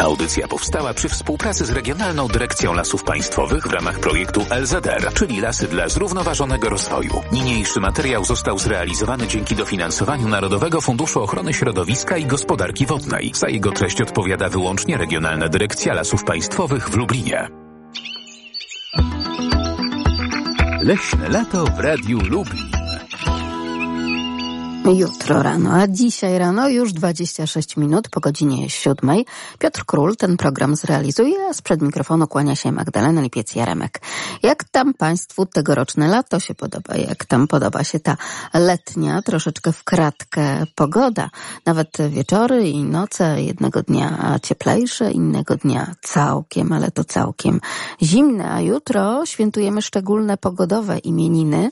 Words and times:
Audycja 0.00 0.48
powstała 0.48 0.94
przy 0.94 1.08
współpracy 1.08 1.64
z 1.64 1.70
Regionalną 1.70 2.28
Dyrekcją 2.28 2.74
Lasów 2.74 3.04
Państwowych 3.04 3.66
w 3.66 3.72
ramach 3.72 4.00
projektu 4.00 4.46
LZR, 4.50 5.12
czyli 5.14 5.40
Lasy 5.40 5.68
dla 5.68 5.88
Zrównoważonego 5.88 6.68
Rozwoju. 6.68 7.22
Niniejszy 7.32 7.80
materiał 7.80 8.24
został 8.24 8.58
zrealizowany 8.58 9.26
dzięki 9.26 9.54
dofinansowaniu 9.54 10.28
Narodowego 10.28 10.80
Funduszu 10.80 11.22
Ochrony 11.22 11.54
Środowiska 11.54 12.16
i 12.16 12.26
Gospodarki 12.26 12.86
Wodnej. 12.86 13.32
Za 13.34 13.48
jego 13.48 13.72
treść 13.72 14.02
odpowiada 14.02 14.48
wyłącznie 14.48 14.96
Regionalna 14.96 15.48
Dyrekcja 15.48 15.94
Lasów 15.94 16.24
Państwowych 16.24 16.88
w 16.88 16.96
Lublinie. 16.96 17.48
Leśne 20.82 21.28
lato 21.28 21.64
w 21.64 21.78
Radiu 21.78 22.20
Lublin. 22.20 22.79
Jutro 24.84 25.42
rano, 25.42 25.70
a 25.72 25.88
dzisiaj 25.88 26.38
rano 26.38 26.68
już 26.68 26.92
26 26.92 27.76
minut 27.76 28.08
po 28.08 28.20
godzinie 28.20 28.70
siódmej. 28.70 29.26
Piotr 29.58 29.84
Król 29.86 30.16
ten 30.16 30.36
program 30.36 30.76
zrealizuje, 30.76 31.34
a 31.50 31.54
sprzed 31.54 31.82
mikrofonu 31.82 32.26
kłania 32.26 32.56
się 32.56 32.72
Magdalena 32.72 33.22
Lipiec-Jaremek. 33.22 34.00
Jak 34.42 34.64
tam 34.64 34.94
Państwu 34.94 35.46
tegoroczne 35.46 36.08
lato 36.08 36.40
się 36.40 36.54
podoba? 36.54 36.96
Jak 36.96 37.24
tam 37.24 37.46
podoba 37.46 37.84
się 37.84 38.00
ta 38.00 38.16
letnia, 38.54 39.22
troszeczkę 39.22 39.72
w 39.72 39.84
kratkę 39.84 40.66
pogoda? 40.74 41.30
Nawet 41.66 41.88
wieczory 42.08 42.68
i 42.68 42.84
noce 42.84 43.42
jednego 43.42 43.82
dnia 43.82 44.38
cieplejsze, 44.42 45.10
innego 45.10 45.56
dnia 45.56 45.94
całkiem, 46.02 46.72
ale 46.72 46.90
to 46.90 47.04
całkiem 47.04 47.60
zimne, 48.02 48.50
a 48.52 48.60
jutro 48.60 49.26
świętujemy 49.26 49.82
szczególne 49.82 50.36
pogodowe 50.36 50.98
imieniny. 50.98 51.70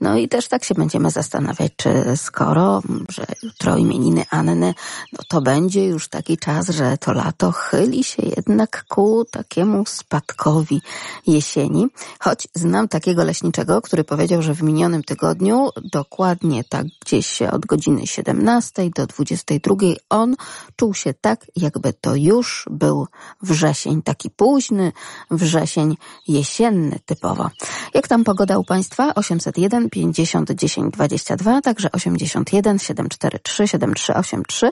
No 0.00 0.16
i 0.16 0.28
też 0.28 0.48
tak 0.48 0.64
się 0.64 0.74
będziemy 0.74 1.10
zastanawiać, 1.10 1.72
czy 1.76 2.16
skoro 2.16 2.41
skoro, 2.42 2.82
że 3.08 3.26
jutro 3.42 3.76
imieniny 3.76 4.24
Anny, 4.30 4.74
no 5.12 5.18
to 5.28 5.40
będzie 5.40 5.86
już 5.86 6.08
taki 6.08 6.38
czas, 6.38 6.68
że 6.68 6.98
to 6.98 7.12
lato 7.12 7.52
chyli 7.52 8.04
się 8.04 8.22
jednak 8.36 8.84
ku 8.88 9.24
takiemu 9.30 9.86
spadkowi 9.86 10.82
jesieni. 11.26 11.86
Choć 12.20 12.48
znam 12.54 12.88
takiego 12.88 13.24
leśniczego, 13.24 13.82
który 13.82 14.04
powiedział, 14.04 14.42
że 14.42 14.54
w 14.54 14.62
minionym 14.62 15.02
tygodniu, 15.02 15.70
dokładnie 15.92 16.64
tak 16.64 16.86
gdzieś 17.00 17.42
od 17.42 17.66
godziny 17.66 18.06
17 18.06 18.90
do 18.96 19.06
22, 19.06 19.74
on 20.10 20.34
czuł 20.76 20.94
się 20.94 21.14
tak, 21.14 21.46
jakby 21.56 21.92
to 21.92 22.14
już 22.16 22.64
był 22.70 23.06
wrzesień, 23.42 24.02
taki 24.02 24.30
późny 24.30 24.92
wrzesień 25.30 25.96
jesienny 26.28 26.98
typowo. 27.06 27.50
Jak 27.94 28.08
tam 28.08 28.24
pogoda 28.24 28.58
u 28.58 28.64
Państwa? 28.64 29.14
801 29.14 29.90
50 29.90 30.50
10 30.50 30.92
22, 30.94 31.60
także 31.60 31.92
80 31.92 32.31
81 32.32 32.78
743 32.78 33.68
7383, 33.68 34.70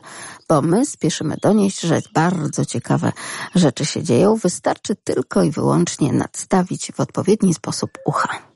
bo 0.48 0.62
my 0.62 0.86
spieszymy 0.86 1.36
donieść, 1.42 1.80
że 1.80 2.00
bardzo 2.14 2.64
ciekawe 2.64 3.12
rzeczy 3.55 3.86
się 3.86 4.03
dzieją. 4.03 4.36
Wystarczy 4.36 4.97
tylko 4.97 5.42
i 5.42 5.50
wyłącznie 5.50 6.12
nadstawić 6.12 6.92
w 6.92 7.00
odpowiedni 7.00 7.55
sposób 7.55 7.91
ucha. 8.06 8.50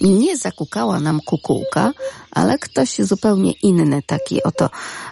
Nie 0.00 0.36
zakukała 0.36 1.00
nam 1.00 1.20
kukułka, 1.20 1.92
ale 2.30 2.58
ktoś 2.58 2.98
zupełnie 2.98 3.52
inny 3.52 4.02
taki 4.02 4.42
oto 4.42 4.70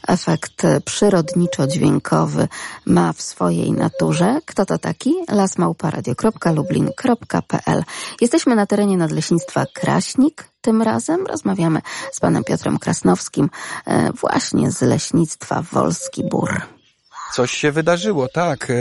efekt 0.08 0.62
przyrodniczo-dźwiękowy 0.84 2.48
ma 2.86 3.12
w 3.12 3.22
swojej 3.22 3.72
naturze. 3.72 4.40
Kto 4.46 4.66
to 4.66 4.78
taki? 4.78 5.14
lasmałparadio.lublin.pl 5.28 7.84
Jesteśmy 8.20 8.56
na 8.56 8.66
terenie 8.66 8.96
Nadleśnictwa 8.96 9.64
Kraśnik. 9.74 10.50
Tym 10.60 10.82
razem 10.82 11.26
rozmawiamy 11.26 11.80
z 12.12 12.20
panem 12.20 12.44
Piotrem 12.44 12.78
Krasnowskim 12.78 13.50
e, 13.86 14.12
właśnie 14.12 14.70
z 14.70 14.82
Leśnictwa 14.82 15.62
Wolski 15.72 16.24
Bór. 16.24 16.77
Coś 17.32 17.50
się 17.50 17.72
wydarzyło, 17.72 18.28
tak. 18.28 18.70
E, 18.70 18.74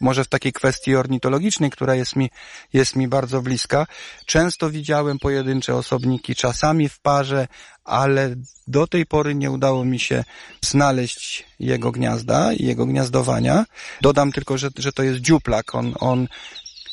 może 0.00 0.24
w 0.24 0.28
takiej 0.28 0.52
kwestii 0.52 0.96
ornitologicznej, 0.96 1.70
która 1.70 1.94
jest 1.94 2.16
mi, 2.16 2.30
jest 2.72 2.96
mi 2.96 3.08
bardzo 3.08 3.42
bliska. 3.42 3.86
Często 4.26 4.70
widziałem 4.70 5.18
pojedyncze 5.18 5.74
osobniki, 5.74 6.34
czasami 6.34 6.88
w 6.88 7.00
parze, 7.00 7.48
ale 7.84 8.34
do 8.66 8.86
tej 8.86 9.06
pory 9.06 9.34
nie 9.34 9.50
udało 9.50 9.84
mi 9.84 9.98
się 9.98 10.24
znaleźć 10.64 11.46
jego 11.60 11.92
gniazda 11.92 12.52
i 12.52 12.64
jego 12.64 12.86
gniazdowania. 12.86 13.64
Dodam 14.00 14.32
tylko, 14.32 14.58
że, 14.58 14.68
że 14.78 14.92
to 14.92 15.02
jest 15.02 15.20
dziuplak. 15.20 15.74
On, 15.74 15.94
on 16.00 16.28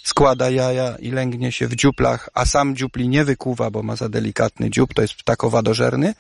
składa 0.07 0.49
jaja 0.49 0.95
i 0.99 1.11
lęgnie 1.11 1.51
się 1.51 1.67
w 1.67 1.75
dziuplach, 1.75 2.29
a 2.33 2.45
sam 2.45 2.75
dziupli 2.75 3.09
nie 3.09 3.25
wykuwa, 3.25 3.71
bo 3.71 3.83
ma 3.83 3.95
za 3.95 4.09
delikatny 4.09 4.69
dziób, 4.69 4.93
to 4.93 5.01
jest 5.01 5.13
ptak 5.13 5.43
owadożerny. 5.43 6.13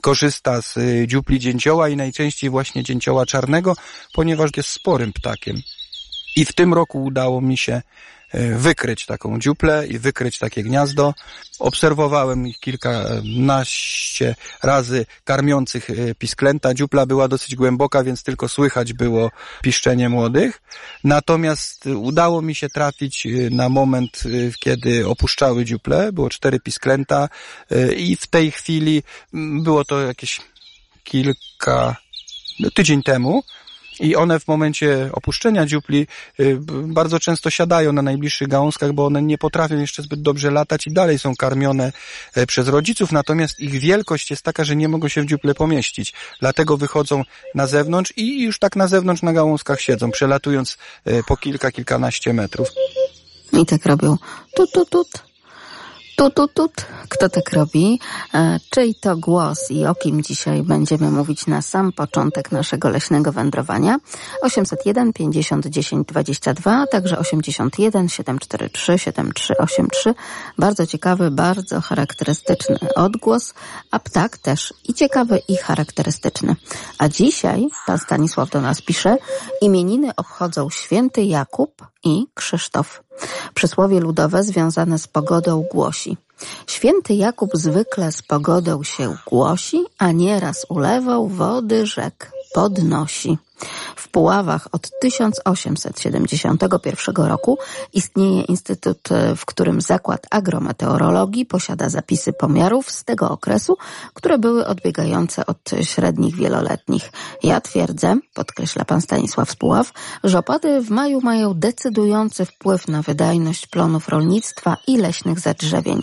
Korzysta 0.00 0.62
z 0.62 0.76
y, 0.76 1.06
dziupli 1.08 1.38
dzięcioła 1.38 1.88
i 1.88 1.96
najczęściej 1.96 2.50
właśnie 2.50 2.82
dzięcioła 2.82 3.26
czarnego, 3.26 3.76
ponieważ 4.14 4.50
jest 4.56 4.68
sporym 4.68 5.12
ptakiem. 5.12 5.62
I 6.36 6.44
w 6.44 6.52
tym 6.52 6.74
roku 6.74 7.04
udało 7.04 7.40
mi 7.40 7.56
się 7.56 7.82
wykryć 8.56 9.06
taką 9.06 9.38
dziuplę 9.38 9.86
i 9.86 9.98
wykryć 9.98 10.38
takie 10.38 10.62
gniazdo. 10.62 11.14
Obserwowałem 11.58 12.46
ich 12.46 12.58
kilkanaście 12.58 14.34
razy 14.62 15.06
karmiących 15.24 15.90
e, 15.90 16.14
pisklęta. 16.14 16.74
Dziupla 16.74 17.06
była 17.06 17.28
dosyć 17.28 17.54
głęboka, 17.56 18.04
więc 18.04 18.22
tylko 18.22 18.48
słychać 18.48 18.92
było 18.92 19.30
piszczenie 19.62 20.08
młodych. 20.08 20.62
Natomiast 21.04 21.86
udało 21.86 22.42
mi 22.42 22.54
się 22.54 22.68
trafić 22.68 23.26
e, 23.26 23.30
na 23.50 23.68
moment, 23.68 24.22
kiedy 24.60 25.08
opuszczały 25.08 25.64
dziuple. 25.64 26.12
Było 26.12 26.30
cztery 26.30 26.60
pisklęta 26.60 27.28
i 27.96 28.16
w 28.16 28.26
tej 28.26 28.50
chwili 28.50 29.02
było 29.32 29.84
to 29.84 30.00
jakieś 30.00 30.40
kilka, 31.04 31.96
no, 32.60 32.70
tydzień 32.70 33.02
temu, 33.02 33.42
i 34.00 34.16
one 34.16 34.40
w 34.40 34.48
momencie 34.48 35.10
opuszczenia 35.12 35.66
dziupli 35.66 36.06
y, 36.40 36.58
bardzo 36.86 37.20
często 37.20 37.50
siadają 37.50 37.92
na 37.92 38.02
najbliższych 38.02 38.48
gałązkach, 38.48 38.92
bo 38.92 39.06
one 39.06 39.22
nie 39.22 39.38
potrafią 39.38 39.78
jeszcze 39.78 40.02
zbyt 40.02 40.22
dobrze 40.22 40.50
latać 40.50 40.86
i 40.86 40.92
dalej 40.92 41.18
są 41.18 41.36
karmione 41.36 41.92
e, 42.34 42.46
przez 42.46 42.68
rodziców, 42.68 43.12
natomiast 43.12 43.60
ich 43.60 43.80
wielkość 43.80 44.30
jest 44.30 44.42
taka, 44.42 44.64
że 44.64 44.76
nie 44.76 44.88
mogą 44.88 45.08
się 45.08 45.22
w 45.22 45.26
dziuple 45.26 45.54
pomieścić. 45.54 46.14
Dlatego 46.40 46.76
wychodzą 46.76 47.22
na 47.54 47.66
zewnątrz 47.66 48.12
i 48.16 48.42
już 48.42 48.58
tak 48.58 48.76
na 48.76 48.88
zewnątrz 48.88 49.22
na 49.22 49.32
gałązkach 49.32 49.80
siedzą, 49.80 50.10
przelatując 50.10 50.78
e, 51.04 51.22
po 51.22 51.36
kilka, 51.36 51.70
kilkanaście 51.70 52.32
metrów. 52.32 52.68
I 53.52 53.66
tak 53.66 53.86
robią 53.86 54.16
tut, 54.54 54.72
tut, 54.72 54.90
tut 54.90 55.33
Tut, 56.16 56.34
tut, 56.34 56.54
tut. 56.54 56.86
Kto 57.08 57.28
tak 57.28 57.52
robi? 57.52 58.00
E, 58.34 58.60
czyj 58.70 58.94
to 58.94 59.16
głos 59.16 59.70
i 59.70 59.86
o 59.86 59.94
kim 59.94 60.22
dzisiaj 60.22 60.62
będziemy 60.62 61.10
mówić 61.10 61.46
na 61.46 61.62
sam 61.62 61.92
początek 61.92 62.52
naszego 62.52 62.88
leśnego 62.88 63.32
wędrowania? 63.32 63.98
801 64.42 65.12
50 65.12 65.66
10 65.66 66.08
22, 66.08 66.86
także 66.86 67.18
81 67.18 68.08
743 68.08 68.98
7383. 68.98 70.14
Bardzo 70.58 70.86
ciekawy, 70.86 71.30
bardzo 71.30 71.80
charakterystyczny 71.80 72.94
odgłos, 72.96 73.54
a 73.90 73.98
ptak 73.98 74.38
też 74.38 74.74
i 74.88 74.94
ciekawy 74.94 75.40
i 75.48 75.56
charakterystyczny. 75.56 76.56
A 76.98 77.08
dzisiaj, 77.08 77.68
pan 77.86 77.98
Stanisław 77.98 78.50
do 78.50 78.60
nas 78.60 78.82
pisze, 78.82 79.16
imieniny 79.60 80.14
obchodzą 80.16 80.70
święty 80.70 81.24
Jakub 81.24 81.86
i 82.04 82.26
Krzysztof. 82.34 83.03
Przysłowie 83.54 84.00
ludowe 84.00 84.42
związane 84.42 84.98
z 84.98 85.06
pogodą 85.06 85.64
głosi. 85.72 86.16
Święty 86.66 87.14
Jakub 87.14 87.50
zwykle 87.54 88.12
z 88.12 88.22
pogodą 88.22 88.82
się 88.82 89.16
głosi, 89.26 89.84
a 89.98 90.12
nieraz 90.12 90.66
ulewą 90.68 91.28
wody 91.28 91.86
rzek 91.86 92.32
podnosi. 92.54 93.38
W 93.96 94.08
Puławach 94.08 94.68
od 94.72 94.90
1871 95.00 97.16
roku 97.16 97.58
istnieje 97.92 98.42
instytut, 98.42 99.12
e, 99.12 99.36
w 99.36 99.46
którym 99.46 99.80
Zakład 99.80 100.26
Agrometeorologii 100.30 101.46
posiada 101.46 101.88
zapisy 101.88 102.32
pomiarów 102.32 102.90
z 102.90 103.04
tego 103.04 103.30
okresu, 103.30 103.76
które 104.14 104.38
były 104.38 104.66
odbiegające 104.66 105.46
od 105.46 105.70
średnich 105.82 106.36
wieloletnich. 106.36 107.12
Ja 107.42 107.60
twierdzę, 107.60 108.18
podkreśla 108.34 108.84
pan 108.84 109.00
Stanisław 109.00 109.50
Spuław, 109.50 109.92
że 110.24 110.38
opady 110.38 110.80
w 110.80 110.90
maju 110.90 111.20
mają 111.20 111.54
decydujący 111.54 112.44
wpływ 112.44 112.88
na 112.88 113.02
wydajność 113.02 113.66
plonów 113.66 114.08
rolnictwa 114.08 114.76
i 114.86 114.96
leśnych 114.96 115.40
zadrzewień. 115.40 116.02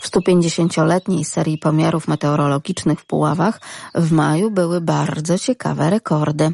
W 0.00 0.10
150-letniej 0.10 1.24
serii 1.24 1.58
pomiarów 1.58 2.08
meteorologicznych 2.08 3.00
w 3.00 3.06
Puławach 3.06 3.60
w 3.94 4.12
maju 4.12 4.50
były 4.50 4.80
bardzo 4.80 5.38
ciekawe 5.38 5.90
rekordy. 5.90 6.52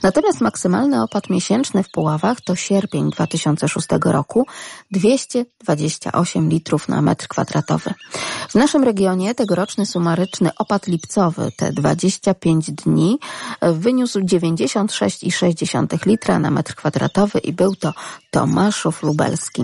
Natomiast 0.04 0.42
maksymalny 0.42 1.04
opad 1.04 1.30
miesięczny 1.30 1.84
w 1.84 1.92
Puławach 1.92 2.42
to 2.42 2.56
sierpień 2.56 3.12
2006 3.12 3.88
roku 4.06 4.46
228 4.92 6.50
litrów 6.50 6.90
na 6.90 7.02
metr 7.02 7.28
kwadratowy. 7.28 7.94
W 8.50 8.56
naszym 8.56 8.84
regionie 8.84 9.36
tegoroczny 9.36 9.86
sumaryczny 9.86 10.50
opad 10.58 10.88
lipcowy, 10.88 11.52
te 11.56 11.74
25 11.74 12.72
dni, 12.72 13.20
wyniósł 13.62 14.20
96,6 14.20 16.06
litra 16.06 16.40
na 16.40 16.52
metr 16.52 16.76
kwadratowy 16.76 17.40
i 17.40 17.54
był 17.54 17.76
to 17.76 17.94
Tomaszów 18.32 19.04
Lubelski. 19.04 19.64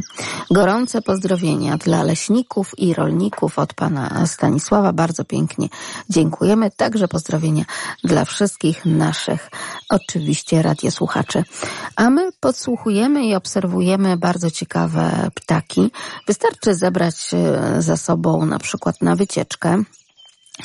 Gorące 0.52 1.02
pozdrowienia 1.02 1.78
dla 1.78 2.04
leśników 2.04 2.80
i 2.80 2.94
rolników 2.94 3.60
od 3.60 3.74
pana 3.74 4.28
Stanisława. 4.28 4.94
Bardzo 4.94 5.25
pięknie 5.25 5.69
dziękujemy. 6.10 6.72
Także 6.72 7.07
pozdrowienia 7.07 7.66
dla 8.04 8.25
wszystkich 8.25 8.86
naszych 8.86 9.44
oczywiście 9.89 10.62
radiosłuchaczy. 10.62 11.44
A 11.95 12.09
my 12.09 12.31
podsłuchujemy 12.39 13.25
i 13.25 13.36
obserwujemy 13.36 14.18
bardzo 14.18 14.51
ciekawe 14.51 15.30
ptaki. 15.36 15.92
Wystarczy 16.27 16.75
zebrać 16.75 17.15
e, 17.33 17.81
za 17.81 17.97
sobą 17.97 18.45
na 18.45 18.59
przykład 18.59 19.01
na 19.01 19.15
wycieczkę 19.15 19.83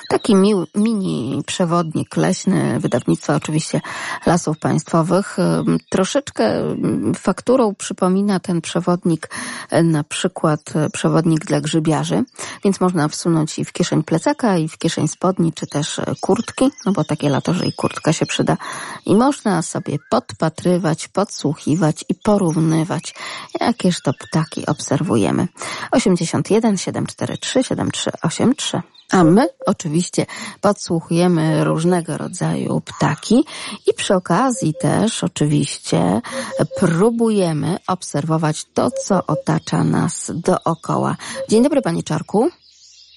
Taki 0.09 0.35
mini 0.75 1.43
przewodnik 1.47 2.17
leśny, 2.17 2.81
wydawnictwa 2.81 3.35
oczywiście 3.35 3.81
Lasów 4.27 4.59
Państwowych. 4.59 5.37
Troszeczkę 5.89 6.63
fakturą 7.17 7.75
przypomina 7.75 8.41
ten 8.41 8.61
przewodnik 8.61 9.31
na 9.85 10.05
przykład 10.05 10.61
przewodnik 10.93 11.45
dla 11.45 11.61
grzybiarzy, 11.61 12.25
więc 12.65 12.81
można 12.81 13.09
wsunąć 13.09 13.59
i 13.59 13.65
w 13.65 13.73
kieszeń 13.73 14.03
plecaka, 14.03 14.57
i 14.57 14.69
w 14.69 14.79
kieszeń 14.79 15.09
spodni, 15.09 15.53
czy 15.53 15.67
też 15.67 16.01
kurtki, 16.21 16.71
no 16.87 16.93
bo 16.93 17.05
takie 17.05 17.29
lato, 17.29 17.55
że 17.55 17.67
i 17.67 17.73
kurtka 17.73 18.13
się 18.13 18.27
przyda. 18.27 18.57
I 19.07 19.15
można 19.15 19.63
sobie 19.63 19.99
podpatrywać, 20.11 21.09
podsłuchiwać 21.09 22.05
i 22.09 22.15
porównywać, 22.15 23.15
jakież 23.61 24.03
to 24.03 24.13
ptaki 24.13 24.67
obserwujemy. 24.67 25.49
81 25.93 26.77
743 26.77 27.63
7383 27.65 28.83
a 29.12 29.25
my 29.25 29.47
oczywiście 29.67 30.27
podsłuchujemy 30.61 31.65
różnego 31.65 32.19
rodzaju 32.19 32.81
ptaki 32.81 33.45
i 33.87 33.95
przy 33.95 34.15
okazji 34.15 34.75
też 34.81 35.25
oczywiście 35.25 36.21
próbujemy 36.81 37.77
obserwować 37.89 38.65
to, 38.75 38.91
co 38.91 39.27
otacza 39.27 39.85
nas 39.85 40.33
dookoła. 40.35 41.17
Dzień 41.49 41.62
dobry, 41.62 41.83
panie 41.83 42.03
Czarku. 42.03 42.49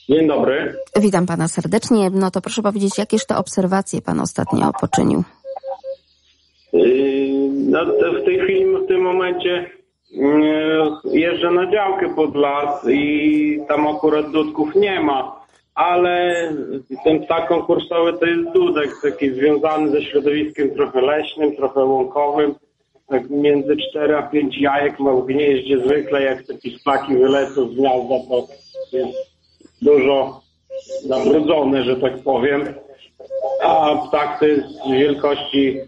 Dzień 0.10 0.28
dobry. 0.28 0.76
Witam 0.96 1.26
pana 1.26 1.48
serdecznie. 1.48 2.10
No 2.10 2.32
to 2.32 2.42
proszę 2.42 2.62
powiedzieć, 2.62 2.98
jakież 2.98 3.26
to 3.26 3.38
obserwacje 3.38 4.02
pan 4.02 4.20
ostatnio 4.20 4.72
poczynił? 4.82 5.24
Yy, 6.74 7.50
no, 7.52 7.86
w 8.22 8.26
tej 8.26 8.40
chwili, 8.40 8.66
w 8.86 8.88
tym 8.88 9.02
momencie 9.02 9.70
yy, 10.12 11.20
jeżdżę 11.20 11.52
na 11.52 11.72
działkę 11.72 12.16
pod 12.16 12.36
las 12.36 12.88
i 12.90 13.60
tam 13.68 13.88
akurat 13.88 14.32
dudków 14.32 14.76
nie 14.76 15.00
ma 15.00 15.43
ale 15.76 16.34
ten 17.04 17.24
ptak 17.24 17.48
konkursowy 17.48 18.14
to 18.14 18.26
jest 18.26 18.52
dudek 18.54 18.90
taki 19.04 19.34
związany 19.34 19.92
ze 19.92 20.02
środowiskiem 20.02 20.76
trochę 20.76 21.02
leśnym, 21.02 21.56
trochę 21.56 21.86
łąkowym. 21.86 22.56
Tak 23.08 23.30
między 23.30 23.76
4 23.90 24.18
a 24.18 24.24
5 24.24 24.58
jajek 24.62 25.00
ma 25.00 25.12
w 25.12 25.26
gnieździe 25.26 25.80
zwykle, 25.80 26.22
jak 26.22 26.48
takie 26.48 26.70
szpaki 26.70 27.16
wylecą 27.18 27.70
z 27.70 27.76
gniazda, 27.76 28.16
to 28.30 28.48
jest 28.98 29.18
dużo 29.82 30.42
zabrudzone, 31.06 31.84
że 31.84 31.96
tak 31.96 32.24
powiem. 32.24 32.74
A 33.64 33.96
ptak 34.08 34.40
to 34.40 34.46
jest 34.46 34.68
wielkości 34.92 35.80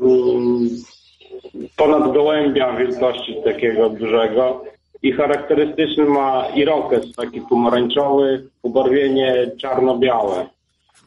um, 0.00 0.68
ponad 1.76 2.12
gołębia, 2.12 2.76
wielkości 2.76 3.36
takiego 3.44 3.90
dużego 3.90 4.64
i 5.02 5.12
charakterystyczny 5.12 6.04
ma 6.04 6.48
irokes, 6.54 7.12
taki 7.12 7.40
pomarańczowy, 7.40 8.48
ubarwienie 8.62 9.50
czarno-białe. 9.60 10.46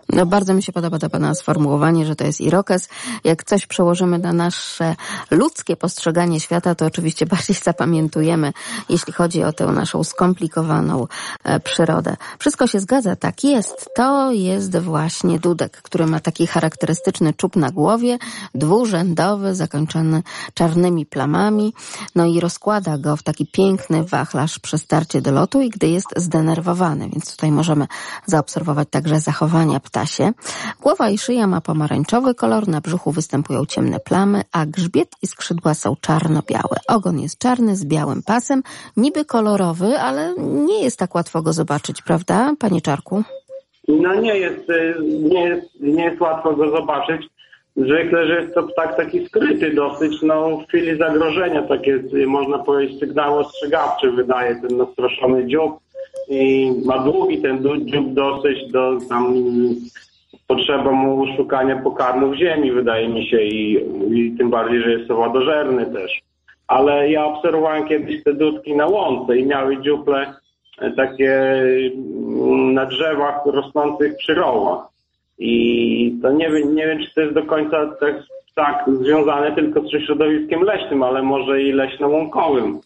No 0.10 0.26
bardzo 0.26 0.54
mi 0.54 0.64
się 0.64 0.72
podoba 0.72 1.00
to 1.00 1.10
Pana 1.10 1.36
sformułowanie, 1.36 2.06
że 2.06 2.16
to 2.16 2.24
jest 2.26 2.42
irokes. 2.42 2.90
Jak 3.24 3.44
coś 3.44 3.66
przełożymy 3.66 4.20
na 4.20 4.34
nasze 4.34 4.96
ludzkie 5.32 5.76
postrzeganie 5.76 6.40
świata, 6.40 6.76
to 6.76 6.86
oczywiście 6.86 7.26
bardziej 7.36 7.56
zapamiętujemy, 7.56 8.54
jeśli 8.90 9.14
chodzi 9.14 9.44
o 9.44 9.54
tę 9.54 9.66
naszą 9.66 10.04
skomplikowaną 10.04 11.08
e, 11.44 11.60
przyrodę. 11.60 12.18
Wszystko 12.40 12.68
się 12.68 12.80
zgadza, 12.80 13.16
tak 13.16 13.44
jest. 13.44 13.90
To 13.96 14.32
jest 14.32 14.78
właśnie 14.78 15.40
dudek, 15.40 15.82
który 15.82 16.08
ma 16.08 16.20
taki 16.20 16.48
charakterystyczny 16.48 17.34
czub 17.34 17.56
na 17.56 17.72
głowie, 17.72 18.18
dwurzędowy, 18.56 19.56
zakończony 19.56 20.24
czarnymi 20.54 21.06
plamami, 21.06 21.74
no 22.16 22.26
i 22.26 22.40
rozkłada 22.40 22.98
go 22.98 23.18
w 23.18 23.24
taki 23.24 23.46
piękny 23.46 24.04
wachlarz 24.04 24.60
przy 24.60 24.78
starcie 24.78 25.22
do 25.22 25.32
lotu 25.32 25.62
i 25.62 25.70
gdy 25.70 25.88
jest 25.88 26.08
zdenerwowany, 26.16 27.10
więc 27.10 27.32
tutaj 27.36 27.52
możemy 27.52 27.88
zaobserwować 28.26 28.88
także 28.92 29.20
zachowania 29.20 29.80
ptasie. 29.92 30.32
Głowa 30.82 31.10
i 31.10 31.18
szyja 31.18 31.48
ma 31.48 31.62
pomarańczowy 31.62 32.36
kolor, 32.36 32.68
na 32.68 32.82
brzuchu 32.82 33.12
występują 33.12 33.66
ciemne 33.66 34.00
plamy, 34.00 34.42
a 34.52 34.66
grzbiet 34.66 35.10
i 35.24 35.28
skrzydła 35.28 35.74
są 35.74 35.96
czarno-białe. 36.02 36.78
Ogon 36.88 37.20
jest 37.20 37.38
czarny 37.40 37.76
z 37.76 37.86
białym 37.86 38.24
pasem, 38.24 38.64
niby 38.98 39.26
kolorowy, 39.26 40.00
ale 40.00 40.34
nie 40.68 40.84
jest 40.84 41.00
tak 41.00 41.16
łatwo 41.16 41.42
go 41.42 41.54
zobaczyć, 41.54 42.02
prawda, 42.02 42.54
panie 42.60 42.82
Czarku? 42.82 43.24
No 43.88 44.16
nie 44.16 44.38
jest, 44.38 44.70
y, 44.70 44.96
nie 45.04 45.44
jest, 45.44 45.68
nie 45.82 46.04
jest 46.04 46.22
łatwo 46.22 46.56
go 46.56 46.72
zobaczyć. 46.78 47.22
Zwykle, 47.76 48.28
że 48.28 48.42
jest 48.42 48.54
to 48.54 48.64
ptak 48.64 48.98
taki 48.98 49.28
skryty 49.28 49.74
dosyć, 49.74 50.22
no 50.22 50.58
w 50.58 50.68
chwili 50.68 50.98
zagrożenia, 50.98 51.62
takie 51.62 52.04
można 52.28 52.60
powiedzieć 52.60 53.00
sygnał 53.00 53.38
ostrzegawczy 53.38 54.12
wydaje 54.12 54.56
ten 54.56 54.78
nastroszony 54.78 55.48
dziób 55.48 55.80
i 56.30 56.72
ma 56.86 57.00
długi 57.00 57.42
ten 57.42 57.64
dziób 57.86 58.14
dosyć 58.14 58.72
do 58.72 58.98
tam 59.10 59.34
potrzeba 60.48 60.92
mu 60.92 61.36
szukania 61.38 61.76
pokarmu 61.76 62.32
w 62.32 62.36
ziemi, 62.36 62.72
wydaje 62.72 63.10
mi 63.10 63.28
się, 63.28 63.42
i, 63.42 63.74
i 64.12 64.38
tym 64.38 64.50
bardziej, 64.50 64.82
że 64.82 64.92
jest 64.92 65.12
owadożerny 65.12 65.86
też. 65.86 66.22
Ale 66.68 67.12
ja 67.12 67.26
obserwowałem 67.26 67.88
kiedyś 67.88 68.24
te 68.24 68.34
dudki 68.34 68.76
na 68.76 68.88
łące 68.88 69.38
i 69.38 69.46
miały 69.46 69.82
dziuple 69.82 70.34
e, 70.80 70.92
takie 70.92 71.34
mm, 71.34 72.74
na 72.74 72.86
drzewach 72.86 73.46
rosnących 73.46 74.18
przy 74.18 74.34
rołach. 74.34 74.92
I 75.44 76.20
to 76.22 76.32
nie 76.32 76.50
wiem, 76.50 76.76
nie 76.76 76.88
wiem, 76.88 77.00
czy 77.00 77.14
to 77.14 77.22
jest 77.22 77.34
do 77.34 77.44
końca 77.44 77.96
tak, 78.00 78.16
tak 78.56 78.86
związane 79.02 79.56
tylko 79.56 79.82
z 79.82 80.06
środowiskiem 80.06 80.62
leśnym, 80.62 81.04
ale 81.04 81.24
może 81.24 81.62
i 81.62 81.72
leśno-łąkowym. 81.72 82.80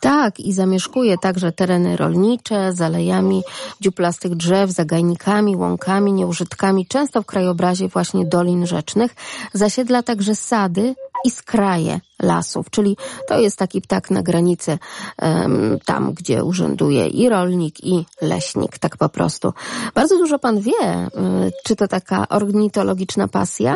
Tak, 0.00 0.40
i 0.40 0.52
zamieszkuje 0.52 1.18
także 1.22 1.52
tereny 1.52 1.96
rolnicze, 1.96 2.72
z 2.72 2.80
alejami 2.80 3.42
dziuplastych 3.80 4.34
drzew, 4.34 4.70
zagajnikami, 4.70 5.56
łąkami, 5.56 6.12
nieużytkami, 6.12 6.86
często 6.86 7.22
w 7.22 7.26
krajobrazie 7.26 7.88
właśnie 7.88 8.24
dolin 8.24 8.66
rzecznych. 8.66 9.14
Zasiedla 9.52 10.02
także 10.02 10.34
sady 10.34 10.94
i 11.24 11.30
skraje 11.30 12.00
lasów, 12.22 12.70
czyli 12.70 12.96
to 13.28 13.40
jest 13.40 13.58
taki 13.58 13.80
ptak 13.80 14.10
na 14.10 14.22
granicy 14.22 14.78
um, 15.22 15.78
tam, 15.84 16.12
gdzie 16.12 16.44
urzęduje 16.44 17.06
i 17.06 17.28
rolnik, 17.28 17.84
i 17.84 18.04
leśnik, 18.22 18.78
tak 18.78 18.96
po 18.96 19.08
prostu. 19.08 19.52
Bardzo 19.94 20.18
dużo 20.18 20.38
pan 20.38 20.60
wie, 20.60 20.72
y, 20.72 21.52
czy 21.64 21.76
to 21.76 21.88
taka 21.88 22.28
ornitologiczna 22.28 23.28
pasja? 23.28 23.74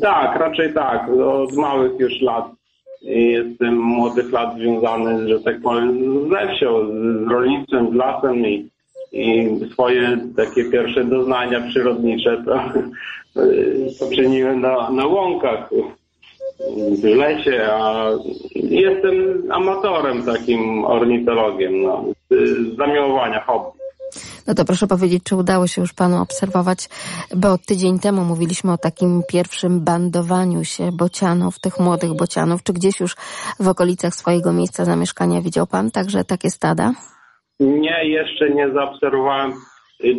Tak, 0.00 0.40
raczej 0.40 0.74
tak. 0.74 1.08
Od 1.08 1.56
małych 1.56 2.00
już 2.00 2.20
lat 2.20 2.44
Jestem 3.02 3.76
młodych 3.76 4.32
lat 4.32 4.54
związany, 4.56 5.28
że 5.28 5.40
tak 5.40 5.60
powiem, 5.60 5.98
ze 6.30 6.54
wsią, 6.54 6.86
z 7.26 7.30
rolnictwem, 7.30 7.92
z 7.92 7.94
lasem 7.94 8.46
i, 8.46 8.70
i 9.12 9.48
swoje 9.72 10.18
takie 10.36 10.64
pierwsze 10.64 11.04
doznania 11.04 11.60
przyrodnicze 11.60 12.44
to 12.46 12.60
poczyniłem 14.00 14.60
na, 14.60 14.90
na 14.90 15.06
łąkach 15.06 15.70
w 17.02 17.04
lesie, 17.04 17.68
a 17.72 18.10
jestem 18.54 19.44
amatorem 19.50 20.22
takim 20.22 20.84
ornitologiem, 20.84 21.82
no, 21.82 22.04
z 22.30 22.76
zamiłowania 22.76 23.40
hobby. 23.40 23.79
No 24.46 24.54
to 24.54 24.64
proszę 24.64 24.86
powiedzieć, 24.86 25.22
czy 25.24 25.36
udało 25.36 25.66
się 25.66 25.80
już 25.80 25.92
panu 25.92 26.22
obserwować, 26.22 26.88
bo 27.36 27.58
tydzień 27.58 27.98
temu 27.98 28.24
mówiliśmy 28.24 28.72
o 28.72 28.78
takim 28.78 29.22
pierwszym 29.28 29.80
bandowaniu 29.80 30.64
się 30.64 30.92
bocianów, 30.92 31.58
tych 31.58 31.80
młodych 31.80 32.14
bocianów. 32.16 32.62
Czy 32.62 32.72
gdzieś 32.72 33.00
już 33.00 33.16
w 33.60 33.68
okolicach 33.68 34.14
swojego 34.14 34.52
miejsca 34.52 34.84
zamieszkania 34.84 35.40
widział 35.40 35.66
pan 35.66 35.90
także 35.90 36.24
takie 36.24 36.50
stada? 36.50 36.92
Nie, 37.60 38.08
jeszcze 38.08 38.50
nie 38.50 38.72
zaobserwowałem 38.72 39.52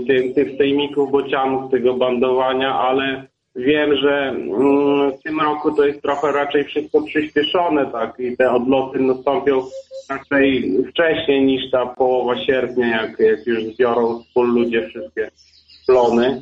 tych, 0.07 0.35
tych 0.35 0.57
sejmików 0.57 1.11
bocianów, 1.11 1.71
tego 1.71 1.93
bandowania, 1.93 2.75
ale 2.79 3.30
wiem, 3.55 3.95
że 3.95 4.29
mm, 4.29 5.11
w 5.11 5.23
tym 5.23 5.39
roku 5.39 5.71
to 5.71 5.85
jest 5.85 6.01
trochę 6.01 6.31
raczej 6.31 6.63
wszystko 6.63 7.01
przyspieszone, 7.01 7.91
tak, 7.91 8.19
i 8.19 8.37
te 8.37 8.51
odloty 8.51 8.99
nastąpią 8.99 9.61
raczej 10.09 10.73
wcześniej 10.91 11.45
niż 11.45 11.71
ta 11.71 11.85
połowa 11.85 12.45
sierpnia, 12.45 13.01
jak, 13.01 13.19
jak 13.19 13.47
już 13.47 13.63
zbiorą 13.63 14.23
z 14.23 14.33
pól 14.33 14.53
ludzie 14.53 14.87
wszystkie 14.87 15.31
plony. 15.87 16.41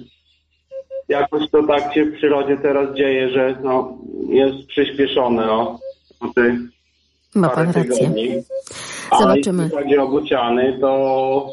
Jakoś 1.10 1.50
to 1.52 1.64
tak 1.64 1.94
się 1.94 2.06
w 2.06 2.18
przyrodzie 2.18 2.58
teraz 2.58 2.96
dzieje, 2.96 3.30
że 3.30 3.56
no, 3.64 3.98
jest 4.30 4.68
przyspieszone 4.68 5.52
o, 5.52 5.80
o 6.20 6.28
te 6.36 6.58
Ma 7.36 7.50
pan 7.50 7.66
rację. 7.72 7.84
tygodni. 7.84 8.30
A 9.12 9.18
Zobaczymy. 9.20 9.64
jeśli 9.64 9.78
chodzi 9.78 9.98
o 9.98 10.08
bociany, 10.08 10.78
to, 10.82 11.48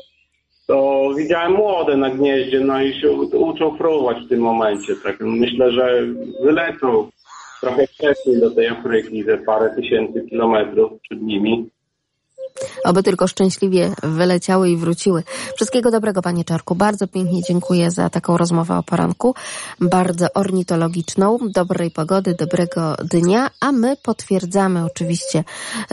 to 0.67 1.11
widziałem 1.17 1.53
młode 1.53 1.97
na 1.97 2.11
gnieździe, 2.11 2.61
no 2.61 2.83
i 2.83 3.01
się 3.01 3.11
uczą 3.39 3.77
fruwać 3.77 4.17
w 4.25 4.29
tym 4.29 4.41
momencie. 4.41 4.95
Tak 5.05 5.21
myślę, 5.21 5.73
że 5.73 6.03
wylecą 6.43 7.11
trochę 7.61 7.87
wcześniej 7.87 8.41
do 8.41 8.51
tej 8.51 8.69
Afryki, 8.69 9.25
ze 9.25 9.39
parę 9.39 9.75
tysięcy 9.77 10.27
kilometrów 10.31 11.01
przed 11.01 11.23
nimi. 11.23 11.71
Oby 12.85 13.03
tylko 13.03 13.27
szczęśliwie 13.27 13.93
wyleciały 14.03 14.71
i 14.71 14.77
wróciły. 14.77 15.23
Wszystkiego 15.57 15.91
dobrego, 15.91 16.23
panie 16.23 16.45
Czarku. 16.45 16.75
Bardzo 16.75 17.07
pięknie 17.07 17.43
dziękuję 17.43 17.91
za 17.91 18.11
taką 18.11 18.37
rozmowę 18.37 18.79
o 18.79 18.83
poranku. 18.83 19.35
Bardzo 19.81 20.33
ornitologiczną. 20.35 21.39
Dobrej 21.49 21.91
pogody, 21.91 22.35
dobrego 22.35 22.97
dnia. 23.05 23.51
A 23.61 23.73
my 23.73 23.97
potwierdzamy 24.03 24.85
oczywiście 24.85 25.45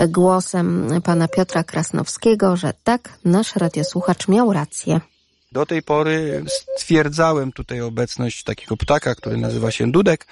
głosem 0.08 0.88
pana 1.04 1.28
Piotra 1.28 1.64
Krasnowskiego, 1.64 2.56
że 2.56 2.74
tak, 2.84 3.10
nasz 3.26 3.56
radiosłuchacz 3.56 4.28
miał 4.28 4.54
rację. 4.54 5.13
Do 5.54 5.66
tej 5.66 5.82
pory 5.84 6.46
stwierdzałem 6.78 7.52
tutaj 7.52 7.82
obecność 7.82 8.44
takiego 8.44 8.78
ptaka, 8.78 9.16
który 9.16 9.38
nazywa 9.38 9.72
się 9.72 9.92
dudek 9.92 10.28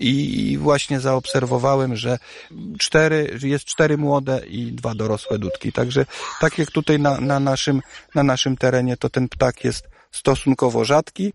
i 0.00 0.58
właśnie 0.60 1.00
zaobserwowałem, 1.00 1.96
że 1.96 2.18
cztery, 2.78 3.38
jest 3.42 3.64
cztery 3.64 3.98
młode 3.98 4.46
i 4.46 4.72
dwa 4.72 4.94
dorosłe 4.94 5.38
dudki. 5.38 5.72
Także 5.72 6.06
tak 6.40 6.58
jak 6.58 6.70
tutaj 6.70 6.98
na, 6.98 7.20
na, 7.20 7.40
naszym, 7.40 7.80
na 8.14 8.22
naszym 8.22 8.56
terenie, 8.56 8.96
to 8.96 9.10
ten 9.10 9.28
ptak 9.28 9.64
jest 9.64 9.88
stosunkowo 10.10 10.84
rzadki. 10.84 11.32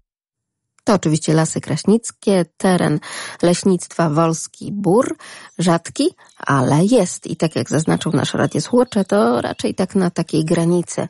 To 0.90 0.96
oczywiście 0.96 1.34
Lasy 1.34 1.62
Kraśnickie, 1.62 2.46
teren 2.58 3.00
leśnictwa 3.42 4.10
Wolski 4.10 4.72
Bór, 4.72 5.18
rzadki, 5.58 6.10
ale 6.38 6.86
jest. 6.86 7.28
I 7.28 7.36
tak 7.36 7.56
jak 7.56 7.70
zaznaczył 7.70 8.12
nasz 8.12 8.34
radiosłuchacz, 8.34 8.90
to 9.08 9.42
raczej 9.42 9.76
tak 9.76 9.96
na 9.96 10.10
takiej 10.10 10.46
granicy 10.46 11.08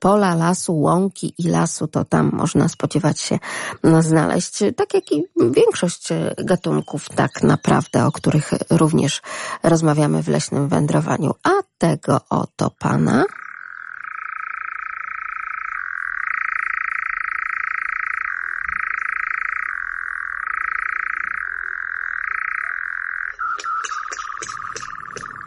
pola, 0.00 0.34
lasu, 0.34 0.80
łąki 0.80 1.34
i 1.38 1.48
lasu, 1.48 1.86
to 1.86 2.04
tam 2.04 2.30
można 2.32 2.68
spodziewać 2.68 3.20
się 3.20 3.38
znaleźć, 4.00 4.58
tak 4.76 4.94
jak 4.94 5.12
i 5.12 5.24
większość 5.50 6.08
gatunków 6.38 7.08
tak 7.08 7.42
naprawdę, 7.42 8.06
o 8.06 8.12
których 8.12 8.50
również 8.70 9.22
rozmawiamy 9.62 10.22
w 10.22 10.28
leśnym 10.28 10.68
wędrowaniu. 10.68 11.34
A 11.42 11.50
tego 11.78 12.20
oto 12.30 12.70
pana... 12.78 13.24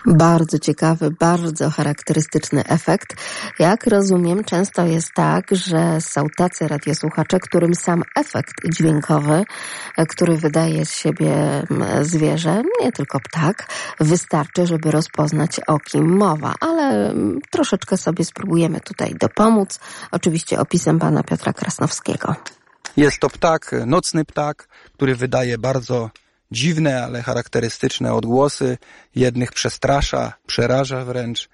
Bardzo 0.05 0.59
ciekawy, 0.59 1.11
bardzo 1.11 1.69
charakterystyczny 1.69 2.63
efekt. 2.65 3.15
Jak 3.59 3.87
rozumiem, 3.87 4.43
często 4.43 4.85
jest 4.85 5.13
tak, 5.13 5.45
że 5.51 6.01
są 6.01 6.27
tacy 6.37 6.67
radiosłuchacze, 6.67 7.39
którym 7.39 7.75
sam 7.75 8.03
efekt 8.15 8.53
dźwiękowy, 8.75 9.43
e, 9.97 10.05
który 10.05 10.37
wydaje 10.37 10.85
z 10.85 10.95
siebie 10.95 11.63
zwierzę, 12.01 12.61
nie 12.81 12.91
tylko 12.91 13.19
ptak, 13.19 13.67
wystarczy, 13.99 14.67
żeby 14.67 14.91
rozpoznać 14.91 15.59
o 15.67 15.79
kim 15.79 16.17
mowa, 16.17 16.53
ale 16.59 17.13
troszeczkę 17.51 17.97
sobie 17.97 18.25
spróbujemy 18.25 18.79
tutaj 18.79 19.15
dopomóc. 19.15 19.79
Oczywiście 20.11 20.59
opisem 20.59 20.99
pana 20.99 21.23
Piotra 21.23 21.53
Krasnowskiego. 21.53 22.35
Jest 22.97 23.19
to 23.19 23.29
ptak, 23.29 23.75
nocny 23.85 24.25
ptak, 24.25 24.67
który 24.93 25.15
wydaje 25.15 25.57
bardzo 25.57 26.09
dziwne, 26.53 27.03
ale 27.03 27.21
charakterystyczne 27.21 28.13
odgłosy. 28.13 28.77
Jednych 29.15 29.51
przestrasza, 29.51 30.33
przeraża 30.47 31.05
wręcz. 31.05 31.49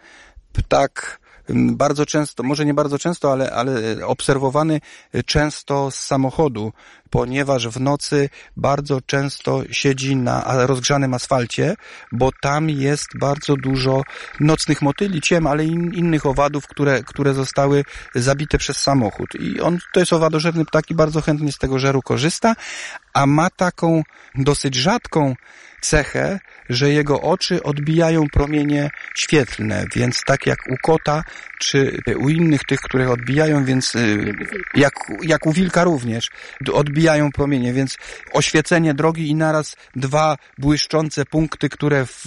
Ptak 0.53 1.19
bardzo 1.53 2.05
często, 2.05 2.43
może 2.43 2.65
nie 2.65 2.73
bardzo 2.73 2.99
często, 2.99 3.31
ale, 3.31 3.51
ale 3.51 4.05
obserwowany 4.05 4.81
często 5.25 5.91
z 5.91 5.95
samochodu, 5.95 6.73
ponieważ 7.09 7.67
w 7.67 7.79
nocy 7.79 8.29
bardzo 8.57 9.01
często 9.01 9.63
siedzi 9.71 10.15
na 10.15 10.65
rozgrzanym 10.67 11.13
asfalcie, 11.13 11.75
bo 12.11 12.29
tam 12.41 12.69
jest 12.69 13.07
bardzo 13.19 13.55
dużo 13.55 14.01
nocnych 14.39 14.81
motyli, 14.81 15.21
ciem, 15.21 15.47
ale 15.47 15.65
i 15.65 15.71
innych 15.71 16.25
owadów, 16.25 16.67
które, 16.67 17.03
które 17.03 17.33
zostały 17.33 17.83
zabite 18.15 18.57
przez 18.57 18.77
samochód. 18.77 19.29
I 19.39 19.61
on 19.61 19.77
to 19.93 19.99
jest 19.99 20.13
owadożerny 20.13 20.65
ptak 20.65 20.91
i 20.91 20.95
bardzo 20.95 21.21
chętnie 21.21 21.51
z 21.51 21.57
tego 21.57 21.79
żeru 21.79 22.01
korzysta, 22.01 22.55
a 23.13 23.25
ma 23.25 23.49
taką 23.49 24.03
dosyć 24.35 24.75
rzadką 24.75 25.35
cechę, 25.81 26.39
że 26.69 26.89
jego 26.89 27.21
oczy 27.21 27.63
odbijają 27.63 28.27
promienie 28.27 28.89
świetlne, 29.15 29.85
więc 29.95 30.21
tak 30.25 30.45
jak 30.45 30.59
u 30.71 30.75
kota, 30.83 31.23
czy 31.59 31.97
u 32.19 32.29
innych 32.29 32.63
tych, 32.63 32.79
które 32.79 33.09
odbijają, 33.09 33.65
więc 33.65 33.95
y, 33.95 34.33
jak, 34.75 34.93
jak 35.21 35.45
u 35.45 35.53
wilka 35.53 35.83
również, 35.83 36.29
odbijają 36.73 37.31
promienie, 37.31 37.73
więc 37.73 37.97
oświecenie 38.33 38.93
drogi 38.93 39.29
i 39.29 39.35
naraz 39.35 39.75
dwa 39.95 40.37
błyszczące 40.57 41.25
punkty, 41.25 41.69
które 41.69 42.05
w, 42.05 42.25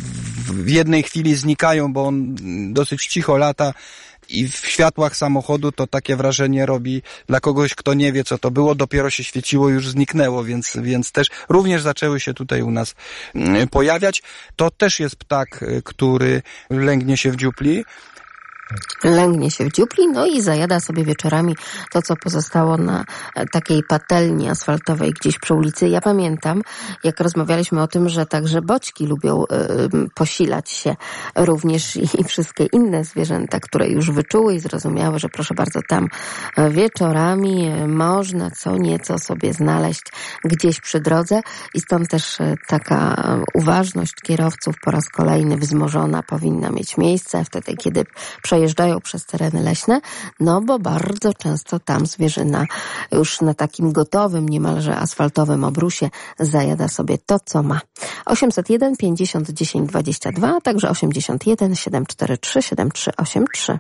w 0.65 0.69
jednej 0.69 1.03
chwili 1.03 1.35
znikają, 1.35 1.93
bo 1.93 2.07
on 2.07 2.35
dosyć 2.73 3.07
cicho 3.07 3.37
lata, 3.37 3.75
i 4.33 4.49
w 4.49 4.67
światłach 4.67 5.17
samochodu 5.17 5.73
to 5.73 5.87
takie 5.87 6.17
wrażenie 6.17 6.67
robi 6.67 7.03
dla 7.27 7.41
kogoś, 7.41 7.75
kto 7.75 7.95
nie 7.95 8.13
wie, 8.13 8.25
co 8.25 8.39
to 8.39 8.51
było, 8.51 8.75
dopiero 8.75 9.11
się 9.11 9.25
świeciło, 9.25 9.69
już 9.69 9.89
zniknęło, 9.89 10.45
więc, 10.45 10.73
więc 10.83 11.13
też 11.13 11.29
również 11.49 11.83
zaczęły 11.83 12.21
się 12.21 12.35
tutaj 12.35 12.63
u 12.63 12.71
nas 12.71 12.95
mm, 13.35 13.69
pojawiać. 13.69 14.23
To 14.57 14.71
też 14.71 15.01
jest 15.01 15.17
ptak, 15.17 15.63
y, 15.63 15.83
który 15.85 16.43
lęgnie 16.71 17.17
się 17.17 17.33
w 17.33 17.37
dziupli. 17.37 17.85
Lęgnie 19.05 19.51
się 19.51 19.65
w 19.65 19.73
dziupli, 19.73 20.09
no 20.09 20.27
i 20.27 20.43
zajada 20.43 20.81
sobie 20.81 21.05
wieczorami 21.05 21.57
to, 21.93 22.03
co 22.03 22.17
pozostało 22.17 22.77
na 22.77 23.05
e, 23.35 23.47
takiej 23.47 23.83
patelni 23.83 24.49
asfaltowej 24.49 25.13
gdzieś 25.21 25.39
przy 25.39 25.55
ulicy. 25.55 25.89
Ja 25.89 26.01
pamiętam, 26.01 26.63
jak 27.05 27.21
rozmawialiśmy 27.21 27.83
o 27.83 27.87
tym, 27.87 28.09
że 28.09 28.27
także 28.27 28.63
boćki 28.63 29.07
lubią 29.07 29.45
y, 29.45 29.47
posilać 30.15 30.71
się 30.71 30.97
również 31.37 31.97
i 31.97 32.25
wszystkie 32.25 32.65
inne 32.65 33.05
zwierzęta, 33.05 33.61
które 33.61 33.89
już 33.89 34.11
wyczuły 34.11 34.55
i 34.55 34.61
zrozumiały, 34.61 35.19
że 35.19 35.29
proszę 35.29 35.55
bardzo, 35.55 35.81
tam 35.89 36.09
wieczorami 36.71 37.71
można 37.89 38.51
co 38.51 38.77
nieco 38.77 39.19
sobie 39.19 39.53
znaleźć 39.53 40.03
gdzieś 40.45 40.81
przy 40.81 41.01
drodze 41.01 41.41
i 41.75 41.81
stąd 41.81 42.09
też 42.09 42.39
taka 42.69 43.25
uważność 43.55 44.15
kierowców 44.15 44.75
po 44.85 44.91
raz 44.91 45.09
kolejny 45.09 45.57
wzmożona 45.57 46.23
powinna 46.23 46.71
mieć 46.71 46.99
miejsce 46.99 47.45
wtedy, 47.45 47.77
kiedy 47.77 48.05
przejeżdżają 48.43 48.62
przez 49.03 49.27
tereny 49.27 49.63
leśne, 49.63 50.01
no 50.41 50.61
bo 50.61 50.79
bardzo 50.79 51.35
często 51.35 51.81
tam 51.81 52.07
zwierzyna 52.07 52.67
już 53.13 53.41
na 53.41 53.55
takim 53.55 53.93
gotowym, 53.93 54.49
niemalże 54.49 54.97
asfaltowym 54.97 55.65
obrusie 55.65 56.11
zajada 56.39 56.89
sobie 56.89 57.19
to, 57.27 57.39
co 57.45 57.63
ma. 57.63 57.81
801 58.27 58.97
50 58.97 59.51
10 59.51 59.89
22, 59.89 60.57
a 60.57 60.61
także 60.61 60.91
81 60.91 61.75
743 61.75 62.63
7383. 62.63 63.79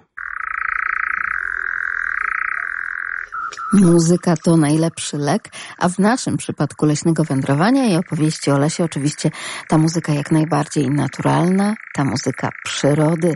Muzyka 3.72 4.36
to 4.36 4.56
najlepszy 4.56 5.18
lek, 5.18 5.48
a 5.78 5.88
w 5.88 5.98
naszym 5.98 6.36
przypadku 6.36 6.86
leśnego 6.86 7.24
wędrowania 7.24 7.86
i 7.86 7.96
opowieści 7.96 8.50
o 8.50 8.58
lesie 8.58 8.84
oczywiście 8.84 9.30
ta 9.68 9.78
muzyka 9.78 10.12
jak 10.12 10.30
najbardziej 10.30 10.90
naturalna, 10.90 11.74
ta 11.92 12.04
muzyka 12.04 12.50
przyrody. 12.64 13.34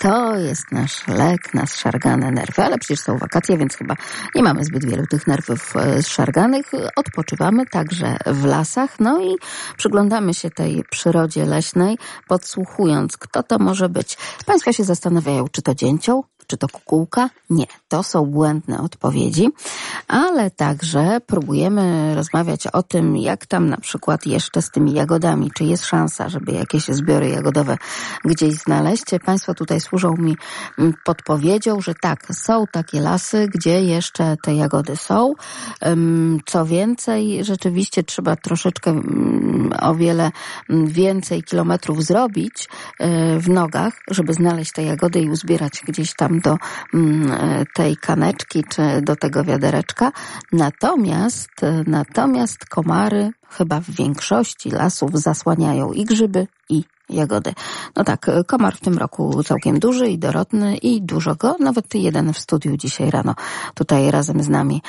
To 0.00 0.36
jest 0.36 0.72
nasz 0.72 1.08
lek 1.08 1.54
na 1.54 1.66
zszargane 1.66 2.30
nerwy, 2.30 2.62
ale 2.62 2.78
przecież 2.78 3.00
są 3.00 3.18
wakacje, 3.18 3.58
więc 3.58 3.76
chyba 3.76 3.94
nie 4.34 4.42
mamy 4.42 4.64
zbyt 4.64 4.84
wielu 4.84 5.06
tych 5.06 5.26
nerwów 5.26 5.76
e, 5.76 6.02
zszarganych. 6.02 6.66
Odpoczywamy 6.96 7.66
także 7.66 8.16
w 8.26 8.44
lasach, 8.44 9.00
no 9.00 9.22
i 9.22 9.36
przyglądamy 9.76 10.34
się 10.34 10.50
tej 10.50 10.84
przyrodzie 10.90 11.44
leśnej, 11.44 11.98
podsłuchując, 12.28 13.16
kto 13.16 13.42
to 13.42 13.58
może 13.58 13.88
być. 13.88 14.16
Państwo 14.46 14.72
się 14.72 14.84
zastanawiają, 14.84 15.44
czy 15.52 15.62
to 15.62 15.74
dzięcioł, 15.74 16.24
czy 16.46 16.56
to 16.56 16.68
kukułka? 16.68 17.30
Nie, 17.50 17.66
to 17.88 18.02
są 18.02 18.26
błędne 18.26 18.80
odpowiedzi, 18.80 19.48
ale 20.08 20.50
także 20.50 21.20
próbujemy 21.26 22.14
rozmawiać 22.14 22.66
o 22.66 22.82
tym, 22.82 23.16
jak 23.16 23.46
tam 23.46 23.68
na 23.68 23.76
przykład 23.76 24.26
jeszcze 24.26 24.62
z 24.62 24.70
tymi 24.70 24.92
jagodami, 24.92 25.50
czy 25.54 25.64
jest 25.64 25.84
szansa, 25.84 26.28
żeby 26.28 26.52
jakieś 26.52 26.84
zbiory 26.84 27.28
jagodowe 27.28 27.76
gdzieś 28.24 28.54
znaleźć. 28.54 29.04
Państwo 29.24 29.54
tutaj 29.54 29.80
służą 29.80 30.14
mi 30.18 30.36
mm, 30.78 30.94
podpowiedzią, 31.04 31.80
że 31.80 31.94
tak, 31.94 32.26
są 32.32 32.64
takie 32.72 33.00
lasy, 33.00 33.48
gdzie 33.54 33.82
jeszcze 33.82 34.36
te 34.42 34.54
jagody 34.54 34.96
są. 34.96 35.34
Co 36.46 36.66
więcej, 36.66 37.44
rzeczywiście 37.44 38.02
trzeba 38.02 38.36
troszeczkę 38.36 38.90
mm, 38.90 39.72
o 39.80 39.94
wiele 39.94 40.30
mm, 40.70 40.86
więcej 40.86 41.42
kilometrów 41.42 42.04
zrobić 42.04 42.68
e, 42.98 43.38
w 43.38 43.48
nogach, 43.48 43.94
żeby 44.10 44.34
znaleźć 44.34 44.72
te 44.72 44.82
jagody 44.82 45.20
i 45.20 45.30
uzbierać 45.30 45.72
gdzieś 45.88 46.14
tam 46.14 46.40
do 46.40 46.56
mm, 46.94 47.32
tej 47.74 47.96
kaneczki 47.96 48.64
czy 48.70 48.82
do 49.02 49.16
tego 49.16 49.44
wiadereczka. 49.44 50.12
Natomiast, 50.52 51.50
natomiast 51.86 52.64
komary 52.64 53.30
chyba 53.50 53.80
w 53.80 53.90
większości 53.90 54.70
lasów 54.70 55.10
zasłaniają 55.14 55.92
i 55.92 56.04
grzyby, 56.04 56.46
i 56.68 56.84
jagody. 57.08 57.54
No 57.96 58.04
tak, 58.04 58.30
komar 58.46 58.76
w 58.76 58.80
tym 58.80 58.98
roku 58.98 59.42
całkiem 59.42 59.78
duży 59.78 60.08
i 60.08 60.18
dorodny 60.18 60.76
i 60.76 61.02
dużo 61.02 61.34
go, 61.34 61.56
nawet 61.60 61.94
jeden 61.94 62.32
w 62.32 62.38
studiu 62.38 62.76
dzisiaj 62.76 63.10
rano 63.10 63.34
tutaj 63.74 64.10
razem 64.10 64.42
z 64.42 64.48
nami 64.48 64.82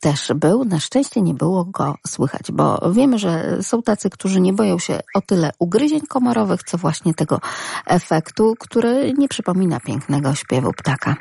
też 0.00 0.32
był. 0.34 0.64
Na 0.64 0.80
szczęście 0.80 1.22
nie 1.22 1.34
było 1.34 1.64
go 1.64 1.94
słychać, 2.06 2.52
bo 2.52 2.90
wiemy, 2.92 3.18
że 3.18 3.62
są 3.62 3.82
tacy, 3.82 4.10
którzy 4.10 4.40
nie 4.40 4.52
boją 4.52 4.78
się 4.78 5.00
o 5.14 5.20
tyle 5.20 5.50
ugryzień 5.58 6.00
komarowych, 6.00 6.62
co 6.62 6.78
właśnie 6.78 7.14
tego 7.14 7.40
efektu, 7.86 8.54
który 8.58 9.12
nie 9.18 9.28
przypomina 9.28 9.80
pięknego 9.80 10.34
śpiewu 10.34 10.72
ptaka. 10.72 11.16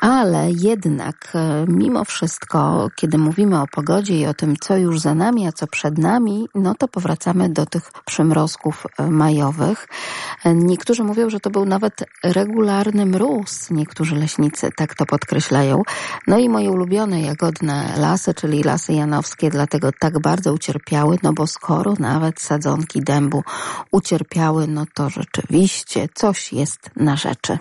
Ale 0.00 0.50
jednak 0.50 1.32
e, 1.34 1.64
mimo 1.68 2.04
wszystko, 2.04 2.88
kiedy 2.96 3.18
mówimy 3.18 3.60
o 3.60 3.66
pogodzie 3.66 4.18
i 4.20 4.26
o 4.26 4.34
tym, 4.34 4.56
co 4.60 4.76
już 4.76 5.00
za 5.00 5.14
nami, 5.14 5.46
a 5.46 5.52
co 5.52 5.66
przed 5.66 5.98
nami, 5.98 6.48
no 6.54 6.74
to 6.74 6.88
powracamy 6.88 7.48
do 7.48 7.66
tych 7.66 7.90
przymrozków 8.04 8.86
e, 8.98 9.10
majowych. 9.10 9.88
E, 10.44 10.54
niektórzy 10.54 11.04
mówią, 11.04 11.30
że 11.30 11.40
to 11.40 11.50
był 11.50 11.64
nawet 11.64 11.94
regularny 12.24 13.06
mróz. 13.06 13.70
Niektórzy 13.70 14.16
leśnicy 14.16 14.70
tak 14.76 14.94
to 14.94 15.06
podkreślają. 15.06 15.82
No 16.26 16.38
i 16.38 16.48
moje 16.48 16.70
ulubione 16.70 17.20
jagodne 17.22 17.94
lasy, 17.96 18.34
czyli 18.34 18.62
lasy 18.62 18.92
janowskie, 18.92 19.50
dlatego 19.50 19.90
tak 20.00 20.20
bardzo 20.20 20.52
ucierpiały, 20.52 21.18
no 21.22 21.32
bo 21.32 21.46
skoro 21.46 21.94
nawet 21.98 22.40
sadzonki 22.40 23.00
dębu 23.00 23.42
ucierpiały, 23.90 24.66
no 24.66 24.84
to 24.94 25.10
rzeczywiście 25.10 26.08
coś 26.14 26.52
jest 26.52 26.90
na 26.96 27.16
rzeczy. 27.16 27.58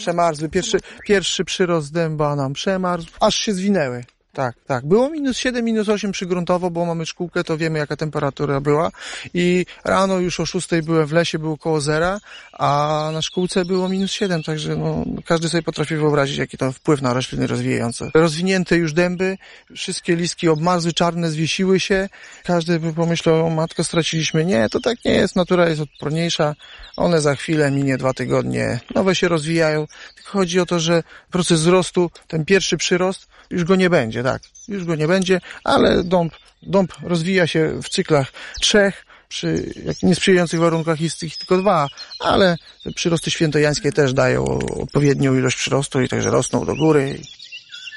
Przemarzły. 0.00 0.48
Pierwszy, 0.48 0.78
pierwszy 1.04 1.44
przyrost 1.44 1.92
dęba 1.92 2.36
nam 2.36 2.52
przemarzł, 2.52 3.06
aż 3.20 3.34
się 3.34 3.52
zwinęły. 3.52 4.04
Tak, 4.32 4.56
tak. 4.66 4.86
Było 4.86 5.10
minus 5.10 5.36
7, 5.38 5.64
minus 5.64 5.88
8 5.88 6.12
przygruntowo, 6.12 6.70
bo 6.70 6.84
mamy 6.84 7.06
szkółkę, 7.06 7.44
to 7.44 7.56
wiemy 7.56 7.78
jaka 7.78 7.96
temperatura 7.96 8.60
była. 8.60 8.90
I 9.34 9.66
rano 9.84 10.18
już 10.18 10.40
o 10.40 10.46
6 10.46 10.68
byłem 10.82 11.06
w 11.06 11.12
lesie, 11.12 11.38
było 11.38 11.58
koło 11.58 11.80
zera, 11.80 12.20
a 12.52 13.10
na 13.12 13.22
szkółce 13.22 13.64
było 13.64 13.88
minus 13.88 14.10
7, 14.10 14.42
także 14.42 14.76
no, 14.76 15.04
każdy 15.24 15.48
sobie 15.48 15.62
potrafi 15.62 15.96
wyobrazić, 15.96 16.38
jaki 16.38 16.58
to 16.58 16.72
wpływ 16.72 17.02
na 17.02 17.14
rośliny 17.14 17.46
rozwijające. 17.46 18.10
Rozwinięte 18.14 18.76
już 18.76 18.92
dęby, 18.92 19.38
wszystkie 19.76 20.16
listki 20.16 20.48
obmarzły, 20.48 20.92
czarne, 20.92 21.30
zwiesiły 21.30 21.80
się. 21.80 22.08
Każdy 22.44 22.80
by 22.80 22.92
pomyślał, 22.92 23.50
matko, 23.50 23.84
straciliśmy. 23.84 24.44
Nie, 24.44 24.68
to 24.68 24.80
tak 24.80 25.04
nie 25.04 25.12
jest, 25.12 25.36
natura 25.36 25.68
jest 25.68 25.80
odporniejsza. 25.80 26.54
One 26.96 27.20
za 27.20 27.34
chwilę, 27.34 27.70
minie 27.70 27.98
dwa 27.98 28.14
tygodnie, 28.14 28.80
nowe 28.94 29.14
się 29.14 29.28
rozwijają. 29.28 29.86
Chodzi 30.30 30.60
o 30.60 30.66
to, 30.66 30.80
że 30.80 31.02
proces 31.30 31.60
wzrostu, 31.60 32.10
ten 32.28 32.44
pierwszy 32.44 32.76
przyrost, 32.76 33.28
już 33.50 33.64
go 33.64 33.76
nie 33.76 33.90
będzie, 33.90 34.22
tak. 34.22 34.42
Już 34.68 34.84
go 34.84 34.94
nie 34.94 35.08
będzie, 35.08 35.40
ale 35.64 36.04
dąb, 36.04 36.32
dąb 36.62 36.92
rozwija 37.02 37.46
się 37.46 37.80
w 37.82 37.88
cyklach 37.88 38.32
trzech, 38.60 39.04
przy 39.28 39.72
niesprzyjających 40.02 40.60
warunkach 40.60 41.00
jest 41.00 41.22
ich 41.22 41.36
tylko 41.38 41.56
dwa, 41.56 41.86
ale 42.20 42.56
przyrosty 42.94 43.30
świętojańskie 43.30 43.92
też 43.92 44.12
dają 44.12 44.44
odpowiednią 44.82 45.34
ilość 45.34 45.56
przyrostu 45.56 46.00
i 46.00 46.08
także 46.08 46.30
rosną 46.30 46.64
do 46.64 46.76
góry. 46.76 47.20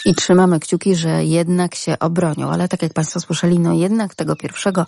I 0.06 0.16
trzymamy 0.16 0.60
kciuki, 0.60 0.96
że 0.96 1.26
jednak 1.26 1.76
się 1.76 2.00
obronią, 2.00 2.50
ale 2.50 2.68
tak 2.68 2.82
jak 2.82 2.94
Państwo 2.94 3.20
słyszeli, 3.20 3.60
no 3.60 3.74
jednak 3.74 4.16
tego 4.16 4.36
pierwszego 4.36 4.86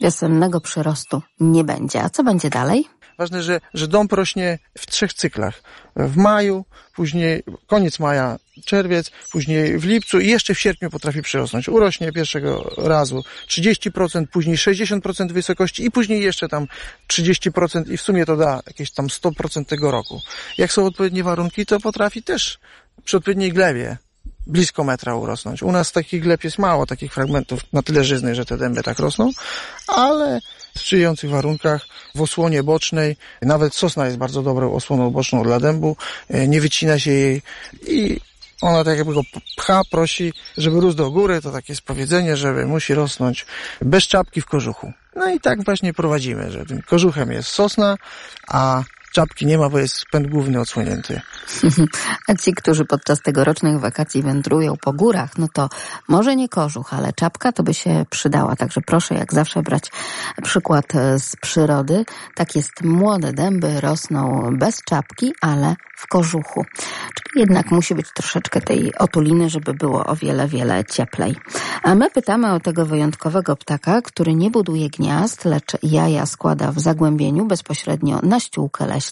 wiosennego 0.00 0.60
przyrostu 0.60 1.22
nie 1.40 1.64
będzie. 1.64 2.02
A 2.02 2.10
co 2.10 2.24
będzie 2.24 2.50
dalej? 2.50 2.88
Ważne, 3.18 3.42
że, 3.42 3.60
że 3.74 3.88
dąb 3.88 4.12
rośnie 4.12 4.58
w 4.78 4.86
trzech 4.86 5.14
cyklach. 5.14 5.62
W 5.96 6.16
maju, 6.16 6.64
później 6.94 7.42
koniec 7.66 7.98
maja, 7.98 8.38
czerwiec, 8.64 9.10
później 9.32 9.78
w 9.78 9.84
lipcu 9.84 10.20
i 10.20 10.28
jeszcze 10.28 10.54
w 10.54 10.60
sierpniu 10.60 10.90
potrafi 10.90 11.22
przyrosnąć. 11.22 11.68
Urośnie 11.68 12.12
pierwszego 12.12 12.70
razu 12.76 13.24
30%, 13.48 14.26
później 14.26 14.56
60% 14.56 15.32
wysokości 15.32 15.84
i 15.84 15.90
później 15.90 16.22
jeszcze 16.22 16.48
tam 16.48 16.66
30% 17.08 17.92
i 17.92 17.96
w 17.96 18.02
sumie 18.02 18.26
to 18.26 18.36
da 18.36 18.60
jakieś 18.66 18.90
tam 18.90 19.06
100% 19.06 19.64
tego 19.64 19.90
roku. 19.90 20.20
Jak 20.58 20.72
są 20.72 20.86
odpowiednie 20.86 21.24
warunki, 21.24 21.66
to 21.66 21.80
potrafi 21.80 22.22
też 22.22 22.58
przy 23.04 23.16
odpowiedniej 23.16 23.52
glebie 23.52 23.96
blisko 24.46 24.84
metra 24.84 25.14
urosnąć. 25.14 25.62
U 25.62 25.72
nas 25.72 25.92
takich 25.92 26.22
gleb 26.22 26.44
jest 26.44 26.58
mało, 26.58 26.86
takich 26.86 27.14
fragmentów 27.14 27.60
na 27.72 27.82
tyle 27.82 28.04
żyznych, 28.04 28.34
że 28.34 28.44
te 28.44 28.56
dęby 28.56 28.82
tak 28.82 28.98
rosną, 28.98 29.30
ale 29.88 30.40
w 30.74 30.78
sprzyjających 30.78 31.30
warunkach, 31.30 31.86
w 32.14 32.22
osłonie 32.22 32.62
bocznej, 32.62 33.16
nawet 33.42 33.74
sosna 33.74 34.06
jest 34.06 34.18
bardzo 34.18 34.42
dobrą 34.42 34.74
osłoną 34.74 35.10
boczną 35.10 35.42
dla 35.42 35.60
dębu, 35.60 35.96
e, 36.28 36.48
nie 36.48 36.60
wycina 36.60 36.98
się 36.98 37.10
jej 37.10 37.42
i 37.86 38.20
ona 38.60 38.84
tak 38.84 38.98
jakby 38.98 39.14
go 39.14 39.22
pcha, 39.56 39.82
prosi, 39.90 40.32
żeby 40.56 40.80
rósł 40.80 40.96
do 40.96 41.10
góry, 41.10 41.42
to 41.42 41.52
takie 41.52 41.72
jest 41.72 41.82
powiedzenie, 41.82 42.36
żeby 42.36 42.66
musi 42.66 42.94
rosnąć 42.94 43.46
bez 43.82 44.04
czapki 44.04 44.40
w 44.40 44.46
kożuchu. 44.46 44.92
No 45.16 45.30
i 45.30 45.40
tak 45.40 45.64
właśnie 45.64 45.94
prowadzimy, 45.94 46.50
że 46.50 46.66
tym 46.66 46.82
kożuchem 46.82 47.32
jest 47.32 47.48
sosna, 47.48 47.96
a 48.48 48.82
czapki 49.16 49.46
nie 49.46 49.58
ma, 49.58 49.68
bo 49.68 49.78
jest 49.78 50.04
pęd 50.12 50.26
główny 50.26 50.60
odsłonięty. 50.60 51.20
A 52.28 52.34
ci, 52.34 52.54
którzy 52.54 52.84
podczas 52.84 53.22
tegorocznych 53.22 53.80
wakacji 53.80 54.22
wędrują 54.22 54.76
po 54.80 54.92
górach, 54.92 55.38
no 55.38 55.48
to 55.52 55.68
może 56.08 56.36
nie 56.36 56.48
kożuch, 56.48 56.94
ale 56.94 57.12
czapka 57.12 57.52
to 57.52 57.62
by 57.62 57.74
się 57.74 58.06
przydała. 58.10 58.56
Także 58.56 58.80
proszę 58.80 59.14
jak 59.14 59.32
zawsze 59.34 59.62
brać 59.62 59.90
przykład 60.42 60.94
e, 60.94 61.18
z 61.18 61.36
przyrody. 61.36 62.04
Tak 62.34 62.56
jest, 62.56 62.82
młode 62.82 63.32
dęby 63.32 63.80
rosną 63.80 64.50
bez 64.58 64.82
czapki, 64.82 65.32
ale 65.40 65.74
w 65.96 66.06
kożuchu. 66.06 66.64
Czyli 67.14 67.40
jednak 67.40 67.70
musi 67.70 67.94
być 67.94 68.12
troszeczkę 68.12 68.60
tej 68.60 68.94
otuliny, 68.98 69.50
żeby 69.50 69.74
było 69.74 70.06
o 70.06 70.16
wiele, 70.16 70.48
wiele 70.48 70.84
cieplej. 70.84 71.36
A 71.82 71.94
my 71.94 72.10
pytamy 72.10 72.52
o 72.52 72.60
tego 72.60 72.86
wyjątkowego 72.86 73.56
ptaka, 73.56 74.02
który 74.02 74.34
nie 74.34 74.50
buduje 74.50 74.90
gniazd, 74.90 75.44
lecz 75.44 75.76
jaja 75.82 76.26
składa 76.26 76.72
w 76.72 76.80
zagłębieniu 76.80 77.46
bezpośrednio 77.46 78.20
na 78.22 78.40
ściółkę 78.40 78.86
leśną. 78.86 79.05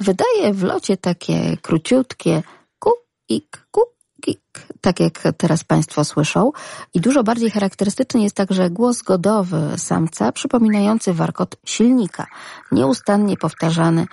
Wydaje 0.00 0.52
w 0.52 0.62
locie 0.62 0.96
takie 0.96 1.56
króciutkie 1.62 2.42
ku, 2.78 2.90
ik, 3.28 3.68
tak 4.80 5.00
jak 5.00 5.22
teraz 5.36 5.64
Państwo 5.64 6.04
słyszą. 6.04 6.52
I 6.94 7.00
dużo 7.00 7.24
bardziej 7.24 7.50
charakterystyczny 7.50 8.22
jest 8.22 8.36
także 8.36 8.70
głos 8.70 9.02
godowy 9.02 9.72
samca, 9.76 10.32
przypominający 10.32 11.14
warkot 11.14 11.56
silnika. 11.64 12.26
Nieustannie 12.72 13.36
powtarzany 13.36 14.06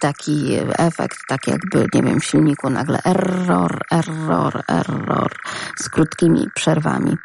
taki 0.00 0.48
efekt, 0.78 1.18
tak 1.28 1.46
jakby, 1.46 1.86
nie 1.94 2.02
wiem, 2.02 2.20
w 2.20 2.24
silniku 2.24 2.70
nagle 2.70 3.00
error, 3.04 3.80
error, 3.90 4.62
error, 4.68 5.32
z 5.76 5.88
krótkimi 5.88 6.46
przerwami. 6.54 7.16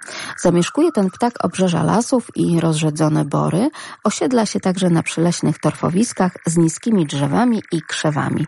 Zamieszkuje 0.42 0.92
ten 0.92 1.10
ptak 1.10 1.46
obrzeża 1.46 1.84
lasów 1.84 2.28
i 2.36 2.60
rozrzedzone 2.60 3.26
bory. 3.26 3.70
Osiedla 4.04 4.46
się 4.46 4.60
także 4.60 4.90
na 4.90 5.04
przyleśnych 5.04 5.60
torfowiskach 5.60 6.32
z 6.46 6.58
niskimi 6.58 7.06
drzewami 7.06 7.62
i 7.72 7.82
krzewami. 7.82 8.46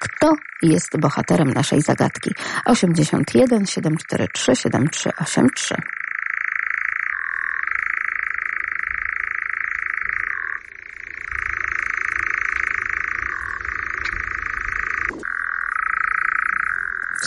Kto 0.00 0.32
jest 0.62 1.00
bohaterem 1.00 1.52
naszej 1.52 1.82
zagadki? 1.82 2.30
81 2.66 3.61
743 3.66 4.54
7383. 4.54 6.01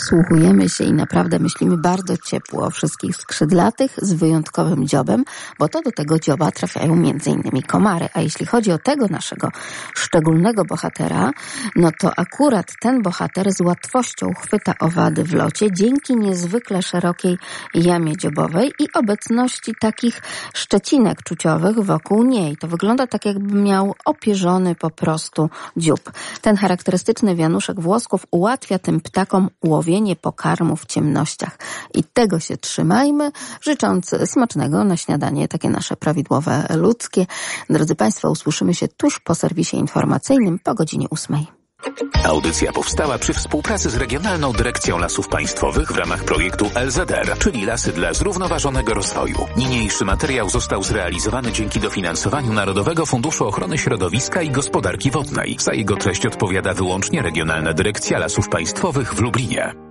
wsłuchujemy 0.06 0.68
się 0.68 0.84
i 0.84 0.92
naprawdę 0.92 1.38
myślimy 1.38 1.76
bardzo 1.76 2.16
ciepło 2.16 2.66
o 2.66 2.70
wszystkich 2.70 3.16
skrzydlatych 3.16 3.92
z 4.02 4.12
wyjątkowym 4.12 4.86
dziobem, 4.88 5.24
bo 5.58 5.68
to 5.68 5.82
do 5.82 5.92
tego 5.92 6.18
dzioba 6.18 6.50
trafiają 6.50 6.96
innymi 6.96 7.62
komary. 7.62 8.08
A 8.14 8.20
jeśli 8.20 8.46
chodzi 8.46 8.72
o 8.72 8.78
tego 8.78 9.06
naszego 9.10 9.48
szczególnego 9.94 10.64
bohatera, 10.64 11.30
no 11.76 11.90
to 12.00 12.18
akurat 12.18 12.66
ten 12.80 13.02
bohater 13.02 13.52
z 13.52 13.60
łatwością 13.60 14.26
chwyta 14.34 14.74
owady 14.80 15.24
w 15.24 15.34
locie 15.34 15.72
dzięki 15.72 16.16
niezwykle 16.16 16.82
szerokiej 16.82 17.38
jamie 17.74 18.16
dziobowej 18.16 18.72
i 18.78 18.92
obecności 18.94 19.72
takich 19.80 20.22
szczecinek 20.54 21.22
czuciowych 21.22 21.78
wokół 21.78 22.24
niej. 22.24 22.56
To 22.56 22.68
wygląda 22.68 23.06
tak, 23.06 23.24
jakby 23.24 23.54
miał 23.54 23.94
opierzony 24.04 24.74
po 24.74 24.90
prostu 24.90 25.50
dziób. 25.76 26.00
Ten 26.40 26.56
charakterystyczny 26.56 27.36
wianuszek 27.36 27.80
włosków 27.80 28.26
ułatwia 28.30 28.78
tym 28.78 29.00
ptakom 29.00 29.48
łowienie 29.64 29.95
pokarmu 30.16 30.76
w 30.76 30.86
ciemnościach. 30.86 31.58
I 31.94 32.04
tego 32.04 32.40
się 32.40 32.56
trzymajmy, 32.56 33.32
życząc 33.60 34.14
smacznego 34.24 34.84
na 34.84 34.96
śniadanie, 34.96 35.48
takie 35.48 35.70
nasze 35.70 35.96
prawidłowe 35.96 36.66
ludzkie. 36.76 37.26
Drodzy 37.70 37.94
Państwo, 37.94 38.30
usłyszymy 38.30 38.74
się 38.74 38.88
tuż 38.88 39.20
po 39.20 39.34
serwisie 39.34 39.76
informacyjnym 39.76 40.58
po 40.58 40.74
godzinie 40.74 41.06
ósmej. 41.10 41.46
Audycja 42.24 42.72
powstała 42.72 43.18
przy 43.18 43.34
współpracy 43.34 43.90
z 43.90 43.96
Regionalną 43.96 44.52
Dyrekcją 44.52 44.98
Lasów 44.98 45.28
Państwowych 45.28 45.92
w 45.92 45.96
ramach 45.96 46.24
projektu 46.24 46.70
LZR, 46.86 47.38
czyli 47.38 47.66
Lasy 47.66 47.92
dla 47.92 48.12
Zrównoważonego 48.12 48.94
Rozwoju. 48.94 49.46
Niniejszy 49.56 50.04
materiał 50.04 50.48
został 50.48 50.82
zrealizowany 50.82 51.52
dzięki 51.52 51.80
dofinansowaniu 51.80 52.52
Narodowego 52.52 53.06
Funduszu 53.06 53.46
Ochrony 53.46 53.78
Środowiska 53.78 54.42
i 54.42 54.50
Gospodarki 54.50 55.10
Wodnej. 55.10 55.56
Za 55.60 55.74
jego 55.74 55.96
treść 55.96 56.26
odpowiada 56.26 56.74
wyłącznie 56.74 57.22
Regionalna 57.22 57.72
Dyrekcja 57.72 58.18
Lasów 58.18 58.48
Państwowych 58.48 59.14
w 59.14 59.20
Lublinie. 59.20 59.85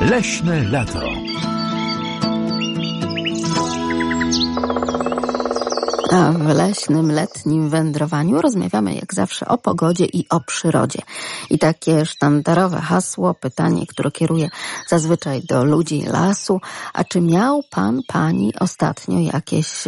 Leśne 0.00 0.64
lato. 0.64 1.10
A 6.12 6.32
w 6.32 6.48
leśnym, 6.48 7.12
letnim 7.12 7.68
wędrowaniu 7.68 8.40
rozmawiamy 8.40 8.94
jak 8.94 9.14
zawsze 9.14 9.48
o 9.48 9.58
pogodzie 9.58 10.04
i 10.04 10.26
o 10.28 10.40
przyrodzie. 10.40 10.98
I 11.50 11.58
takie 11.58 12.06
sztandarowe 12.06 12.80
hasło, 12.80 13.34
pytanie, 13.34 13.86
które 13.86 14.10
kieruję 14.10 14.48
zazwyczaj 14.88 15.42
do 15.42 15.64
ludzi 15.64 16.02
lasu. 16.02 16.60
A 16.92 17.04
czy 17.04 17.20
miał 17.20 17.62
pan, 17.70 18.00
pani 18.06 18.52
ostatnio 18.60 19.18
jakieś 19.18 19.84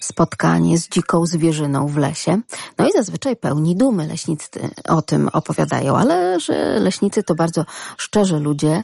spotkanie 0.00 0.78
z 0.78 0.88
dziką 0.88 1.26
zwierzyną 1.26 1.86
w 1.86 1.96
lesie? 1.96 2.40
No 2.78 2.88
i 2.88 2.92
zazwyczaj 2.92 3.36
pełni 3.36 3.76
dumy 3.76 4.06
leśnicy 4.06 4.48
o 4.88 5.02
tym 5.02 5.28
opowiadają, 5.32 5.96
ale 5.96 6.40
że 6.40 6.78
leśnicy 6.78 7.22
to 7.22 7.34
bardzo 7.34 7.64
szczerzy 7.96 8.40
ludzie, 8.40 8.82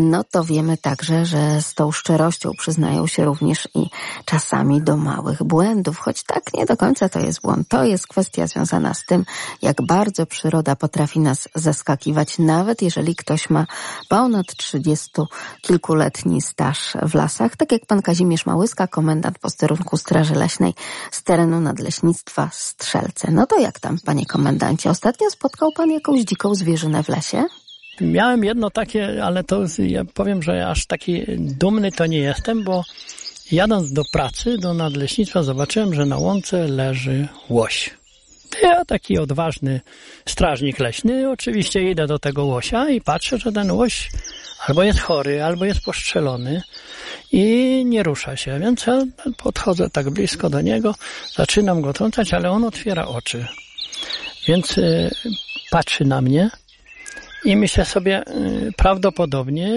no 0.00 0.24
to 0.24 0.44
wiemy 0.44 0.76
także, 0.76 1.26
że 1.26 1.62
z 1.62 1.74
tą 1.74 1.92
szczerością 1.92 2.50
przyznają 2.58 3.06
się 3.06 3.24
również 3.24 3.68
i 3.74 3.86
czasami 4.24 4.82
do 4.82 4.96
małych 4.96 5.42
błędów, 5.42 5.98
choć 5.98 6.24
tak 6.34 6.54
nie 6.54 6.66
do 6.66 6.76
końca 6.76 7.08
to 7.08 7.20
jest 7.20 7.40
błąd. 7.40 7.68
To 7.68 7.84
jest 7.84 8.06
kwestia 8.06 8.46
związana 8.46 8.94
z 8.94 9.04
tym, 9.04 9.24
jak 9.62 9.82
bardzo 9.82 10.26
przyroda 10.26 10.76
potrafi 10.76 11.20
nas 11.20 11.48
zaskakiwać, 11.54 12.38
nawet 12.38 12.82
jeżeli 12.82 13.16
ktoś 13.16 13.50
ma 13.50 13.66
ponad 14.08 14.46
30 14.46 15.10
kilkuletni 15.62 16.42
staż 16.42 16.92
w 17.02 17.14
lasach, 17.14 17.56
tak 17.56 17.72
jak 17.72 17.86
pan 17.86 18.02
Kazimierz 18.02 18.46
Małyska, 18.46 18.86
komendant 18.86 19.38
posterunku 19.38 19.96
Straży 19.96 20.34
Leśnej 20.34 20.74
z 21.10 21.22
terenu 21.22 21.60
Nadleśnictwa 21.60 22.50
Strzelce. 22.52 23.30
No 23.30 23.46
to 23.46 23.58
jak 23.58 23.80
tam, 23.80 23.96
panie 24.04 24.26
komendancie? 24.26 24.90
Ostatnio 24.90 25.30
spotkał 25.30 25.72
pan 25.72 25.90
jakąś 25.90 26.20
dziką 26.20 26.54
zwierzynę 26.54 27.02
w 27.02 27.08
lesie? 27.08 27.44
Miałem 28.00 28.44
jedno 28.44 28.70
takie, 28.70 29.24
ale 29.24 29.44
to 29.44 29.60
ja 29.78 30.04
powiem, 30.04 30.42
że 30.42 30.68
aż 30.68 30.86
taki 30.86 31.22
dumny 31.38 31.92
to 31.92 32.06
nie 32.06 32.18
jestem, 32.18 32.64
bo 32.64 32.84
Jadąc 33.52 33.92
do 33.92 34.02
pracy, 34.12 34.58
do 34.58 34.74
nadleśnictwa, 34.74 35.42
zobaczyłem, 35.42 35.94
że 35.94 36.06
na 36.06 36.16
łące 36.16 36.68
leży 36.68 37.28
łoś. 37.48 37.90
Ja 38.62 38.84
taki 38.84 39.18
odważny 39.18 39.80
strażnik 40.26 40.78
leśny, 40.78 41.30
oczywiście 41.30 41.90
idę 41.90 42.06
do 42.06 42.18
tego 42.18 42.44
łosia 42.44 42.90
i 42.90 43.00
patrzę, 43.00 43.38
że 43.38 43.52
ten 43.52 43.70
łoś 43.70 44.10
albo 44.66 44.82
jest 44.82 45.00
chory, 45.00 45.42
albo 45.42 45.64
jest 45.64 45.80
postrzelony 45.80 46.62
i 47.32 47.82
nie 47.86 48.02
rusza 48.02 48.36
się. 48.36 48.58
Więc 48.58 48.86
ja 48.86 49.02
podchodzę 49.36 49.90
tak 49.90 50.10
blisko 50.10 50.50
do 50.50 50.60
niego, 50.60 50.94
zaczynam 51.36 51.80
go 51.80 51.92
trącać, 51.92 52.34
ale 52.34 52.50
on 52.50 52.64
otwiera 52.64 53.06
oczy. 53.06 53.46
Więc 54.46 54.78
y, 54.78 55.10
patrzy 55.70 56.04
na 56.04 56.20
mnie 56.20 56.50
i 57.44 57.56
myślę 57.56 57.84
sobie, 57.84 58.22
y, 58.28 58.72
prawdopodobnie 58.76 59.70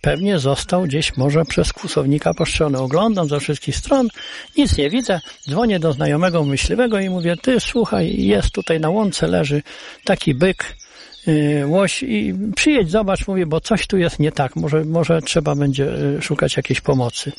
pewnie 0.00 0.38
został 0.38 0.82
gdzieś 0.82 1.16
może 1.16 1.44
przez 1.44 1.72
kłusownika 1.72 2.34
postrzelony. 2.34 2.78
Oglądam 2.78 3.28
ze 3.28 3.40
wszystkich 3.40 3.76
stron, 3.76 4.08
nic 4.56 4.78
nie 4.78 4.90
widzę. 4.90 5.20
Dzwonię 5.48 5.80
do 5.80 5.92
znajomego 5.92 6.44
myśliwego 6.44 7.00
i 7.00 7.08
mówię, 7.08 7.36
ty 7.42 7.60
słuchaj, 7.60 8.24
jest 8.24 8.50
tutaj 8.50 8.80
na 8.80 8.90
łące 8.90 9.26
leży 9.26 9.62
taki 10.04 10.34
byk, 10.34 10.76
yy, 11.26 11.66
łoś 11.66 12.02
i 12.02 12.34
przyjedź, 12.56 12.90
zobacz, 12.90 13.26
mówię, 13.26 13.46
bo 13.46 13.60
coś 13.60 13.86
tu 13.86 13.98
jest 13.98 14.18
nie 14.18 14.32
tak. 14.32 14.56
Może, 14.56 14.84
może 14.84 15.22
trzeba 15.22 15.54
będzie 15.54 15.84
y, 16.18 16.22
szukać 16.22 16.56
jakiejś 16.56 16.80
pomocy. 16.80 17.32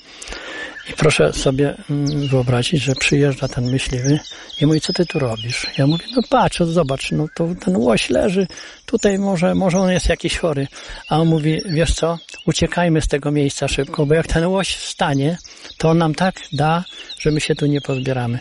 I 0.90 0.94
proszę 0.94 1.34
sobie 1.34 1.76
mm, 1.90 2.28
wyobrazić, 2.28 2.84
że 2.84 2.96
przyjeżdża 2.96 3.48
ten 3.48 3.72
myśliwy 3.72 4.20
i 4.62 4.66
mówi, 4.66 4.82
co 4.82 4.94
ty 4.94 5.06
tu 5.06 5.20
robisz? 5.20 5.68
Ja 5.78 5.88
mówię, 5.88 6.06
no 6.16 6.22
patrz, 6.30 6.60
zobacz, 6.60 7.12
no 7.12 7.28
to 7.36 7.48
ten 7.66 7.78
łoś 7.78 8.10
leży, 8.10 8.48
tutaj 8.86 9.20
może, 9.20 9.56
może 9.56 9.80
on 9.80 9.92
jest 9.92 10.10
jakiś 10.10 10.38
chory. 10.38 10.68
A 11.10 11.20
on 11.20 11.28
mówi, 11.28 11.62
wiesz 11.66 11.94
co, 11.94 12.18
uciekajmy 12.46 13.02
z 13.02 13.08
tego 13.08 13.32
miejsca 13.32 13.68
szybko, 13.68 14.06
bo 14.06 14.14
jak 14.14 14.28
ten 14.28 14.46
łoś 14.46 14.76
wstanie, 14.76 15.38
to 15.78 15.90
on 15.90 15.98
nam 15.98 16.16
tak 16.16 16.36
da, 16.54 16.84
że 17.20 17.32
my 17.32 17.42
się 17.42 17.56
tu 17.56 17.66
nie 17.66 17.82
pozbieramy. 17.82 18.40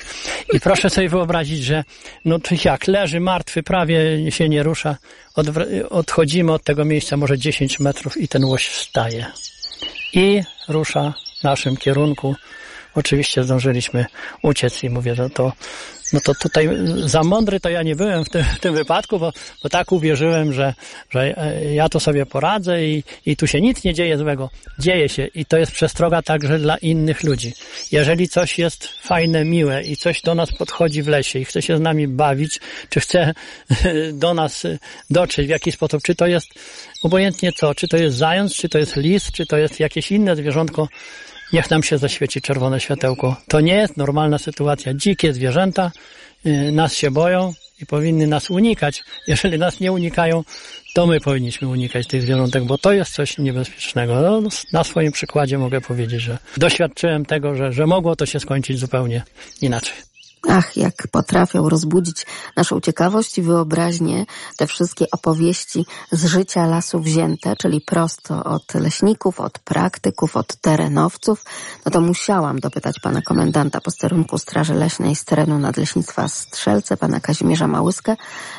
I 0.53 0.61
proszę 0.61 0.91
sobie 0.91 1.09
wyobrazić, 1.09 1.65
że 1.65 1.85
no 2.25 2.39
to 2.39 2.55
jak, 2.65 2.87
leży 2.87 3.21
martwy, 3.21 3.63
prawie 3.63 4.33
się 4.33 4.49
nie 4.49 4.63
rusza, 4.63 4.97
odchodzimy 5.91 6.53
od 6.53 6.65
tego 6.65 6.85
miejsca 6.85 7.17
może 7.17 7.39
10 7.39 7.81
metrów 7.81 8.17
i 8.17 8.29
ten 8.29 8.45
łoś 8.45 8.67
wstaje. 8.67 9.27
I 10.13 10.43
rusza 10.69 11.15
naszym 11.43 11.77
kierunku. 11.77 12.35
Oczywiście 12.95 13.45
zdążyliśmy 13.45 14.07
uciec 14.43 14.85
i 14.85 14.91
mówię, 14.91 15.15
że 15.15 15.31
to, 15.31 15.53
no 16.13 16.21
to 16.21 16.35
tutaj 16.35 16.69
za 17.07 17.23
mądry 17.23 17.61
to 17.61 17.69
ja 17.69 17.83
nie 17.83 17.97
byłem 17.97 18.25
w 18.25 18.29
tym, 18.29 18.45
w 18.45 18.61
tym 18.61 18.75
wypadku, 18.75 19.19
bo, 19.19 19.33
bo 19.63 19.69
tak 19.69 19.93
uwierzyłem, 19.93 20.53
że, 20.53 20.75
że 21.11 21.39
e, 21.39 21.75
ja 21.75 21.89
to 21.89 22.01
sobie 22.01 22.27
poradzę 22.27 22.85
i, 22.85 23.05
i 23.27 23.37
tu 23.37 23.47
się 23.47 23.61
nic 23.61 23.85
nie 23.85 23.95
dzieje 23.95 24.19
złego. 24.19 24.51
Dzieje 24.79 25.09
się 25.09 25.27
i 25.27 25.45
to 25.45 25.59
jest 25.59 25.73
przestroga 25.73 26.23
także 26.23 26.59
dla 26.59 26.77
innych 26.77 27.23
ludzi. 27.23 27.53
Jeżeli 27.93 28.29
coś 28.29 28.59
jest 28.59 28.89
fajne, 29.03 29.45
miłe 29.45 29.83
i 29.83 29.97
coś 29.97 30.23
do 30.23 30.35
nas 30.35 30.53
podchodzi 30.53 31.03
w 31.03 31.09
lesie 31.09 31.39
i 31.39 31.45
chce 31.45 31.63
się 31.63 31.77
z 31.77 31.81
nami 31.81 32.09
bawić, 32.09 32.61
czy 32.89 33.01
chce 33.01 33.35
do 34.13 34.35
nas 34.35 34.63
dotrzeć 35.11 35.47
w 35.47 35.51
jakiś 35.51 35.75
sposób, 35.75 36.03
czy 36.03 36.15
to 36.15 36.27
jest 36.27 36.47
obojętnie 37.03 37.53
co, 37.53 37.75
czy 37.75 37.89
to 37.89 37.97
jest 37.97 38.17
zając, 38.17 38.55
czy 38.55 38.69
to 38.69 38.79
jest 38.79 38.97
lis, 38.97 39.33
czy 39.33 39.47
to 39.47 39.57
jest 39.57 39.81
jakieś 39.81 40.13
inne 40.13 40.37
zwierzątko, 40.37 40.89
niech 41.53 41.71
nam 41.71 41.83
się 41.83 41.99
zaświeci 41.99 42.41
czerwone 42.41 42.81
światełko. 42.81 43.37
To 43.49 43.61
nie 43.61 43.75
jest 43.75 43.97
normalna 43.97 44.39
sytuacja. 44.39 44.95
Dzikie 44.95 45.33
zwierzęta 45.33 45.93
y, 46.47 46.73
nas 46.73 46.95
się 46.95 47.11
boją 47.11 47.53
i 47.83 47.87
powinny 47.87 48.27
nas 48.27 48.51
unikać. 48.51 49.03
Jeżeli 49.27 49.59
nas 49.59 49.81
nie 49.81 49.93
unikają, 49.93 50.45
to 50.95 51.07
my 51.07 51.21
powinniśmy 51.21 51.69
unikać 51.69 52.07
tych 52.07 52.23
zwierzątek, 52.23 52.65
bo 52.65 52.79
to 52.79 52.93
jest 52.93 53.13
coś 53.13 53.39
niebezpiecznego. 53.39 54.15
No, 54.21 54.49
na 54.73 54.85
swoim 54.85 55.13
przykładzie 55.13 55.59
mogę 55.59 55.81
powiedzieć, 55.81 56.21
że 56.21 56.39
doświadczyłem 56.57 57.25
tego, 57.25 57.55
że, 57.55 57.73
że 57.73 57.87
mogło 57.87 58.17
to 58.17 58.27
się 58.27 58.41
skończyć 58.41 58.79
zupełnie 58.79 59.23
inaczej. 59.63 60.08
Ach, 60.49 60.77
jak 60.77 61.09
potrafią 61.13 61.69
rozbudzić 61.69 62.27
naszą 62.57 62.81
ciekawość 62.81 63.39
i 63.39 63.43
wyobraźnię 63.43 64.27
te 64.57 64.67
wszystkie 64.67 65.07
opowieści 65.13 65.87
z 66.13 66.25
życia 66.25 66.67
lasu 66.67 67.01
wzięte, 67.01 67.57
czyli 67.57 67.81
prosto 67.81 68.45
od 68.45 68.75
leśników, 68.75 69.41
od 69.41 69.59
praktyków, 69.59 70.37
od 70.37 70.57
terenowców. 70.57 71.45
No 71.87 71.93
to 71.93 72.01
musiałam 72.01 72.59
dopytać 72.59 73.01
pana 73.01 73.23
komendanta 73.23 73.81
posterunku 73.81 74.39
Straży 74.39 74.75
Leśnej 74.75 75.17
z 75.17 75.25
terenu 75.25 75.59
Nadleśnictwa 75.59 76.29
Strzelce, 76.29 76.97
pana 76.97 77.21
Kazimierza 77.21 77.69
Małyskę, 77.69 78.17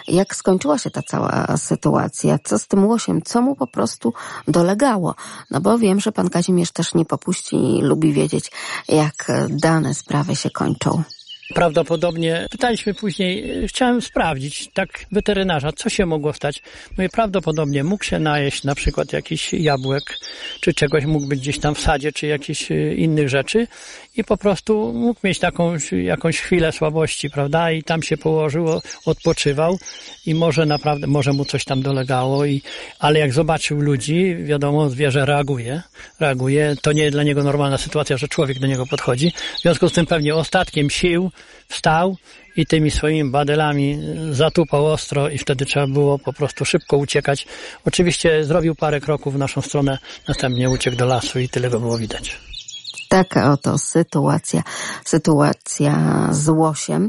jak 0.08 0.36
skończyła 0.36 0.78
się 0.78 0.92
ta 0.92 1.02
cała 1.02 1.58
sytuacja, 1.58 2.40
co 2.44 2.60
z 2.60 2.68
tym 2.68 2.86
łosiem, 2.86 3.22
co 3.22 3.42
mu 3.42 3.56
po 3.56 3.68
prostu 3.68 4.14
dolegało. 4.48 5.16
No 5.52 5.62
bo 5.62 5.78
wiem, 5.78 6.00
że 6.00 6.12
pan 6.12 6.30
Kazimierz 6.30 6.72
też 6.72 6.94
nie 6.94 7.06
popuści 7.06 7.56
i 7.56 7.82
lubi 7.82 8.14
wiedzieć, 8.14 8.52
jak 8.90 9.32
dane 9.50 9.94
sprawy 9.94 10.36
się 10.36 10.50
kończą. 10.50 11.04
Prawdopodobnie 11.54 12.48
pytaliśmy 12.52 12.94
później, 12.94 13.68
chciałem 13.68 14.02
sprawdzić, 14.02 14.70
tak 14.74 15.06
weterynarza, 15.12 15.72
co 15.72 15.90
się 15.90 16.06
mogło 16.06 16.34
stać. 16.34 16.62
I 17.06 17.10
prawdopodobnie 17.10 17.84
mógł 17.84 18.04
się 18.04 18.20
najeść 18.20 18.64
na 18.64 18.76
przykład 18.76 19.14
jakichś 19.14 19.54
jabłek, 19.54 20.04
czy 20.62 20.74
czegoś 20.74 21.06
mógł 21.06 21.28
być 21.28 21.40
gdzieś 21.40 21.60
tam 21.60 21.76
w 21.76 21.80
sadzie, 21.80 22.12
czy 22.12 22.28
jakichś 22.28 22.72
e, 22.72 22.96
innych 22.96 23.30
rzeczy 23.30 23.68
i 24.18 24.24
po 24.24 24.38
prostu 24.38 24.94
mógł 24.94 25.20
mieć 25.24 25.40
taką 25.40 25.76
jakąś 26.04 26.40
chwilę 26.40 26.72
słabości, 26.72 27.30
prawda? 27.30 27.72
I 27.72 27.84
tam 27.84 28.04
się 28.04 28.18
położył, 28.18 28.66
odpoczywał 29.06 29.80
i 30.26 30.36
może 30.36 30.66
naprawdę, 30.66 31.08
może 31.08 31.34
mu 31.34 31.46
coś 31.46 31.66
tam 31.66 31.82
dolegało, 31.82 32.46
i, 32.46 32.62
ale 33.00 33.20
jak 33.20 33.34
zobaczył 33.34 33.82
ludzi, 33.82 34.36
wiadomo, 34.44 34.90
zwierzę 34.90 35.26
reaguje, 35.26 35.82
reaguje. 36.20 36.76
To 36.82 36.92
nie 36.92 37.12
dla 37.12 37.24
niego 37.24 37.44
normalna 37.44 37.78
sytuacja, 37.78 38.18
że 38.18 38.28
człowiek 38.28 38.60
do 38.60 38.68
niego 38.68 38.86
podchodzi. 38.86 39.32
W 39.58 39.62
związku 39.62 39.90
z 39.90 39.94
tym 39.94 40.06
pewnie 40.06 40.36
ostatkiem 40.36 40.90
sił 40.90 41.32
wstał 41.68 42.18
i 42.56 42.66
tymi 42.66 42.92
swoimi 42.92 43.32
badelami 43.32 44.00
zatupał 44.32 44.86
ostro 44.86 45.30
i 45.30 45.38
wtedy 45.38 45.66
trzeba 45.66 45.88
było 45.88 46.20
po 46.20 46.34
prostu 46.34 46.66
szybko 46.66 46.98
uciekać. 46.98 47.48
Oczywiście 47.86 48.44
zrobił 48.44 48.76
parę 48.76 49.00
kroków 49.00 49.34
w 49.34 49.38
naszą 49.38 49.62
stronę, 49.62 49.98
następnie 50.28 50.70
uciekł 50.70 50.98
do 50.98 51.06
lasu 51.06 51.40
i 51.40 51.50
tyle 51.50 51.70
go 51.70 51.80
było 51.80 51.98
widać. 51.98 52.40
Taka 53.10 53.52
oto 53.52 53.78
sytuacja, 53.78 54.64
sytuacja 55.06 56.28
z 56.32 56.50
łosiem. 56.50 57.08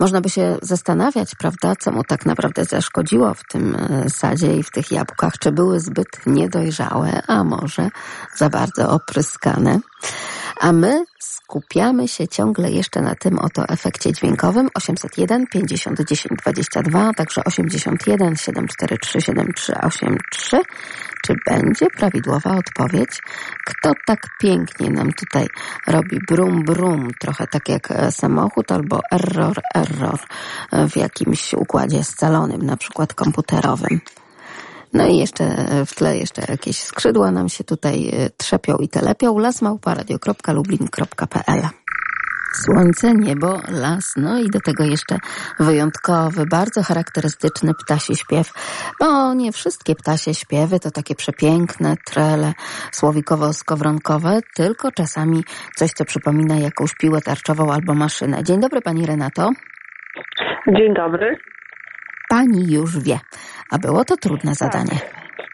Można 0.00 0.20
by 0.20 0.30
się 0.30 0.56
zastanawiać, 0.62 1.34
prawda, 1.38 1.76
co 1.76 1.92
mu 1.92 2.04
tak 2.04 2.26
naprawdę 2.26 2.64
zaszkodziło 2.64 3.34
w 3.34 3.42
tym 3.52 3.76
e, 3.76 4.10
sadzie 4.10 4.56
i 4.56 4.62
w 4.62 4.70
tych 4.70 4.90
jabłkach, 4.90 5.32
czy 5.38 5.52
były 5.52 5.80
zbyt 5.80 6.26
niedojrzałe, 6.26 7.22
a 7.26 7.44
może 7.44 7.88
za 8.36 8.48
bardzo 8.50 8.90
opryskane. 8.90 9.80
A 10.60 10.72
my 10.72 11.04
skupiamy 11.18 12.08
się 12.08 12.28
ciągle 12.28 12.70
jeszcze 12.70 13.00
na 13.00 13.14
tym 13.14 13.38
oto 13.38 13.68
efekcie 13.68 14.12
dźwiękowym 14.12 14.68
801 14.74 15.46
50 15.46 16.00
10 16.08 16.38
22, 16.42 17.12
także 17.12 17.44
81 17.44 18.36
743 18.36 19.20
7383. 19.20 20.60
Czy 21.22 21.34
będzie 21.46 21.86
prawidłowa 21.86 22.56
odpowiedź? 22.56 23.22
Kto 23.66 23.92
tak 24.06 24.20
pięknie 24.40 24.90
nam 24.90 25.12
tutaj 25.12 25.46
robi 25.86 26.18
brum 26.28 26.64
brum, 26.64 27.10
trochę 27.20 27.46
tak 27.46 27.68
jak 27.68 27.88
samochód, 28.10 28.72
albo 28.72 29.00
error 29.12 29.60
error 29.74 30.18
w 30.90 30.96
jakimś 30.96 31.54
układzie 31.54 32.04
scalonym, 32.04 32.62
na 32.62 32.76
przykład 32.76 33.14
komputerowym? 33.14 34.00
No 34.92 35.06
i 35.06 35.16
jeszcze 35.16 35.44
w 35.86 35.94
tle 35.94 36.18
jeszcze 36.18 36.42
jakieś 36.48 36.78
skrzydła 36.78 37.30
nam 37.30 37.48
się 37.48 37.64
tutaj 37.64 38.08
e, 38.08 38.30
trzepią 38.36 38.76
i 38.76 38.88
telepią. 38.88 39.38
lasmałparadio.lublin.pl 39.38 41.62
Słońce, 42.64 43.12
niebo, 43.14 43.60
las, 43.68 44.14
no 44.16 44.38
i 44.38 44.50
do 44.50 44.60
tego 44.60 44.84
jeszcze 44.84 45.18
wyjątkowy, 45.60 46.46
bardzo 46.50 46.82
charakterystyczny 46.82 47.72
ptasi 47.74 48.16
śpiew, 48.16 48.52
bo 49.00 49.34
nie 49.34 49.52
wszystkie 49.52 49.94
ptasie 49.94 50.34
śpiewy 50.34 50.80
to 50.80 50.90
takie 50.90 51.14
przepiękne 51.14 51.96
trele 52.04 52.52
słowikowo-skowronkowe, 52.92 54.40
tylko 54.54 54.92
czasami 54.92 55.44
coś, 55.76 55.90
co 55.90 56.04
przypomina 56.04 56.56
jakąś 56.56 56.94
piłę 56.94 57.20
tarczową 57.20 57.72
albo 57.72 57.94
maszynę. 57.94 58.44
Dzień 58.44 58.60
dobry 58.60 58.80
Pani 58.80 59.06
Renato. 59.06 59.50
Dzień 60.68 60.94
dobry. 60.94 61.36
Pani 62.30 62.72
już 62.72 62.98
wie, 62.98 63.18
a 63.72 63.78
było 63.78 64.04
to 64.04 64.16
trudne 64.16 64.52
Tak. 64.52 64.72
zadanie. 64.72 65.00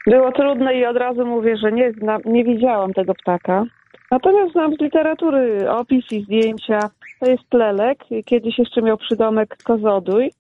Było 0.07 0.33
trudne 0.33 0.75
i 0.75 0.87
od 0.87 0.97
razu 0.97 1.27
mówię, 1.27 1.57
że 1.57 1.73
nie, 1.73 1.93
znam, 1.93 2.21
nie 2.25 2.45
widziałam 2.45 2.93
tego 2.93 3.15
ptaka. 3.15 3.65
Natomiast 4.11 4.53
znam 4.53 4.75
z 4.77 4.81
literatury 4.81 5.71
opis 5.71 6.05
i 6.13 6.23
zdjęcia. 6.25 6.79
To 7.21 7.31
jest 7.31 7.55
lelek. 7.55 7.99
Kiedyś 8.25 8.59
jeszcze 8.59 8.83
miał 8.83 8.97
przydomek 8.97 9.57
kozodój, 9.65 10.31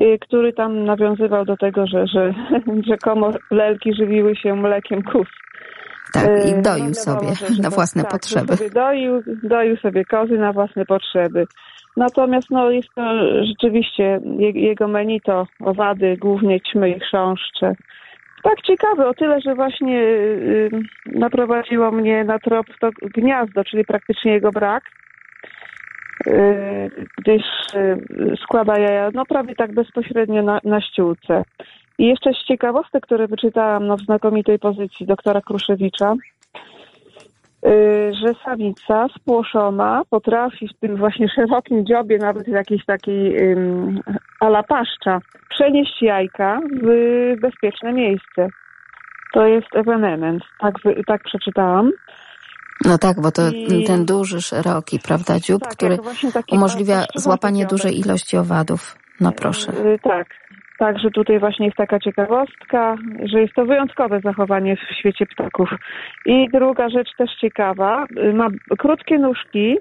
y, 0.00 0.18
który 0.20 0.52
tam 0.52 0.84
nawiązywał 0.84 1.44
do 1.44 1.56
tego, 1.56 1.86
że, 1.86 2.06
że 2.06 2.34
rzekomo 2.90 3.30
lelki 3.50 3.94
żywiły 3.94 4.36
się 4.36 4.54
mlekiem 4.54 5.02
kus. 5.02 5.28
Tak, 6.12 6.24
Y, 6.26 6.48
i 6.50 6.54
no 6.54 6.62
doił 6.62 6.84
wiadomo, 6.84 6.94
sobie 6.94 7.34
że- 7.34 7.54
że 7.54 7.62
na 7.62 7.70
własne 7.70 8.02
tak, 8.02 8.10
potrzeby. 8.12 8.56
Sobie 8.56 8.70
doił, 8.70 9.22
doił 9.42 9.76
sobie 9.76 10.04
kozy 10.04 10.38
na 10.38 10.52
własne 10.52 10.84
potrzeby. 10.86 11.46
Natomiast 11.96 12.50
no, 12.50 12.70
jest 12.70 12.88
to 12.94 13.02
rzeczywiście 13.44 14.20
je, 14.38 14.50
jego 14.50 14.88
menu 14.88 15.20
to 15.20 15.46
owady, 15.60 16.16
głównie 16.16 16.60
ćmy 16.60 16.90
i 16.90 17.00
chrząszcze. 17.00 17.74
Tak 18.42 18.62
ciekawe, 18.62 19.08
o 19.08 19.14
tyle, 19.14 19.40
że 19.40 19.54
właśnie 19.54 20.00
y, 20.02 20.70
naprowadziło 21.06 21.90
mnie 21.90 22.24
na 22.24 22.38
trop 22.38 22.66
to 22.80 22.90
gniazdo, 23.02 23.64
czyli 23.64 23.84
praktycznie 23.84 24.32
jego 24.32 24.50
brak, 24.50 24.84
y, 26.26 26.90
gdyż 27.18 27.42
y, 27.74 28.36
składa 28.42 28.78
jaja 28.78 29.10
no, 29.14 29.24
prawie 29.26 29.54
tak 29.54 29.74
bezpośrednio 29.74 30.42
na, 30.42 30.60
na 30.64 30.80
ściółce. 30.80 31.42
I 31.98 32.06
jeszcze 32.06 32.32
z 32.32 32.46
ciekawostek, 32.46 33.02
które 33.02 33.26
wyczytałam 33.26 33.86
no, 33.86 33.96
w 33.96 34.00
znakomitej 34.00 34.58
pozycji 34.58 35.06
doktora 35.06 35.40
Kruszewicza, 35.40 36.14
że 38.12 38.34
samica 38.44 39.06
spłoszona 39.20 40.02
potrafi 40.10 40.68
w 40.68 40.80
tym 40.80 40.96
właśnie 40.96 41.28
szerokim 41.28 41.86
dziobie, 41.86 42.18
nawet 42.18 42.44
w 42.44 42.52
jakiejś 42.52 42.84
takiej 42.84 43.50
ym, 43.52 44.00
ala 44.40 44.62
paszcza, 44.62 45.18
przenieść 45.50 46.02
jajka 46.02 46.60
w 46.82 46.86
bezpieczne 47.40 47.92
miejsce. 47.92 48.48
To 49.34 49.46
jest 49.46 49.66
ewenement, 49.74 50.42
tak, 50.60 50.74
tak 51.06 51.22
przeczytałam. 51.22 51.90
No 52.84 52.98
tak, 52.98 53.20
bo 53.20 53.30
to 53.30 53.42
I- 53.50 53.84
ten 53.84 54.04
duży, 54.04 54.40
szeroki, 54.42 54.98
prawda, 54.98 55.40
dziób, 55.40 55.62
Tak, 55.62 55.72
który 55.72 55.96
umożliwia 56.52 57.04
złapanie 57.14 57.66
dużej 57.66 57.98
ilości 57.98 58.36
owadów. 58.36 58.96
No 59.20 59.32
proszę. 59.32 59.72
Y, 59.72 59.98
Tak. 60.02 60.26
Także 60.80 61.10
tutaj 61.10 61.38
właśnie 61.38 61.66
jest 61.66 61.78
taka 61.78 61.98
ciekawostka, 61.98 62.96
że 63.22 63.40
jest 63.40 63.54
to 63.54 63.64
wyjątkowe 63.64 64.20
zachowanie 64.20 64.76
w 64.76 64.94
świecie 64.98 65.26
ptaków. 65.26 65.70
I 66.26 66.48
druga 66.52 66.88
rzecz 66.88 67.08
też 67.18 67.30
ciekawa, 67.40 68.06
y, 68.16 68.32
ma 68.32 68.48
krótkie 68.78 69.18
nóżki 69.18 69.76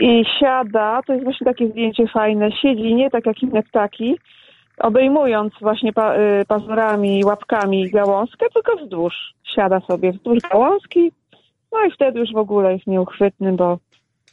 i 0.00 0.24
siada, 0.40 1.00
to 1.06 1.12
jest 1.12 1.24
właśnie 1.24 1.44
takie 1.44 1.68
zdjęcie 1.68 2.06
fajne, 2.06 2.52
siedzi 2.52 2.94
nie 2.94 3.10
tak 3.10 3.26
jak 3.26 3.42
inne 3.42 3.62
ptaki, 3.62 4.18
obejmując 4.78 5.54
właśnie 5.60 5.92
pa, 5.92 6.16
y, 6.16 6.44
pazurami 6.48 7.24
łapkami 7.24 7.90
gałązkę, 7.90 8.46
tylko 8.54 8.76
wzdłuż. 8.76 9.14
Siada 9.54 9.80
sobie 9.80 10.12
wzdłuż 10.12 10.38
gałązki, 10.52 11.12
no 11.72 11.84
i 11.84 11.90
wtedy 11.90 12.20
już 12.20 12.32
w 12.32 12.36
ogóle 12.36 12.72
jest 12.72 12.86
nieuchwytny, 12.86 13.52
bo 13.52 13.78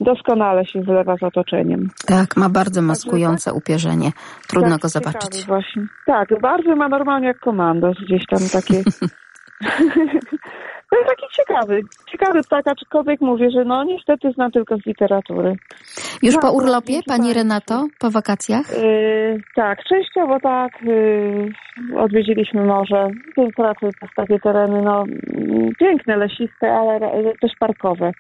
doskonale 0.02 0.66
się 0.66 0.82
zlewa 0.82 1.18
z 1.18 1.24
otoczeniem. 1.24 1.90
Tak, 2.08 2.38
ma 2.38 2.50
bardzo 2.50 2.82
maskujące 2.82 3.54
upierzenie. 3.54 4.12
Trudno 4.48 4.70
Tak, 4.70 4.82
go 4.82 4.90
zobaczyć. 4.90 5.46
Właśnie. 5.48 5.88
Tak, 6.06 6.42
bardzo 6.42 6.76
ma 6.76 6.90
normalnie 6.90 7.28
jak 7.28 7.40
komandos 7.40 7.98
gdzieś 8.06 8.26
tam 8.26 8.40
takie. 8.54 8.84
to 10.90 10.98
jest 10.98 11.10
taki 11.10 11.26
ciekawy, 11.38 11.82
ciekawy 12.12 12.42
ptak, 12.44 12.68
aczkolwiek 12.68 13.22
mówię, 13.22 13.50
że 13.52 13.66
no 13.66 13.84
niestety 13.84 14.32
znam 14.32 14.52
tylko 14.52 14.78
z 14.78 14.86
literatury. 14.86 15.56
Już 16.24 16.34
Tak, 16.34 16.42
po 16.42 16.48
tak, 16.48 16.56
urlopie, 16.56 17.00
pani. 17.08 17.34
Renato? 17.34 17.88
Po 18.00 18.12
wakacjach? 18.12 18.66
Yy, 18.84 19.42
tak, 19.56 19.84
częściowo 19.84 20.40
tak. 20.40 20.82
Yy, 20.82 21.50
odwiedziliśmy 21.98 22.64
morze. 22.64 23.08
Jest 23.38 24.16
takie 24.16 24.40
tereny, 24.40 24.82
no 24.82 25.04
mm, 25.04 25.70
piękne, 25.80 26.18
lesiste, 26.18 26.74
ale 26.74 27.00
też 27.42 27.52
parkowe. 27.60 28.12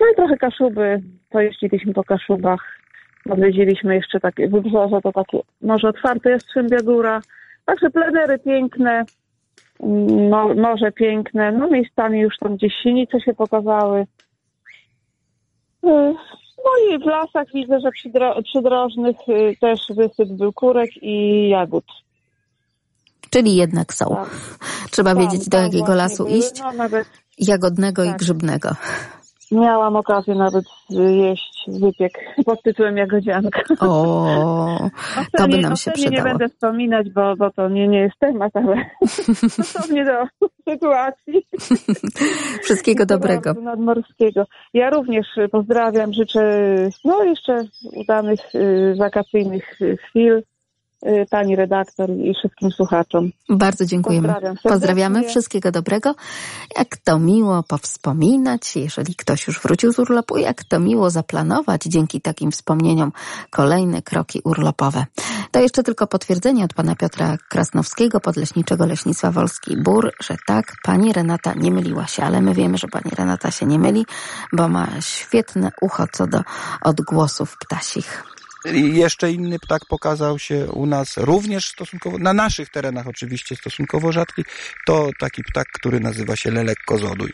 No 0.00 0.06
i 0.12 0.16
trochę 0.16 0.36
Kaszuby. 0.36 1.02
Pojeździliśmy 1.30 1.94
po 1.94 2.04
Kaszubach. 2.04 2.60
Odwiedziliśmy 3.30 3.94
jeszcze 3.94 4.20
takie 4.20 4.48
wybrzeże, 4.48 5.00
to 5.02 5.12
takie 5.12 5.38
morze 5.62 5.88
otwarte, 5.88 6.30
Jastrzębia 6.30 6.78
Góra. 6.84 7.20
Także 7.64 7.90
plenery 7.90 8.38
piękne, 8.38 9.04
mo- 10.30 10.54
morze 10.54 10.92
piękne. 10.92 11.52
No 11.52 11.68
miejscami 11.68 12.20
już 12.20 12.38
tam 12.38 12.56
gdzieś 12.56 12.72
sinice 12.82 13.20
się 13.20 13.34
pokazały. 13.34 14.06
Yy, 15.82 16.14
no 16.64 16.70
i 16.96 16.98
w 16.98 17.06
lasach 17.06 17.46
widzę, 17.54 17.80
że 17.80 17.88
przydro- 17.88 18.42
przydrożnych 18.42 19.16
y, 19.28 19.56
też 19.60 19.80
wysyp 19.96 20.28
był 20.38 20.52
kurek 20.52 20.90
i 21.02 21.48
jagód. 21.48 21.84
Czyli 23.30 23.56
jednak 23.56 23.94
są. 23.94 24.16
Tak. 24.16 24.28
Trzeba 24.90 25.14
Tam- 25.14 25.22
wiedzieć, 25.22 25.48
do 25.48 25.56
tam 25.56 25.64
jakiego 25.66 25.94
lasu 25.94 26.24
były. 26.24 26.38
iść. 26.38 26.60
No, 26.60 26.72
nawet 26.72 27.08
Jagodnego 27.38 28.04
i 28.04 28.08
tak. 28.08 28.16
grzybnego. 28.18 28.68
Miałam 29.52 29.96
okazję 29.96 30.34
nawet 30.34 30.64
jeść 30.90 31.64
wypiek 31.68 32.12
pod 32.46 32.62
tytułem 32.62 32.96
Jagodzianka. 32.96 33.62
O, 33.80 34.88
to 35.36 35.48
by 35.48 35.58
nam 35.58 35.76
się 35.76 35.90
cenie 35.90 36.06
nie 36.06 36.12
przydało. 36.12 36.38
będę 36.38 36.48
wspominać, 36.48 37.10
bo, 37.10 37.36
bo 37.36 37.50
to 37.50 37.68
nie, 37.68 37.88
nie 37.88 37.98
jest 37.98 38.18
temat, 38.18 38.56
ale 38.56 38.90
stosownie 39.48 40.04
do 40.04 40.46
sytuacji. 40.72 41.46
Wszystkiego 42.62 43.06
dobrego. 43.06 43.54
Nadmorskiego. 43.54 44.44
Ja 44.74 44.90
również 44.90 45.26
pozdrawiam, 45.52 46.12
życzę 46.12 46.40
no 47.04 47.24
jeszcze 47.24 47.64
udanych 47.96 48.54
y, 48.54 48.94
wakacyjnych 48.98 49.78
chwil 50.08 50.42
pani 51.30 51.56
redaktor 51.56 52.10
i 52.10 52.34
wszystkim 52.34 52.70
słuchaczom. 52.70 53.30
Bardzo 53.48 53.86
dziękujemy. 53.86 54.28
Pozdrawiam. 54.28 54.56
Pozdrawiamy. 54.62 55.28
Wszystkiego 55.28 55.70
dobrego. 55.70 56.14
Jak 56.78 56.96
to 56.96 57.18
miło 57.18 57.62
powspominać, 57.62 58.76
jeżeli 58.76 59.14
ktoś 59.14 59.46
już 59.46 59.60
wrócił 59.60 59.92
z 59.92 59.98
urlopu, 59.98 60.36
jak 60.36 60.64
to 60.64 60.80
miło 60.80 61.10
zaplanować 61.10 61.82
dzięki 61.82 62.20
takim 62.20 62.50
wspomnieniom 62.50 63.12
kolejne 63.50 64.02
kroki 64.02 64.40
urlopowe. 64.44 65.06
To 65.50 65.60
jeszcze 65.60 65.82
tylko 65.82 66.06
potwierdzenie 66.06 66.64
od 66.64 66.74
pana 66.74 66.96
Piotra 66.96 67.36
Krasnowskiego, 67.48 68.20
podleśniczego 68.20 68.86
Leśnictwa 68.86 69.30
Wolski 69.30 69.76
Bór, 69.82 70.12
że 70.22 70.36
tak, 70.46 70.72
pani 70.84 71.12
Renata 71.12 71.54
nie 71.54 71.70
myliła 71.70 72.06
się, 72.06 72.22
ale 72.22 72.40
my 72.40 72.54
wiemy, 72.54 72.78
że 72.78 72.88
pani 72.88 73.10
Renata 73.18 73.50
się 73.50 73.66
nie 73.66 73.78
myli, 73.78 74.06
bo 74.52 74.68
ma 74.68 74.88
świetne 75.00 75.70
ucho 75.80 76.06
co 76.12 76.26
do 76.26 76.40
odgłosów 76.82 77.56
ptasich. 77.58 78.37
I 78.64 78.96
jeszcze 78.96 79.32
inny 79.32 79.58
ptak 79.58 79.82
pokazał 79.88 80.38
się 80.38 80.66
u 80.72 80.86
nas 80.86 81.16
również 81.16 81.68
stosunkowo, 81.68 82.18
na 82.18 82.32
naszych 82.32 82.68
terenach 82.68 83.06
oczywiście 83.06 83.56
stosunkowo 83.56 84.12
rzadki, 84.12 84.42
to 84.86 85.10
taki 85.18 85.42
ptak, 85.42 85.66
który 85.72 86.00
nazywa 86.00 86.36
się 86.36 86.50
lelek 86.50 86.78
kozodój. 86.86 87.32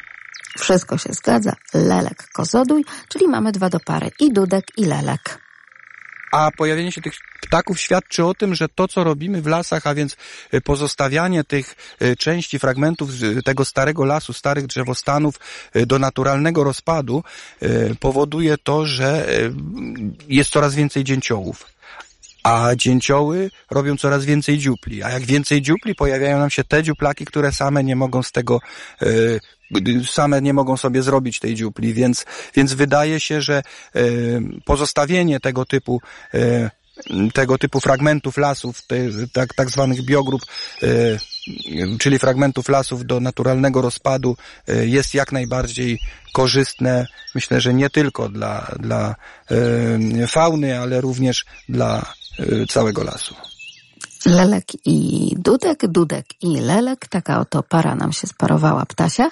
Wszystko 0.58 0.98
się 0.98 1.12
zgadza. 1.12 1.56
Lelek 1.74 2.28
kozodój, 2.32 2.84
czyli 3.08 3.28
mamy 3.28 3.52
dwa 3.52 3.70
do 3.70 3.80
pary. 3.80 4.10
I 4.20 4.32
dudek, 4.32 4.64
i 4.76 4.84
lelek. 4.84 5.43
A 6.34 6.50
pojawienie 6.50 6.92
się 6.92 7.00
tych 7.00 7.14
ptaków 7.40 7.80
świadczy 7.80 8.24
o 8.24 8.34
tym, 8.34 8.54
że 8.54 8.68
to, 8.68 8.88
co 8.88 9.04
robimy 9.04 9.42
w 9.42 9.46
lasach, 9.46 9.86
a 9.86 9.94
więc 9.94 10.16
y, 10.54 10.60
pozostawianie 10.60 11.44
tych 11.44 11.76
y, 12.02 12.16
części, 12.16 12.58
fragmentów 12.58 13.12
z 13.12 13.44
tego 13.44 13.64
starego 13.64 14.04
lasu, 14.04 14.32
starych 14.32 14.66
drzewostanów 14.66 15.40
y, 15.76 15.86
do 15.86 15.98
naturalnego 15.98 16.64
rozpadu, 16.64 17.24
powoduje 18.00 18.58
to, 18.58 18.86
że 18.86 19.26
jest 20.28 20.50
coraz 20.50 20.74
więcej 20.74 21.04
dzięciołów 21.04 21.73
a 22.44 22.70
dzięcioły 22.76 23.50
robią 23.70 23.96
coraz 23.96 24.24
więcej 24.24 24.58
dziupli, 24.58 25.02
a 25.02 25.10
jak 25.10 25.22
więcej 25.22 25.62
dziupli 25.62 25.94
pojawiają 25.94 26.38
nam 26.38 26.50
się 26.50 26.64
te 26.64 26.82
dziuplaki, 26.82 27.24
które 27.24 27.52
same 27.52 27.84
nie 27.84 27.96
mogą 27.96 28.22
z 28.22 28.32
tego 28.32 28.60
same 30.10 30.42
nie 30.42 30.52
mogą 30.52 30.76
sobie 30.76 31.02
zrobić 31.02 31.38
tej 31.38 31.54
dziupli, 31.54 31.94
więc, 31.94 32.24
więc 32.54 32.74
wydaje 32.74 33.20
się, 33.20 33.40
że 33.40 33.62
pozostawienie 34.64 35.40
tego 35.40 35.64
typu 35.64 36.00
tego 37.34 37.58
typu 37.58 37.80
fragmentów 37.80 38.36
lasów, 38.36 38.86
te, 38.86 38.96
tak, 39.32 39.54
tak 39.54 39.70
zwanych 39.70 40.04
biogrup, 40.04 40.42
czyli 41.98 42.18
fragmentów 42.18 42.68
lasów 42.68 43.06
do 43.06 43.20
naturalnego 43.20 43.82
rozpadu 43.82 44.36
jest 44.84 45.14
jak 45.14 45.32
najbardziej 45.32 45.98
korzystne, 46.32 47.06
myślę, 47.34 47.60
że 47.60 47.74
nie 47.74 47.90
tylko 47.90 48.28
dla, 48.28 48.74
dla 48.80 49.14
fauny, 50.28 50.80
ale 50.80 51.00
również 51.00 51.44
dla 51.68 52.12
całego 52.68 53.04
lasu. 53.04 53.34
Lelek 54.26 54.64
i 54.84 55.30
Dudek, 55.38 55.86
Dudek 55.86 56.26
i 56.42 56.60
Lelek, 56.60 57.08
taka 57.08 57.40
oto 57.40 57.62
para 57.62 57.94
nam 57.94 58.12
się 58.12 58.26
sparowała 58.26 58.86
ptasia. 58.86 59.30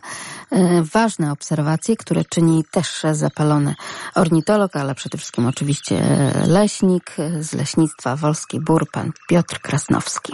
E, 0.51 0.83
ważne 0.83 1.33
obserwacje, 1.33 1.97
które 1.97 2.25
czyni 2.25 2.65
też 2.71 3.03
zapalony 3.12 3.75
ornitolog, 4.15 4.77
ale 4.77 4.95
przede 4.95 5.19
wszystkim 5.19 5.47
oczywiście 5.47 6.03
leśnik 6.47 7.17
z 7.41 7.53
leśnictwa 7.53 8.17
Wolski 8.17 8.61
Bór, 8.61 8.91
pan 8.91 9.12
Piotr 9.29 9.61
Krasnowski. 9.61 10.33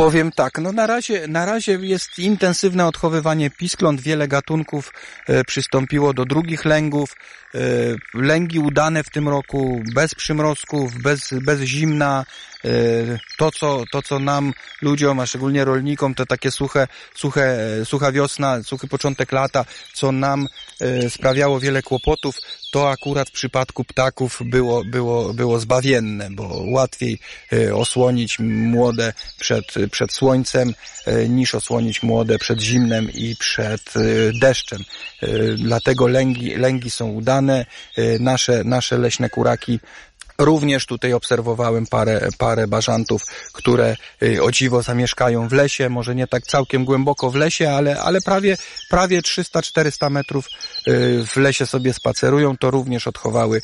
Powiem 0.00 0.32
tak, 0.32 0.58
no 0.58 0.72
na 0.72 0.86
razie, 0.86 1.28
na 1.28 1.46
razie 1.46 1.72
jest 1.80 2.18
intensywne 2.18 2.86
odchowywanie 2.86 3.50
piskląt. 3.50 4.00
Wiele 4.00 4.28
gatunków 4.28 4.92
e, 5.26 5.44
przystąpiło 5.44 6.12
do 6.14 6.24
drugich 6.24 6.64
lęgów. 6.64 7.16
E, 7.54 7.58
lęgi 8.14 8.58
udane 8.58 9.04
w 9.04 9.10
tym 9.10 9.28
roku, 9.28 9.82
bez 9.94 10.14
przymrozków, 10.14 11.02
bez, 11.02 11.34
bez 11.42 11.60
zimna. 11.60 12.24
E, 12.64 12.68
to 13.38 13.50
co, 13.50 13.84
to, 13.92 14.02
co 14.02 14.18
nam, 14.18 14.52
ludziom, 14.82 15.20
a 15.20 15.26
szczególnie 15.26 15.64
rolnikom, 15.64 16.14
to 16.14 16.26
takie 16.26 16.50
suche, 16.50 16.88
suche, 17.14 17.58
sucha 17.84 18.12
wiosna, 18.12 18.62
suchy 18.62 18.88
początek 18.88 19.32
lata, 19.32 19.64
co 19.92 20.12
nam 20.12 20.46
sprawiało 21.08 21.60
wiele 21.60 21.82
kłopotów, 21.82 22.36
to 22.70 22.90
akurat 22.90 23.28
w 23.28 23.32
przypadku 23.32 23.84
ptaków 23.84 24.42
było, 24.44 24.84
było, 24.84 25.34
było 25.34 25.60
zbawienne, 25.60 26.30
bo 26.30 26.62
łatwiej 26.64 27.18
osłonić 27.74 28.38
młode 28.38 29.12
przed, 29.40 29.74
przed 29.90 30.12
słońcem, 30.12 30.74
niż 31.28 31.54
osłonić 31.54 32.02
młode 32.02 32.38
przed 32.38 32.60
zimnem 32.60 33.10
i 33.14 33.36
przed 33.36 33.82
deszczem. 34.40 34.82
Dlatego 35.56 36.08
lęgi, 36.08 36.54
lęgi 36.56 36.90
są 36.90 37.10
udane 37.10 37.66
E, 37.96 38.18
nasze, 38.18 38.64
nasze 38.64 38.98
leśne 38.98 39.30
kuraki 39.30 39.80
Również 40.40 40.86
tutaj 40.86 41.12
obserwowałem 41.12 41.86
parę, 41.86 42.28
parę 42.38 42.68
bażantów, 42.68 43.22
które 43.52 43.96
e, 44.22 44.42
o 44.42 44.50
dziwo 44.50 44.82
zamieszkają 44.82 45.48
w 45.48 45.52
lesie, 45.52 45.88
może 45.88 46.14
nie 46.14 46.26
tak 46.26 46.46
całkiem 46.46 46.84
głęboko 46.84 47.30
w 47.30 47.34
lesie, 47.34 47.70
ale, 47.70 48.00
ale 48.00 48.20
prawie, 48.20 48.56
prawie 48.90 49.20
300-400 49.22 50.10
metrów 50.10 50.46
e, 50.46 50.92
w 51.26 51.36
lesie 51.36 51.66
sobie 51.66 51.92
spacerują. 51.92 52.56
To 52.56 52.70
również 52.70 53.06
odchowały 53.06 53.62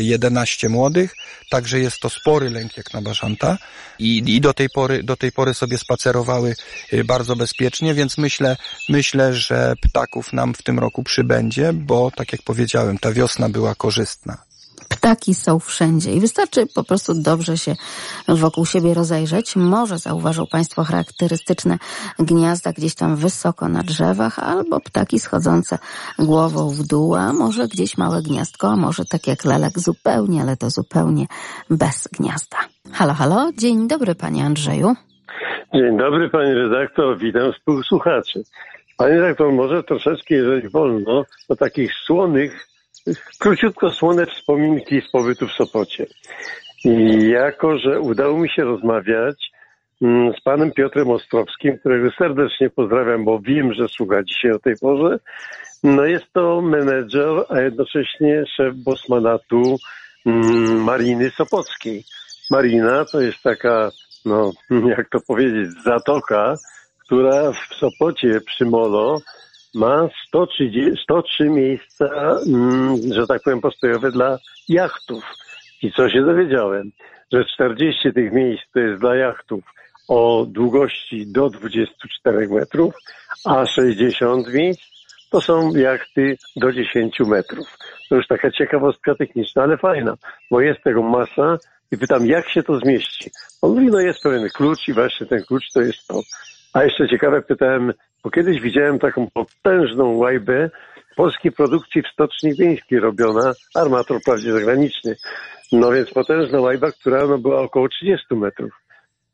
11 0.00 0.68
młodych, 0.68 1.14
także 1.50 1.80
jest 1.80 2.00
to 2.00 2.10
spory 2.10 2.50
lęk 2.50 2.76
jak 2.76 2.94
na 2.94 3.02
bażanta 3.02 3.58
i, 3.98 4.22
i 4.36 4.40
do, 4.40 4.54
tej 4.54 4.68
pory, 4.70 5.02
do 5.02 5.16
tej 5.16 5.32
pory 5.32 5.54
sobie 5.54 5.78
spacerowały 5.78 6.54
bardzo 7.04 7.36
bezpiecznie, 7.36 7.94
więc 7.94 8.18
myślę, 8.18 8.56
myślę, 8.88 9.34
że 9.34 9.74
ptaków 9.82 10.32
nam 10.32 10.54
w 10.54 10.62
tym 10.62 10.78
roku 10.78 11.02
przybędzie, 11.02 11.72
bo 11.72 12.10
tak 12.10 12.32
jak 12.32 12.42
powiedziałem, 12.42 12.98
ta 12.98 13.12
wiosna 13.12 13.48
była 13.48 13.74
korzystna. 13.74 14.47
Ptaki 14.88 15.34
są 15.34 15.58
wszędzie 15.58 16.12
i 16.12 16.20
wystarczy 16.20 16.66
po 16.74 16.84
prostu 16.84 17.14
dobrze 17.22 17.58
się 17.58 17.74
wokół 18.28 18.66
siebie 18.66 18.94
rozejrzeć. 18.94 19.56
Może 19.56 19.98
zauważą 19.98 20.46
Państwo 20.46 20.84
charakterystyczne 20.84 21.78
gniazda 22.18 22.72
gdzieś 22.72 22.94
tam 22.94 23.16
wysoko 23.16 23.68
na 23.68 23.82
drzewach 23.82 24.38
albo 24.38 24.80
ptaki 24.80 25.18
schodzące 25.18 25.78
głową 26.18 26.70
w 26.70 26.82
dół, 26.86 27.14
a 27.14 27.32
może 27.32 27.68
gdzieś 27.68 27.98
małe 27.98 28.22
gniazdko, 28.22 28.68
a 28.68 28.76
może 28.76 29.04
tak 29.04 29.26
jak 29.26 29.44
lelek 29.44 29.78
zupełnie, 29.78 30.42
ale 30.42 30.56
to 30.56 30.70
zupełnie 30.70 31.26
bez 31.70 32.08
gniazda. 32.18 32.58
Halo, 32.92 33.14
halo, 33.14 33.50
dzień 33.58 33.88
dobry 33.88 34.14
Panie 34.14 34.44
Andrzeju. 34.44 34.94
Dzień 35.74 35.98
dobry 35.98 36.30
Pani 36.30 36.54
redaktor, 36.54 37.18
witam 37.18 37.52
współsłuchaczy. 37.52 38.42
Panie 38.96 39.14
redaktor, 39.14 39.52
może 39.52 39.82
troszeczkę, 39.82 40.34
jeżeli 40.34 40.68
wolno, 40.68 41.24
o 41.48 41.56
takich 41.56 41.92
słonych 42.06 42.68
Króciutko 43.38 43.90
słone 43.90 44.26
wspominki 44.26 45.00
z 45.00 45.10
pobytu 45.10 45.48
w 45.48 45.52
Sopocie. 45.52 46.06
I 46.84 47.28
jako, 47.28 47.78
że 47.78 48.00
udało 48.00 48.38
mi 48.38 48.50
się 48.50 48.64
rozmawiać 48.64 49.50
mm, 50.02 50.32
z 50.32 50.40
panem 50.40 50.72
Piotrem 50.72 51.10
Ostrowskim, 51.10 51.78
którego 51.78 52.10
serdecznie 52.18 52.70
pozdrawiam, 52.70 53.24
bo 53.24 53.40
wiem, 53.40 53.74
że 53.74 53.88
słucha 53.88 54.22
dzisiaj 54.22 54.52
o 54.52 54.58
tej 54.58 54.74
porze. 54.80 55.18
No 55.82 56.04
jest 56.04 56.32
to 56.32 56.60
menedżer, 56.60 57.44
a 57.48 57.60
jednocześnie 57.60 58.44
szef 58.56 58.74
Bosmanatu 58.74 59.76
mm, 60.26 60.82
Mariny 60.82 61.30
Sopockiej. 61.30 62.04
Marina 62.50 63.04
to 63.04 63.20
jest 63.20 63.42
taka, 63.42 63.90
no 64.24 64.52
jak 64.98 65.08
to 65.10 65.18
powiedzieć, 65.20 65.68
zatoka, 65.84 66.54
która 67.06 67.52
w 67.52 67.74
Sopocie 67.74 68.40
przy 68.46 68.64
Molo 68.64 69.20
ma 69.74 70.08
103, 70.28 70.70
103 71.02 71.48
miejsca, 71.48 72.06
mm, 72.46 72.96
że 73.12 73.26
tak 73.26 73.42
powiem, 73.42 73.60
postojowe 73.60 74.10
dla 74.10 74.38
jachtów. 74.68 75.24
I 75.82 75.92
co 75.92 76.10
się 76.10 76.22
dowiedziałem? 76.22 76.90
Że 77.32 77.44
40 77.44 78.12
tych 78.12 78.32
miejsc 78.32 78.64
to 78.74 78.80
jest 78.80 79.00
dla 79.00 79.16
jachtów 79.16 79.64
o 80.08 80.46
długości 80.48 81.26
do 81.26 81.50
24 81.50 82.48
metrów, 82.48 82.94
a 83.44 83.66
60 83.66 84.54
miejsc 84.54 84.82
to 85.30 85.40
są 85.40 85.74
jachty 85.74 86.36
do 86.56 86.72
10 86.72 87.20
metrów. 87.20 87.78
To 88.08 88.14
już 88.14 88.26
taka 88.26 88.50
ciekawostka 88.50 89.14
techniczna, 89.14 89.62
ale 89.62 89.76
fajna, 89.76 90.14
bo 90.50 90.60
jest 90.60 90.82
tego 90.82 91.02
masa 91.02 91.58
i 91.92 91.98
pytam, 91.98 92.26
jak 92.26 92.48
się 92.48 92.62
to 92.62 92.78
zmieści? 92.78 93.30
On 93.62 93.70
mówi, 93.70 93.86
no 93.86 94.00
jest 94.00 94.22
pewien 94.22 94.48
klucz 94.54 94.88
i 94.88 94.92
właśnie 94.92 95.26
ten 95.26 95.44
klucz 95.44 95.72
to 95.74 95.80
jest 95.80 96.06
to. 96.06 96.20
A 96.72 96.84
jeszcze 96.84 97.08
ciekawe 97.08 97.42
pytałem, 97.42 97.92
bo 98.24 98.30
kiedyś 98.30 98.60
widziałem 98.60 98.98
taką 98.98 99.26
potężną 99.34 100.16
łajbę 100.16 100.70
polskiej 101.16 101.52
produkcji 101.52 102.02
w 102.02 102.08
Stoczni 102.08 102.54
Wieńskiej 102.54 103.00
robiona, 103.00 103.52
armator 103.74 104.20
wprawdzie 104.20 104.52
zagraniczny. 104.52 105.16
No 105.72 105.92
więc 105.92 106.10
potężna 106.10 106.60
łajba, 106.60 106.92
która 106.92 107.26
no, 107.26 107.38
była 107.38 107.60
około 107.60 107.88
30 107.88 108.34
metrów. 108.34 108.70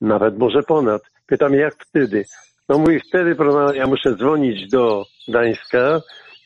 Nawet 0.01 0.39
może 0.39 0.63
ponad. 0.63 1.03
Pytam, 1.27 1.55
jak 1.55 1.75
wtedy? 1.75 2.25
No 2.69 2.79
mówi, 2.79 3.01
wtedy 3.01 3.37
ja 3.75 3.87
muszę 3.87 4.17
dzwonić 4.17 4.69
do 4.71 5.05
Gdańska, 5.29 6.01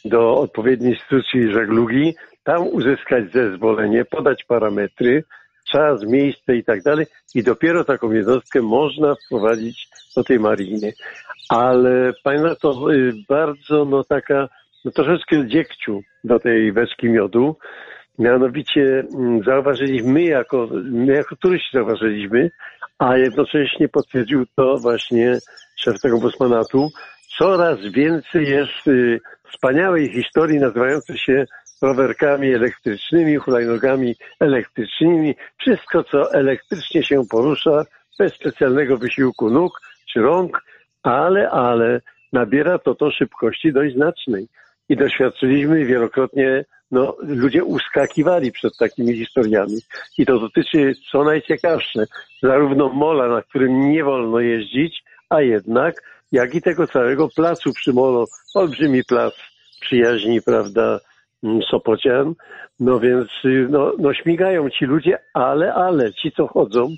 do 0.04 0.38
odpowiedniej 0.38 0.92
instytucji 0.92 1.52
żeglugi, 1.52 2.14
tam 2.44 2.66
uzyskać 2.66 3.32
zezwolenie, 3.32 4.04
podać 4.04 4.44
parametry, 4.44 5.24
czas, 5.72 6.02
miejsce 6.02 6.56
i 6.56 6.64
tak 6.64 6.82
dalej 6.82 7.06
i 7.34 7.42
dopiero 7.42 7.84
taką 7.84 8.10
jednostkę 8.10 8.62
można 8.62 9.14
wprowadzić 9.14 9.88
do 10.16 10.24
tej 10.24 10.38
mariny. 10.38 10.92
Ale 11.48 12.12
pamiętam 12.24 12.56
to 12.62 12.92
y, 12.92 13.12
bardzo 13.28 13.84
no 13.84 14.04
taka 14.04 14.48
no, 14.84 14.90
troszeczkę 14.90 15.48
dziegciu 15.48 16.00
do 16.24 16.38
tej 16.38 16.72
beczki 16.72 17.08
miodu, 17.08 17.56
Mianowicie 18.18 19.04
mm, 19.14 19.42
zauważyliśmy, 19.42 20.12
my 20.12 20.22
jako, 20.22 20.68
my 20.84 21.12
jako 21.14 21.36
turyści 21.36 21.68
zauważyliśmy, 21.72 22.50
a 22.98 23.16
jednocześnie 23.16 23.88
potwierdził 23.88 24.46
to 24.56 24.78
właśnie 24.78 25.38
szef 25.76 26.00
tego 26.00 26.18
Bosmanatu, 26.18 26.90
coraz 27.38 27.78
więcej 27.92 28.48
jest 28.48 28.86
y, 28.86 29.20
wspaniałej 29.52 30.08
historii 30.08 30.58
nazywającej 30.58 31.18
się 31.18 31.46
rowerkami 31.82 32.54
elektrycznymi, 32.54 33.36
hulajnogami 33.36 34.14
elektrycznymi. 34.40 35.34
Wszystko, 35.58 36.04
co 36.04 36.32
elektrycznie 36.32 37.02
się 37.02 37.22
porusza, 37.30 37.84
bez 38.18 38.34
specjalnego 38.34 38.96
wysiłku 38.96 39.50
nóg 39.50 39.80
czy 40.12 40.20
rąk, 40.20 40.62
ale, 41.02 41.50
ale 41.50 42.00
nabiera 42.32 42.78
to 42.78 42.94
to 42.94 43.10
szybkości 43.10 43.72
dość 43.72 43.94
znacznej. 43.94 44.48
I 44.88 44.96
doświadczyliśmy 44.96 45.84
wielokrotnie, 45.84 46.64
no, 46.90 47.16
ludzie 47.22 47.64
uskakiwali 47.64 48.52
przed 48.52 48.76
takimi 48.76 49.16
historiami. 49.16 49.78
I 50.18 50.26
to 50.26 50.38
dotyczy, 50.38 50.92
co 51.10 51.24
najciekawsze, 51.24 52.04
zarówno 52.42 52.88
mola, 52.88 53.28
na 53.28 53.42
którym 53.42 53.90
nie 53.90 54.04
wolno 54.04 54.40
jeździć, 54.40 55.04
a 55.30 55.42
jednak, 55.42 56.02
jak 56.32 56.54
i 56.54 56.62
tego 56.62 56.86
całego 56.86 57.28
placu 57.28 57.72
przy 57.72 57.92
molo, 57.92 58.26
olbrzymi 58.54 59.04
plac 59.04 59.34
przyjaźni, 59.80 60.42
prawda, 60.42 61.00
Sopocian. 61.70 62.34
No 62.80 63.00
więc, 63.00 63.28
y, 63.44 63.66
no, 63.70 63.92
no 63.98 64.14
śmigają 64.14 64.70
ci 64.70 64.84
ludzie, 64.84 65.18
ale, 65.34 65.74
ale, 65.74 66.12
ci 66.12 66.32
co 66.32 66.46
chodzą, 66.46 66.88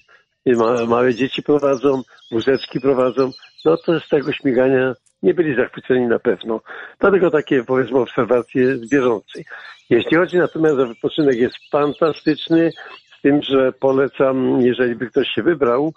ma, 0.47 0.87
małe 0.87 1.15
dzieci 1.15 1.43
prowadzą, 1.43 2.03
wózeczki 2.31 2.81
prowadzą, 2.81 3.31
no 3.65 3.77
to 3.77 4.01
z 4.01 4.09
tego 4.09 4.33
śmigania 4.33 4.95
nie 5.23 5.35
byli 5.35 5.57
zachwyceni 5.57 6.07
na 6.07 6.19
pewno. 6.19 6.61
Dlatego 7.01 7.31
takie, 7.31 7.65
powiedzmy, 7.65 7.99
obserwacje 7.99 8.77
z 8.77 8.89
bieżącej. 8.91 9.45
Jeśli 9.91 10.17
chodzi 10.17 10.39
natomiast 10.39 10.79
o 10.79 10.87
wypoczynek, 10.87 11.37
jest 11.37 11.57
fantastyczny, 11.71 12.71
z 13.19 13.23
tym, 13.23 13.43
że 13.43 13.73
polecam, 13.73 14.61
jeżeli 14.61 14.95
by 14.95 15.07
ktoś 15.07 15.29
się 15.29 15.43
wybrał, 15.43 15.93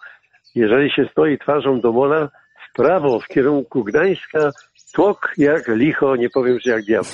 jeżeli 0.56 0.92
się 0.92 1.08
stoi 1.12 1.38
twarzą 1.38 1.82
do 1.82 1.92
mola, 1.92 2.30
prawo, 2.74 3.20
w 3.20 3.28
kierunku 3.28 3.84
Gdańska, 3.84 4.52
tłok 4.94 5.34
jak 5.38 5.68
licho, 5.68 6.16
nie 6.16 6.30
powiem, 6.30 6.60
że 6.60 6.72
jak 6.72 6.84
diabeł. 6.84 7.12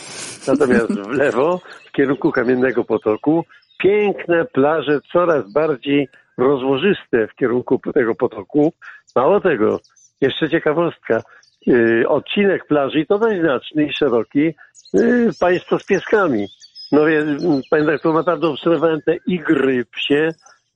Natomiast 0.47 0.91
w 0.91 1.11
lewo, 1.11 1.61
w 1.87 1.91
kierunku 1.91 2.31
Kamiennego 2.31 2.83
Potoku, 2.83 3.45
piękne 3.79 4.45
plaże, 4.45 4.99
coraz 5.11 5.51
bardziej 5.53 6.07
rozłożyste 6.37 7.27
w 7.27 7.35
kierunku 7.35 7.79
tego 7.93 8.15
potoku. 8.15 8.73
Mało 9.15 9.41
tego, 9.41 9.79
jeszcze 10.21 10.49
ciekawostka, 10.49 11.21
yy, 11.65 12.07
odcinek 12.07 12.67
plaży 12.67 13.05
to 13.05 13.19
dość 13.19 13.39
znaczny 13.39 13.85
i 13.85 13.93
szeroki, 13.93 14.55
yy, 14.93 15.29
państwo 15.39 15.79
z 15.79 15.85
pieskami. 15.85 16.47
No 16.91 17.05
więc, 17.05 17.43
panie 17.69 17.85
doktor, 17.85 18.13
naprawdę 18.13 18.47
obserwowałem 18.47 19.01
te 19.01 19.15
igry 19.27 19.85
psie, 19.85 20.29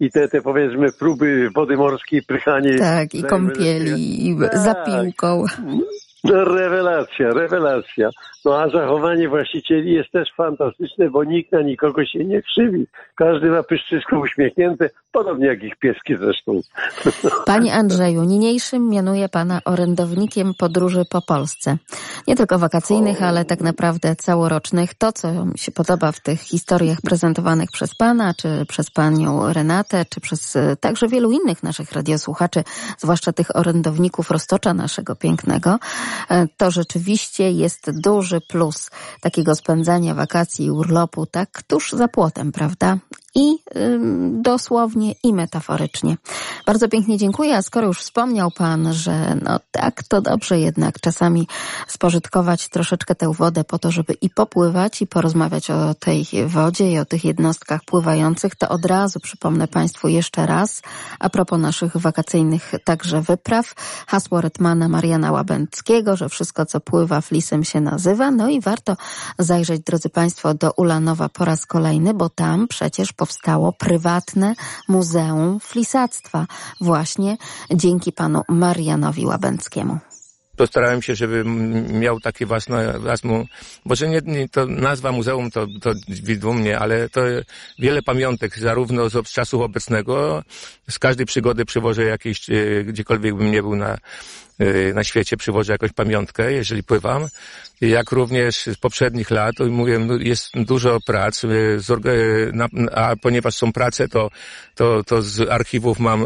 i 0.03 0.11
te, 0.11 0.27
te 0.27 0.41
powiedzmy 0.41 0.91
próby 0.91 1.49
wody 1.55 1.77
morskiej, 1.77 2.21
prychanie. 2.23 2.77
Tak, 2.77 3.15
i 3.15 3.23
kąpieli, 3.23 4.29
i 4.29 4.37
tak. 4.39 4.57
za 4.57 4.75
piłką. 4.75 5.45
No, 6.23 6.45
rewelacja, 6.45 7.29
rewelacja. 7.29 8.09
No 8.45 8.61
a 8.61 8.69
zachowanie 8.69 9.29
właścicieli 9.29 9.93
jest 9.93 10.11
też 10.11 10.29
fantastyczne, 10.37 11.09
bo 11.09 11.23
nikt 11.23 11.51
na 11.51 11.61
nikogo 11.61 12.05
się 12.05 12.25
nie 12.25 12.41
krzywi. 12.41 12.87
Każdy 13.15 13.49
ma 13.49 13.63
pyszczysko 13.63 14.19
uśmiechnięte, 14.19 14.89
podobnie 15.11 15.47
jak 15.47 15.63
ich 15.63 15.75
pieski 15.75 16.17
zresztą. 16.17 16.61
Panie 17.45 17.73
Andrzeju, 17.73 18.23
niniejszym 18.23 18.89
mianuje 18.89 19.29
Pana 19.29 19.61
orędownikiem 19.65 20.53
podróży 20.59 21.03
po 21.09 21.21
Polsce. 21.21 21.77
Nie 22.27 22.35
tylko 22.35 22.59
wakacyjnych, 22.59 23.23
ale 23.23 23.45
tak 23.45 23.61
naprawdę 23.61 24.15
całorocznych. 24.15 24.93
To, 24.93 25.11
co 25.11 25.45
mi 25.45 25.57
się 25.57 25.71
podoba 25.71 26.11
w 26.11 26.19
tych 26.19 26.39
historiach 26.39 26.97
prezentowanych 27.01 27.69
przez 27.71 27.95
Pana, 27.95 28.33
czy 28.33 28.65
przez 28.67 28.91
Panią 28.91 29.53
Renatę, 29.53 30.05
czy 30.09 30.21
przez 30.21 30.55
e, 30.55 30.75
także 30.75 31.07
wielu 31.07 31.31
innych 31.31 31.63
naszych 31.63 31.91
radiosłuchaczy, 31.91 32.63
zwłaszcza 32.97 33.33
tych 33.33 33.55
orędowników 33.55 34.31
Roztocza 34.31 34.73
naszego 34.73 35.15
pięknego, 35.15 35.79
e, 36.29 36.47
to 36.57 36.71
rzeczywiście 36.71 37.51
jest 37.51 38.01
duży 38.01 38.32
plus 38.41 38.89
takiego 39.21 39.55
spędzania 39.55 40.13
wakacji 40.13 40.65
i 40.65 40.71
urlopu 40.71 41.25
tak 41.25 41.63
tuż 41.63 41.91
za 41.91 42.07
płotem, 42.07 42.51
prawda? 42.51 42.97
I 43.35 43.55
dosłownie 44.41 45.15
i 45.23 45.33
metaforycznie. 45.33 46.17
Bardzo 46.65 46.89
pięknie 46.89 47.17
dziękuję, 47.17 47.57
a 47.57 47.61
skoro 47.61 47.87
już 47.87 47.99
wspomniał 47.99 48.51
Pan, 48.51 48.93
że 48.93 49.35
no 49.43 49.59
tak, 49.71 50.03
to 50.03 50.21
dobrze 50.21 50.59
jednak 50.59 50.99
czasami 50.99 51.47
spożytkować 51.87 52.69
troszeczkę 52.69 53.15
tę 53.15 53.33
wodę 53.33 53.63
po 53.63 53.79
to, 53.79 53.91
żeby 53.91 54.13
i 54.13 54.29
popływać 54.29 55.01
i 55.01 55.07
porozmawiać 55.07 55.69
o 55.69 55.93
tej 55.93 56.25
wodzie 56.47 56.91
i 56.91 56.99
o 56.99 57.05
tych 57.05 57.25
jednostkach 57.25 57.81
pływających, 57.85 58.55
to 58.55 58.69
od 58.69 58.85
razu 58.85 59.19
przypomnę 59.19 59.67
Państwu 59.67 60.07
jeszcze 60.07 60.45
raz 60.45 60.81
a 61.19 61.29
propos 61.29 61.59
naszych 61.59 61.97
wakacyjnych 61.97 62.71
także 62.83 63.21
wypraw. 63.21 63.73
Hasło 64.07 64.41
Retmana 64.41 64.89
Mariana 64.89 65.31
Łabęckiego, 65.31 66.15
że 66.15 66.29
wszystko 66.29 66.65
co 66.65 66.79
pływa 66.79 67.21
flisem 67.21 67.63
się 67.63 67.81
nazywa. 67.81 68.31
No 68.31 68.49
i 68.49 68.61
warto 68.61 68.97
zajrzeć, 69.39 69.81
drodzy 69.81 70.09
Państwo, 70.09 70.53
do 70.53 70.71
Ulanowa 70.71 71.29
po 71.29 71.45
raz 71.45 71.65
kolejny, 71.65 72.13
bo 72.13 72.29
tam 72.29 72.67
przecież 72.67 73.13
powstało 73.23 73.71
prywatne 73.71 74.55
Muzeum 74.87 75.59
Flisactwa 75.59 76.45
właśnie 76.81 77.37
dzięki 77.71 78.11
panu 78.11 78.41
Marianowi 78.49 79.25
Łabęckiemu. 79.25 79.99
Postarałem 80.57 81.01
się, 81.01 81.15
żeby 81.15 81.43
miał 81.93 82.19
takie 82.19 82.45
własne, 82.45 82.99
własną, 82.99 83.45
może 83.85 84.07
nie, 84.07 84.21
nie, 84.25 84.49
to 84.49 84.65
nazwa 84.65 85.11
muzeum 85.11 85.51
to, 85.51 85.67
to 85.81 85.91
widło 86.07 86.53
mnie, 86.53 86.79
ale 86.79 87.09
to 87.09 87.21
wiele 87.79 88.01
pamiątek, 88.01 88.59
zarówno 88.59 89.09
z 89.09 89.31
czasu 89.31 89.63
obecnego, 89.63 90.43
z 90.89 90.99
każdej 90.99 91.25
przygody 91.25 91.65
przywożę 91.65 92.03
jakieś, 92.03 92.49
e, 92.49 92.83
gdziekolwiek 92.83 93.35
bym 93.35 93.51
nie 93.51 93.61
był 93.61 93.75
na, 93.75 93.97
e, 94.59 94.93
na 94.93 95.03
świecie, 95.03 95.37
przywożę 95.37 95.71
jakąś 95.71 95.91
pamiątkę, 95.91 96.53
jeżeli 96.53 96.83
pływam, 96.83 97.27
jak 97.81 98.11
również 98.11 98.55
z 98.57 98.77
poprzednich 98.77 99.31
lat, 99.31 99.55
mówię, 99.69 99.99
no, 99.99 100.13
jest 100.13 100.49
dużo 100.55 100.99
prac, 101.05 101.43
e, 101.43 101.49
a 102.95 103.15
ponieważ 103.15 103.55
są 103.55 103.73
prace, 103.73 104.07
to, 104.07 104.29
to, 104.75 105.03
to 105.03 105.21
z 105.21 105.49
archiwów 105.49 105.99
mam 105.99 106.25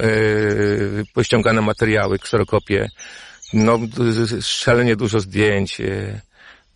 pościągane 1.13 1.61
materiały, 1.61 2.19
kserokopie, 2.19 2.89
no, 3.53 3.79
szalenie 4.41 4.95
dużo 4.95 5.19
zdjęć. 5.19 5.81
E, 5.81 6.21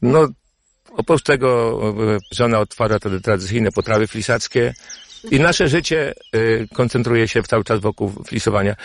no, 0.02 0.28
oprócz 0.98 1.24
tego 1.24 1.80
e, 2.16 2.18
żona 2.32 2.60
otwarza 2.60 3.00
te 3.00 3.20
tradycyjne 3.22 3.72
potrawy 3.72 4.08
flisackie 4.08 4.74
i 5.32 5.40
nasze 5.40 5.68
życie 5.68 6.14
e, 6.34 6.68
koncentruje 6.68 7.28
się 7.28 7.44
cały 7.44 7.64
czas 7.64 7.80
wokół 7.80 8.12
flisowania. 8.28 8.76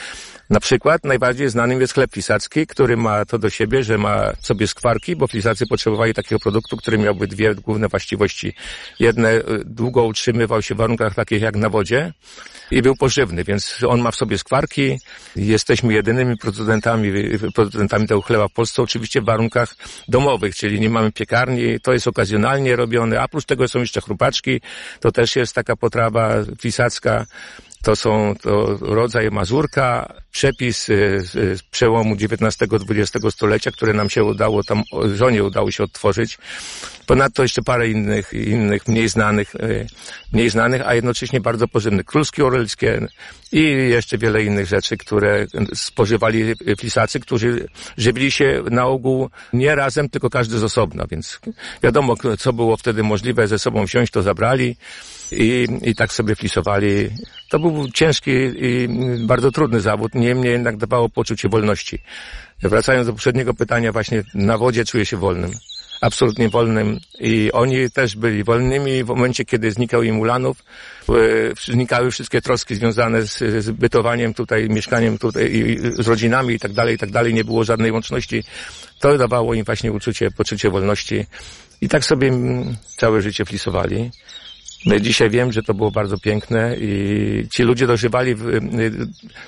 Na 0.51 0.61
przykład 0.61 1.05
najbardziej 1.05 1.49
znanym 1.49 1.81
jest 1.81 1.95
chleb 1.95 2.13
flisacki, 2.13 2.67
który 2.67 2.97
ma 2.97 3.25
to 3.25 3.39
do 3.39 3.51
siebie, 3.51 3.83
że 3.83 3.99
ma 3.99 4.33
sobie 4.41 4.67
skwarki, 4.67 5.17
bo 5.17 5.27
flisacy 5.27 5.67
potrzebowali 5.67 6.15
takiego 6.15 6.39
produktu, 6.39 6.77
który 6.77 6.99
miałby 6.99 7.27
dwie 7.27 7.55
główne 7.55 7.89
właściwości. 7.89 8.55
Jedne 9.01 9.41
długo 9.65 10.05
utrzymywał 10.05 10.63
się 10.63 10.75
w 10.75 10.79
warunkach 10.79 11.15
takich 11.15 11.43
jak 11.43 11.57
na 11.57 11.71
wodzie, 11.71 12.13
i 12.71 12.83
był 12.83 12.97
pożywny, 12.97 13.45
więc 13.45 13.77
on 13.89 14.01
ma 14.01 14.11
w 14.11 14.17
sobie 14.17 14.39
skwarki. 14.39 14.99
Jesteśmy 15.37 15.95
jedynymi 15.95 16.37
producentami, 16.37 17.13
producentami 17.55 18.07
tego 18.07 18.23
chleba 18.23 18.49
w 18.49 18.53
Polsce, 18.53 18.83
oczywiście 18.83 19.21
w 19.21 19.25
warunkach 19.25 19.75
domowych, 20.09 20.57
czyli 20.57 20.81
nie 20.81 20.91
mamy 20.91 21.13
piekarni, 21.13 21.81
to 21.81 21.93
jest 21.93 22.09
okazjonalnie 22.09 22.77
robione, 22.77 23.21
a 23.21 23.25
oprócz 23.25 23.45
tego 23.45 23.69
są 23.69 23.79
jeszcze 23.79 24.01
chrupaczki, 24.01 24.61
to 25.01 25.13
też 25.13 25.37
jest 25.37 25.55
taka 25.55 25.77
potrawa 25.77 26.35
pisacka, 26.63 27.27
to 27.87 27.97
są 27.97 28.35
to 28.43 28.79
rodzaj 28.81 29.31
mazurka, 29.31 30.15
przepis 30.31 30.89
y, 30.89 31.21
z 31.23 31.63
przełomu 31.63 32.15
XIX-XX 32.15 33.27
stulecia, 33.31 33.71
które 33.71 33.93
nam 33.93 34.11
się 34.11 34.25
udało 34.25 34.65
tam, 34.65 34.83
żonie 35.15 35.45
udało 35.45 35.71
się 35.71 35.85
odtworzyć. 35.85 36.39
Ponadto 37.07 37.43
jeszcze 37.43 37.63
parę 37.63 37.89
innych, 37.89 38.33
innych 38.33 38.89
mniej 38.89 39.09
znanych, 39.09 39.55
y, 39.55 39.87
mniej 40.33 40.51
znanych, 40.51 40.83
a 40.87 40.95
jednocześnie 40.95 41.41
bardzo 41.41 41.69
pożywnych. 41.69 42.07
Królskie 42.07 42.47
orelskie 42.47 43.07
i 43.53 43.63
jeszcze 43.91 44.19
wiele 44.19 44.45
innych 44.45 44.67
rzeczy, 44.67 44.97
które 44.97 45.47
spożywali 45.75 46.55
pisacy, 46.79 47.21
którzy 47.21 47.69
żywili 47.97 48.31
się 48.31 48.63
na 48.71 48.87
ogół 48.87 49.31
nie 49.53 49.75
razem, 49.75 50.09
tylko 50.09 50.31
każdy 50.31 50.59
z 50.59 50.65
osobna, 50.65 51.07
więc 51.11 51.41
wiadomo, 51.83 52.15
co 52.39 52.53
było 52.53 52.77
wtedy 52.77 53.03
możliwe 53.03 53.49
ze 53.49 53.59
sobą 53.59 53.85
wziąć, 53.85 54.11
to 54.11 54.23
zabrali 54.23 54.77
i, 55.33 55.67
i 55.83 55.95
tak 55.95 56.13
sobie 56.13 56.35
flisowali. 56.35 57.11
To 57.49 57.59
był 57.59 57.89
ciężki 57.91 58.31
i 58.57 58.89
bardzo 59.27 59.51
trudny 59.51 59.81
zawód, 59.81 60.15
niemniej 60.15 60.53
jednak 60.53 60.77
dawało 60.77 61.09
poczucie 61.09 61.49
wolności. 61.49 61.99
Wracając 62.63 63.07
do 63.07 63.13
poprzedniego 63.13 63.55
pytania, 63.55 63.93
właśnie 63.93 64.23
na 64.35 64.59
wodzie 64.59 64.85
czuję 64.85 65.07
się 65.07 65.17
wolnym. 65.17 65.51
Absolutnie 66.01 66.49
wolnym 66.49 66.99
i 67.21 67.53
oni 67.53 67.91
też 67.91 68.17
byli 68.17 68.45
wolnymi 68.45 69.05
w 69.05 69.07
momencie, 69.07 69.45
kiedy 69.45 69.71
znikał 69.71 70.03
im 70.03 70.21
Ulanów, 70.21 70.65
e, 71.09 71.13
znikały 71.73 72.11
wszystkie 72.11 72.41
troski 72.41 72.75
związane 72.75 73.23
z, 73.23 73.39
z 73.39 73.71
bytowaniem 73.71 74.35
tutaj, 74.35 74.69
mieszkaniem 74.69 75.19
tutaj, 75.19 75.79
z 75.99 76.09
rodzinami 76.09 76.55
i 76.55 76.59
tak 76.59 76.73
dalej, 76.73 76.95
i 76.95 76.99
tak 76.99 77.11
dalej, 77.11 77.35
nie 77.35 77.45
było 77.45 77.65
żadnej 77.65 77.93
łączności. 77.93 78.45
To 79.01 79.19
dawało 79.19 79.55
im 79.55 79.65
właśnie 79.65 79.93
uczucie, 79.93 80.31
poczucie 80.31 80.71
wolności 80.71 81.27
i 81.81 81.89
tak 81.89 82.05
sobie 82.05 82.33
całe 82.97 83.23
życie 83.23 83.45
flisowali. 83.45 84.11
Dzisiaj 85.01 85.31
wiem, 85.31 85.53
że 85.53 85.63
to 85.63 85.75
było 85.75 85.91
bardzo 85.91 86.19
piękne 86.19 86.77
i 86.81 87.47
ci 87.51 87.63
ludzie 87.63 87.87
dożywali 87.87 88.35
w, 88.35 88.61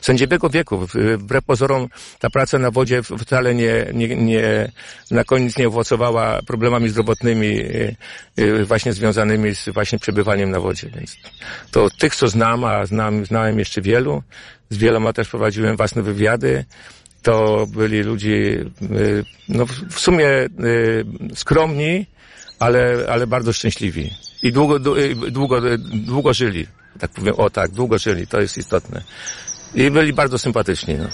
sędziwego 0.01 0.51
wieku. 0.51 0.87
Wbrew 1.19 1.45
pozorom 1.45 1.89
ta 2.19 2.31
praca 2.31 2.59
na 2.59 2.71
wodzie 2.71 3.03
wcale 3.03 3.55
nie, 3.55 3.87
nie, 3.95 4.17
nie 4.17 4.73
na 5.11 5.25
koniec 5.25 5.59
nie 5.59 5.69
owocowała 5.69 6.43
problemami 6.43 6.89
zdrowotnymi 6.89 7.61
właśnie 8.65 8.93
związanymi 8.93 9.55
z 9.55 9.69
właśnie 9.69 9.99
przebywaniem 9.99 10.51
na 10.51 10.61
wodzie. 10.61 10.91
Więc 10.95 11.17
to 11.71 11.91
tych, 11.91 12.17
co 12.17 12.29
znam, 12.29 12.65
a 12.65 12.87
znam, 12.87 13.25
znałem 13.25 13.59
jeszcze 13.59 13.83
wielu, 13.83 14.23
z 14.71 14.77
wieloma 14.77 15.13
też 15.13 15.29
prowadziłem 15.29 15.77
własne 15.77 16.03
wywiady, 16.03 16.65
to 17.23 17.67
byli 17.67 18.03
ludzie 18.03 18.65
no, 19.49 19.67
w 19.91 20.01
sumie 20.01 20.29
skromni, 21.35 22.07
ale, 22.59 23.07
ale 23.09 23.27
bardzo 23.27 23.53
szczęśliwi. 23.53 24.11
I 24.43 24.53
długo, 24.53 24.79
długo, 25.31 25.61
długo 25.93 26.35
żyli. 26.35 26.67
Tak 26.99 27.11
powiem, 27.11 27.35
o 27.37 27.51
tak, 27.51 27.71
długo 27.71 27.99
żyli, 27.99 28.27
to 28.27 28.41
jest 28.41 28.59
istotne. 28.59 29.03
I 29.75 29.91
byli 29.91 30.13
bardzo 30.13 30.39
sympatyczni. 30.39 30.95
No. 30.95 31.09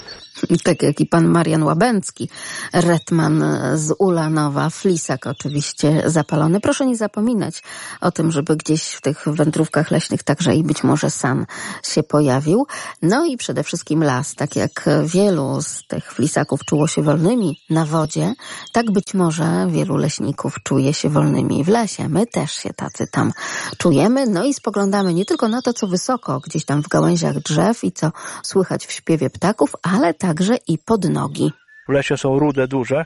Tak 0.63 0.83
jak 0.83 1.01
i 1.01 1.05
pan 1.05 1.27
Marian 1.27 1.63
Łabęcki, 1.63 2.29
Retman 2.73 3.43
z 3.75 3.93
Ulanowa, 3.99 4.69
Flisak 4.69 5.27
oczywiście 5.27 6.03
zapalony. 6.05 6.59
Proszę 6.59 6.85
nie 6.85 6.95
zapominać 6.95 7.63
o 8.01 8.11
tym, 8.11 8.31
żeby 8.31 8.55
gdzieś 8.55 8.83
w 8.83 9.01
tych 9.01 9.25
wędrówkach 9.27 9.91
leśnych 9.91 10.23
także 10.23 10.55
i 10.55 10.63
być 10.63 10.83
może 10.83 11.09
san 11.09 11.45
się 11.83 12.03
pojawił. 12.03 12.67
No 13.01 13.25
i 13.25 13.37
przede 13.37 13.63
wszystkim 13.63 14.03
las, 14.03 14.35
tak 14.35 14.55
jak 14.55 14.89
wielu 15.05 15.61
z 15.61 15.87
tych 15.87 16.13
flisaków 16.13 16.65
czuło 16.65 16.87
się 16.87 17.01
wolnymi 17.01 17.59
na 17.69 17.85
wodzie, 17.85 18.33
tak 18.73 18.91
być 18.91 19.13
może 19.13 19.67
wielu 19.69 19.97
leśników 19.97 20.55
czuje 20.63 20.93
się 20.93 21.09
wolnymi 21.09 21.63
w 21.63 21.67
lesie. 21.67 22.09
My 22.09 22.27
też 22.27 22.51
się 22.51 22.73
tacy 22.73 23.07
tam 23.11 23.31
czujemy, 23.77 24.25
no 24.25 24.43
i 24.43 24.53
spoglądamy 24.53 25.13
nie 25.13 25.25
tylko 25.25 25.47
na 25.47 25.61
to, 25.61 25.73
co 25.73 25.87
wysoko, 25.87 26.39
gdzieś 26.39 26.65
tam 26.65 26.83
w 26.83 26.87
gałęziach 26.87 27.39
drzew 27.39 27.83
i 27.83 27.91
co 27.91 28.11
słychać 28.43 28.85
w 28.85 28.91
śpiewie 28.91 29.29
ptaków, 29.29 29.75
ale 29.83 30.13
także 30.27 30.57
i 30.67 30.77
pod 30.77 31.09
nogi. 31.09 31.51
W 31.87 31.91
lesie 31.91 32.17
są 32.17 32.39
rude 32.39 32.67
duże. 32.67 33.05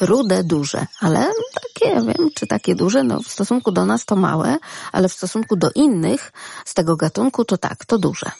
Rude 0.00 0.44
duże, 0.44 0.86
ale 1.00 1.26
takie, 1.54 1.94
wiem, 1.94 2.30
czy 2.34 2.46
takie 2.46 2.74
duże, 2.74 3.02
no 3.02 3.20
w 3.20 3.28
stosunku 3.28 3.72
do 3.72 3.86
nas 3.86 4.04
to 4.04 4.16
małe, 4.16 4.58
ale 4.92 5.08
w 5.08 5.12
stosunku 5.12 5.56
do 5.56 5.70
innych 5.74 6.32
z 6.64 6.74
tego 6.74 6.96
gatunku 6.96 7.44
to 7.44 7.58
tak, 7.58 7.84
to 7.84 7.98
duże. 7.98 8.30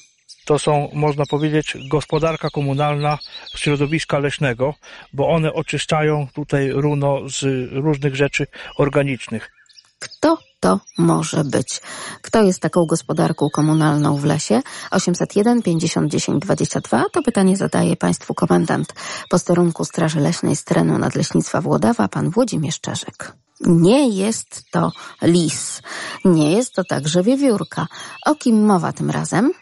To 0.45 0.59
są, 0.59 0.89
można 0.93 1.25
powiedzieć, 1.27 1.77
gospodarka 1.89 2.51
komunalna 2.51 3.19
środowiska 3.57 4.19
leśnego, 4.19 4.75
bo 5.13 5.29
one 5.29 5.53
oczyszczają 5.53 6.27
tutaj 6.35 6.71
runo 6.71 7.29
z 7.29 7.43
różnych 7.73 8.17
rzeczy 8.17 8.47
organicznych. 8.79 9.53
Kto 9.99 10.39
to 10.67 10.81
może 10.99 11.45
być? 11.45 11.81
Kto 12.23 12.43
jest 12.43 12.61
taką 12.61 12.87
gospodarką 12.87 13.49
komunalną 13.53 14.17
w 14.17 14.25
lesie? 14.25 14.63
801 14.91 15.63
50 15.63 16.11
10 16.11 16.43
22 16.43 17.05
to 17.13 17.23
pytanie 17.23 17.57
zadaje 17.57 17.97
Państwu 17.97 18.35
komendant 18.35 18.95
posterunku 19.31 19.85
Straży 19.85 20.21
Leśnej 20.21 20.57
z 20.57 20.65
terenu 20.65 20.99
Nadleśnictwa 20.99 21.61
Włodawa, 21.61 22.09
pan 22.09 22.31
Włodzimierz 22.31 22.81
Czerzyk. 22.81 23.33
Nie 23.61 24.09
jest 24.09 24.71
to 24.71 24.93
lis, 25.23 25.83
nie 26.25 26.53
jest 26.53 26.75
to 26.75 26.85
także 26.85 27.23
wiewiórka. 27.23 27.87
O 28.27 28.35
kim 28.35 28.65
mowa 28.65 28.93
tym 28.93 29.11
razem? 29.11 29.53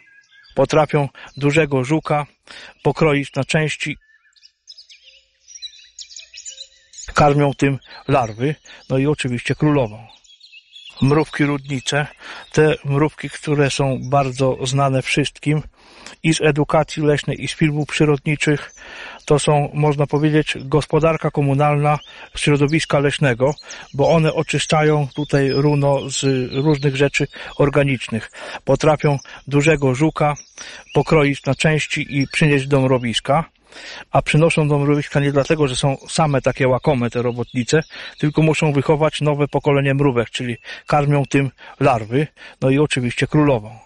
Potrafią 0.55 1.09
dużego 1.36 1.84
żuka 1.84 2.26
pokroić 2.82 3.34
na 3.36 3.44
części 3.44 3.96
karmią 7.14 7.50
tym 7.55 7.78
larwy, 8.09 8.55
no 8.90 8.98
i 8.98 9.07
oczywiście 9.07 9.55
królową 9.55 10.14
mrówki 11.03 11.45
rudnicze, 11.45 12.07
te 12.53 12.74
mrówki, 12.84 13.30
które 13.30 13.70
są 13.70 13.99
bardzo 14.03 14.59
znane 14.66 15.03
wszystkim 15.03 15.62
i 16.22 16.34
z 16.34 16.40
edukacji 16.40 17.03
leśnej, 17.03 17.45
i 17.45 17.49
z 17.49 17.55
filmów 17.55 17.88
przyrodniczych, 17.88 18.74
to 19.24 19.38
są, 19.38 19.70
można 19.74 20.07
powiedzieć, 20.07 20.57
gospodarka 20.61 21.30
komunalna 21.30 21.99
środowiska 22.36 22.99
leśnego, 22.99 23.55
bo 23.95 24.11
one 24.11 24.34
oczyszczają 24.34 25.09
tutaj 25.14 25.51
runo 25.51 26.11
z 26.11 26.24
różnych 26.64 26.97
rzeczy 26.97 27.26
organicznych. 27.59 28.30
Potrafią 28.64 29.18
dużego 29.49 29.95
żuka 29.95 30.34
pokroić 30.95 31.45
na 31.45 31.55
części 31.55 32.18
i 32.18 32.26
przynieść 32.28 32.66
do 32.66 32.80
mrowiska 32.80 33.45
a 34.10 34.22
przynoszą 34.22 34.68
do 34.68 34.78
mrowiska 34.78 35.20
nie 35.20 35.32
dlatego, 35.32 35.68
że 35.68 35.76
są 35.76 35.96
same 36.08 36.42
takie 36.42 36.68
łakome 36.68 37.10
te 37.10 37.22
robotnice, 37.22 37.82
tylko 38.18 38.42
muszą 38.42 38.72
wychować 38.72 39.20
nowe 39.20 39.48
pokolenie 39.48 39.94
mrówek, 39.94 40.30
czyli 40.30 40.56
karmią 40.86 41.22
tym 41.26 41.50
larwy, 41.80 42.26
no 42.60 42.70
i 42.70 42.78
oczywiście 42.78 43.26
królową. 43.26 43.84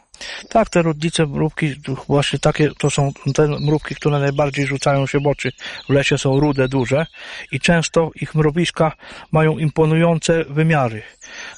Tak, 0.48 0.70
te 0.70 0.82
rodnice 0.82 1.26
mrówki, 1.26 1.74
właśnie 2.08 2.38
takie, 2.38 2.70
to 2.78 2.90
są 2.90 3.12
te 3.34 3.48
mrówki, 3.48 3.94
które 3.94 4.18
najbardziej 4.18 4.66
rzucają 4.66 5.06
się 5.06 5.20
w 5.20 5.26
oczy 5.26 5.52
w 5.88 5.92
lesie, 5.92 6.18
są 6.18 6.40
rude, 6.40 6.68
duże 6.68 7.06
i 7.52 7.60
często 7.60 8.10
ich 8.14 8.34
mrowiska 8.34 8.92
mają 9.32 9.58
imponujące 9.58 10.44
wymiary. 10.44 11.02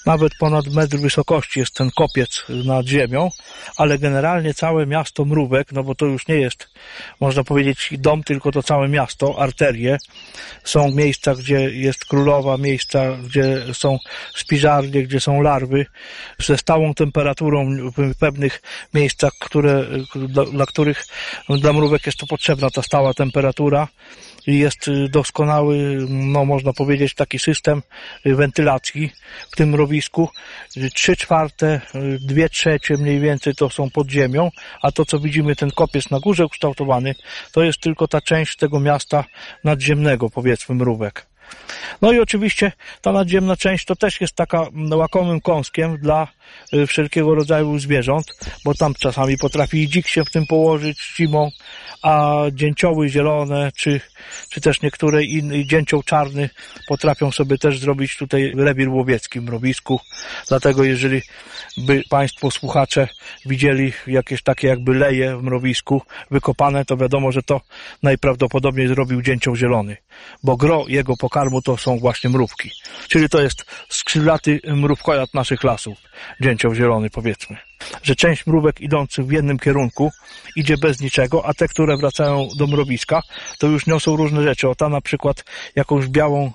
Nawet 0.07 0.33
ponad 0.41 0.67
metr 0.67 0.97
wysokości 0.97 1.61
jest 1.61 1.75
ten 1.75 1.91
kopiec 1.91 2.45
nad 2.49 2.87
ziemią, 2.87 3.31
ale 3.77 3.99
generalnie 3.99 4.55
całe 4.55 4.87
miasto 4.87 5.25
mrówek, 5.25 5.73
no 5.73 5.85
bo 5.85 5.95
to 5.95 6.07
już 6.07 6.29
nie 6.29 6.35
jest, 6.35 6.69
można 7.21 7.45
powiedzieć, 7.45 7.89
dom, 7.99 8.23
tylko 8.23 8.53
to 8.53 8.63
całe 8.63 8.89
miasto, 8.89 9.39
arterie. 9.39 9.99
Są 10.65 10.91
miejsca, 10.91 11.35
gdzie 11.35 11.61
jest 11.61 12.05
królowa, 12.05 12.57
miejsca, 12.57 13.17
gdzie 13.25 13.63
są 13.73 13.99
spiżarnie, 14.35 15.03
gdzie 15.03 15.21
są 15.21 15.43
larwy, 15.43 15.87
ze 16.39 16.59
stałą 16.59 16.95
temperaturą 16.95 17.69
w 17.97 18.19
pewnych 18.19 18.63
miejscach, 18.95 19.33
które, 19.41 19.87
dla, 20.15 20.45
dla 20.45 20.67
których 20.67 21.07
dla 21.49 21.73
mrówek 21.73 22.07
jest 22.07 22.19
to 22.19 22.27
potrzebna 22.27 22.71
ta 22.71 22.83
stała 22.83 23.15
temperatura 23.15 23.89
jest 24.47 24.89
y, 24.89 25.09
doskonały, 25.09 26.07
no 26.09 26.45
można 26.45 26.73
powiedzieć, 26.73 27.15
taki 27.15 27.39
system 27.39 27.83
y, 28.27 28.35
wentylacji 28.35 29.13
w 29.51 29.57
tym 29.57 29.69
mrowisku. 29.69 30.29
Trzy 30.95 31.17
czwarte, 31.17 31.81
y, 31.95 32.19
dwie 32.21 32.49
trzecie 32.49 32.97
mniej 32.97 33.21
więcej 33.21 33.55
to 33.55 33.71
są 33.71 33.91
pod 33.91 34.11
ziemią, 34.11 34.51
a 34.83 34.93
to 34.93 35.05
co 35.05 35.19
widzimy, 35.19 35.57
ten 35.57 35.71
kopiec 35.71 36.11
na 36.11 36.21
górze 36.21 36.47
ukształtowany, 36.47 37.15
to 37.53 37.63
jest 37.63 37.81
tylko 37.81 38.09
ta 38.09 38.21
część 38.21 38.57
tego 38.57 38.81
miasta 38.81 39.25
nadziemnego, 39.65 40.31
powiedzmy, 40.31 40.75
mrówek. 40.75 41.27
No 42.03 42.13
i 42.13 42.21
oczywiście 42.21 42.73
ta 43.01 43.13
nadziemna 43.13 43.57
część 43.57 43.85
to 43.85 43.97
też 43.97 44.21
jest 44.21 44.35
taka 44.35 44.67
łakomym 44.91 45.41
kąskiem 45.41 45.99
dla 45.99 46.29
wszelkiego 46.87 47.35
rodzaju 47.35 47.79
zwierząt, 47.79 48.27
bo 48.65 48.75
tam 48.75 48.95
czasami 48.95 49.39
potrafi 49.39 49.89
dzik 49.89 50.09
się 50.09 50.25
w 50.25 50.31
tym 50.31 50.47
położyć 50.47 51.13
zimą, 51.17 51.51
a 52.03 52.43
dzięcioły 52.53 53.09
zielone, 53.09 53.73
czy, 53.77 54.01
czy 54.51 54.61
też 54.61 54.83
niektóre 54.83 55.25
inne, 55.25 55.65
dzięcioł 55.65 56.03
czarny 56.03 56.51
potrafią 56.89 57.31
sobie 57.33 57.59
też 57.59 57.79
zrobić 57.79 58.17
tutaj 58.17 58.53
rewir 58.57 58.89
łowiecki 58.89 59.41
w 59.41 59.43
mrowisku. 59.43 60.01
Dlatego 60.49 60.85
jeżeli 60.85 61.23
by 61.77 62.03
Państwo 62.11 62.51
słuchacze 62.51 63.09
widzieli 63.47 63.93
jakieś 64.07 64.43
takie 64.43 64.69
jakby 64.69 64.95
leje 64.95 65.37
w 65.37 65.43
mrowisku 65.43 66.03
wykopane, 66.31 66.85
to 66.85 66.97
wiadomo, 66.97 67.33
że 67.33 67.43
to 67.43 67.61
najprawdopodobniej 68.03 68.89
zrobił 68.89 69.23
dzięcioł 69.23 69.57
zielony, 69.57 69.97
bo 70.43 70.57
gro 70.57 70.85
jego 70.89 71.17
pokarmu 71.17 71.63
to 71.63 71.77
są 71.77 71.99
właśnie 71.99 72.31
mrówki. 72.31 72.71
Czyli 73.09 73.29
to 73.29 73.43
jest 73.43 73.65
skrzydlaty 73.89 74.61
mrówkojad 74.65 75.35
naszych 75.35 75.65
lasów, 75.65 75.99
dzięcioł 76.41 76.75
zielony 76.75 77.11
powiedzmy 77.11 77.70
że 78.03 78.17
część 78.17 78.47
mrówek 78.47 78.81
idących 78.81 79.27
w 79.27 79.33
jednym 79.33 79.59
kierunku 79.59 80.11
idzie 80.57 80.77
bez 80.77 81.01
niczego, 81.01 81.47
a 81.47 81.55
te, 81.55 81.69
które 81.69 81.97
wracają 81.97 82.49
do 82.57 82.67
mrowiska, 82.67 83.23
to 83.59 83.67
już 83.67 83.87
niosą 83.87 84.17
różne 84.17 84.43
rzeczy. 84.43 84.69
O 84.69 84.75
ta 84.75 84.89
na 84.89 85.01
przykład 85.01 85.45
jakąś 85.77 86.07
białą 86.07 86.53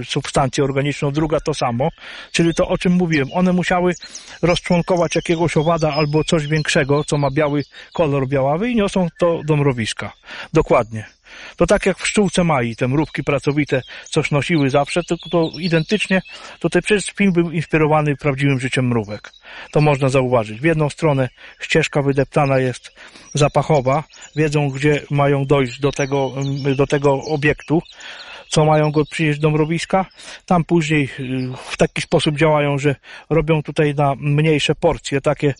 y, 0.00 0.04
substancję 0.04 0.64
organiczną, 0.64 1.10
druga 1.12 1.40
to 1.40 1.54
samo. 1.54 1.88
Czyli 2.32 2.54
to, 2.54 2.68
o 2.68 2.78
czym 2.78 2.92
mówiłem, 2.92 3.28
one 3.32 3.52
musiały 3.52 3.94
rozczłonkować 4.42 5.14
jakiegoś 5.14 5.56
owada 5.56 5.94
albo 5.94 6.24
coś 6.24 6.46
większego, 6.46 7.04
co 7.04 7.18
ma 7.18 7.30
biały 7.30 7.64
kolor 7.92 8.28
białawy 8.28 8.70
i 8.70 8.76
niosą 8.76 9.08
to 9.18 9.40
do 9.44 9.56
mrowiska. 9.56 10.12
Dokładnie. 10.52 11.17
To 11.56 11.66
tak 11.66 11.86
jak 11.86 11.98
w 11.98 12.02
pszczółce 12.02 12.44
Mai, 12.44 12.76
te 12.76 12.88
mrówki 12.88 13.24
pracowite 13.24 13.82
coś 14.10 14.30
nosiły 14.30 14.70
zawsze, 14.70 15.02
to, 15.04 15.16
to 15.30 15.50
identycznie, 15.58 16.22
ten 16.70 16.82
przecież 16.82 17.12
film 17.16 17.32
był 17.32 17.50
inspirowany 17.50 18.16
prawdziwym 18.16 18.60
życiem 18.60 18.88
mrówek. 18.88 19.32
To 19.72 19.80
można 19.80 20.08
zauważyć. 20.08 20.60
W 20.60 20.64
jedną 20.64 20.90
stronę 20.90 21.28
ścieżka 21.60 22.02
wydeptana 22.02 22.58
jest 22.58 22.92
zapachowa, 23.34 24.04
wiedzą 24.36 24.68
gdzie 24.68 25.02
mają 25.10 25.44
dojść 25.44 25.80
do 25.80 25.92
tego, 25.92 26.34
do 26.76 26.86
tego 26.86 27.22
obiektu, 27.22 27.82
co 28.48 28.64
mają 28.64 28.90
go 28.90 29.04
przynieść 29.04 29.40
do 29.40 29.50
mrowiska. 29.50 30.06
Tam 30.46 30.64
później 30.64 31.10
y, 31.20 31.48
w 31.70 31.76
taki 31.76 32.02
sposób 32.02 32.36
działają, 32.36 32.78
że 32.78 32.96
robią 33.30 33.62
tutaj 33.62 33.94
na 33.94 34.14
mniejsze 34.18 34.74
porcje, 34.74 35.20
takie, 35.20 35.54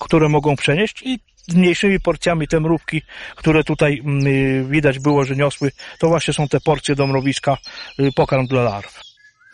które 0.00 0.28
mogą 0.28 0.56
przenieść 0.56 1.02
i 1.02 1.18
z 1.48 1.54
mniejszymi 1.54 2.00
porcjami 2.00 2.48
te 2.48 2.60
mrówki, 2.60 3.02
które 3.36 3.64
tutaj 3.64 4.00
mm, 4.04 4.26
y, 4.26 4.64
widać 4.70 4.98
było, 4.98 5.24
że 5.24 5.36
niosły, 5.36 5.70
to 5.98 6.08
właśnie 6.08 6.34
są 6.34 6.48
te 6.48 6.60
porcje 6.60 6.94
do 6.94 7.06
mrowiska, 7.06 7.56
y, 8.00 8.12
pokarm 8.12 8.46
dla 8.46 8.62
larw. 8.62 9.03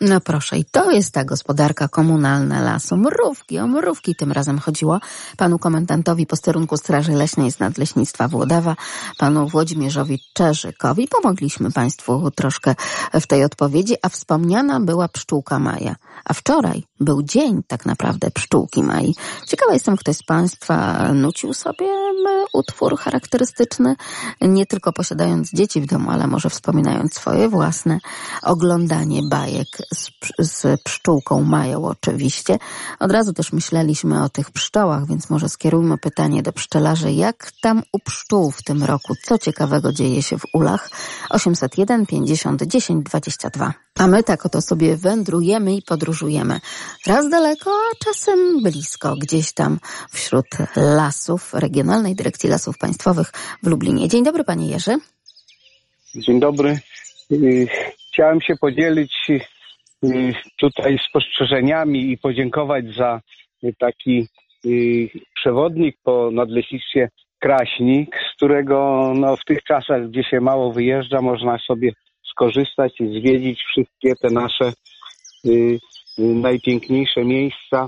No 0.01 0.21
proszę, 0.21 0.57
i 0.57 0.65
to 0.65 0.91
jest 0.91 1.13
ta 1.13 1.25
gospodarka 1.25 1.87
komunalna 1.87 2.61
lasu. 2.61 2.97
Mrówki, 2.97 3.59
o 3.59 3.67
mrówki 3.67 4.15
tym 4.15 4.31
razem 4.31 4.59
chodziło. 4.59 4.99
Panu 5.37 5.59
komendantowi 5.59 6.25
posterunku 6.25 6.77
Straży 6.77 7.11
Leśnej 7.11 7.51
z 7.51 7.59
Nadleśnictwa 7.59 8.27
Włodawa, 8.27 8.75
panu 9.17 9.47
Włodzimierzowi 9.47 10.19
Czerzykowi. 10.33 11.07
Pomogliśmy 11.07 11.71
państwu 11.71 12.31
troszkę 12.31 12.75
w 13.13 13.27
tej 13.27 13.43
odpowiedzi, 13.43 13.95
a 14.01 14.09
wspomniana 14.09 14.79
była 14.79 15.07
pszczółka 15.07 15.59
Maja. 15.59 15.95
A 16.25 16.33
wczoraj 16.33 16.83
był 16.99 17.23
dzień 17.23 17.61
tak 17.67 17.85
naprawdę 17.85 18.31
pszczółki 18.31 18.83
Mai. 18.83 19.15
Ciekawa 19.47 19.73
jestem, 19.73 19.97
ktoś 19.97 20.15
z 20.15 20.23
państwa 20.23 21.07
nucił 21.13 21.53
sobie 21.53 22.00
utwór 22.53 22.97
charakterystyczny, 22.97 23.95
nie 24.41 24.65
tylko 24.65 24.93
posiadając 24.93 25.51
dzieci 25.51 25.81
w 25.81 25.85
domu, 25.85 26.11
ale 26.11 26.27
może 26.27 26.49
wspominając 26.49 27.13
swoje 27.13 27.49
własne 27.49 27.99
oglądanie 28.43 29.21
bajek 29.29 29.67
z, 29.93 30.09
z 30.39 30.81
pszczółką 30.81 31.43
Mają 31.43 31.85
oczywiście. 31.85 32.57
Od 32.99 33.11
razu 33.11 33.33
też 33.33 33.53
myśleliśmy 33.53 34.23
o 34.23 34.29
tych 34.29 34.51
pszczołach, 34.51 35.07
więc 35.07 35.29
może 35.29 35.49
skierujmy 35.49 35.97
pytanie 35.97 36.43
do 36.43 36.53
pszczelarzy, 36.53 37.11
jak 37.11 37.51
tam 37.61 37.83
u 37.93 37.99
pszczół 37.99 38.51
w 38.51 38.63
tym 38.63 38.83
roku, 38.83 39.13
co 39.23 39.37
ciekawego 39.37 39.93
dzieje 39.93 40.23
się 40.23 40.37
w 40.37 40.43
ulach? 40.53 40.89
801 41.29 42.05
50 42.05 42.63
10 42.63 43.05
22. 43.05 43.73
A 43.99 44.07
my 44.07 44.23
tak 44.23 44.45
oto 44.45 44.61
sobie 44.61 44.97
wędrujemy 44.97 45.75
i 45.75 45.81
podróżujemy. 45.81 46.59
Raz 47.07 47.29
daleko, 47.29 47.71
a 47.71 48.05
czasem 48.05 48.63
blisko, 48.63 49.15
gdzieś 49.15 49.53
tam 49.53 49.79
wśród 50.11 50.45
lasów 50.75 51.53
Dyrekcji 52.09 52.49
Lasów 52.49 52.77
Państwowych 52.77 53.31
w 53.63 53.67
Lublinie. 53.67 54.07
Dzień 54.07 54.23
dobry, 54.23 54.43
panie 54.43 54.67
Jerzy. 54.67 54.97
Dzień 56.15 56.39
dobry. 56.39 56.79
Y, 57.31 57.67
chciałem 58.07 58.41
się 58.41 58.55
podzielić 58.61 59.13
y, 59.29 60.33
tutaj 60.59 60.99
spostrzeżeniami 61.09 62.11
i 62.11 62.17
podziękować 62.17 62.85
za 62.97 63.21
taki 63.79 64.27
y, 64.65 65.09
przewodnik 65.35 65.97
po 66.03 66.31
nadleśnictwie 66.31 67.09
Kraśnik, 67.39 68.15
z 68.33 68.35
którego 68.35 69.11
no, 69.15 69.37
w 69.37 69.45
tych 69.45 69.63
czasach, 69.63 70.09
gdzie 70.09 70.23
się 70.23 70.41
mało 70.41 70.73
wyjeżdża, 70.73 71.21
można 71.21 71.57
sobie 71.67 71.91
skorzystać 72.31 72.93
i 72.99 73.19
zwiedzić 73.19 73.59
wszystkie 73.63 74.13
te 74.21 74.27
nasze 74.33 74.73
najpiękniejsze 76.17 77.25
miejsca. 77.25 77.87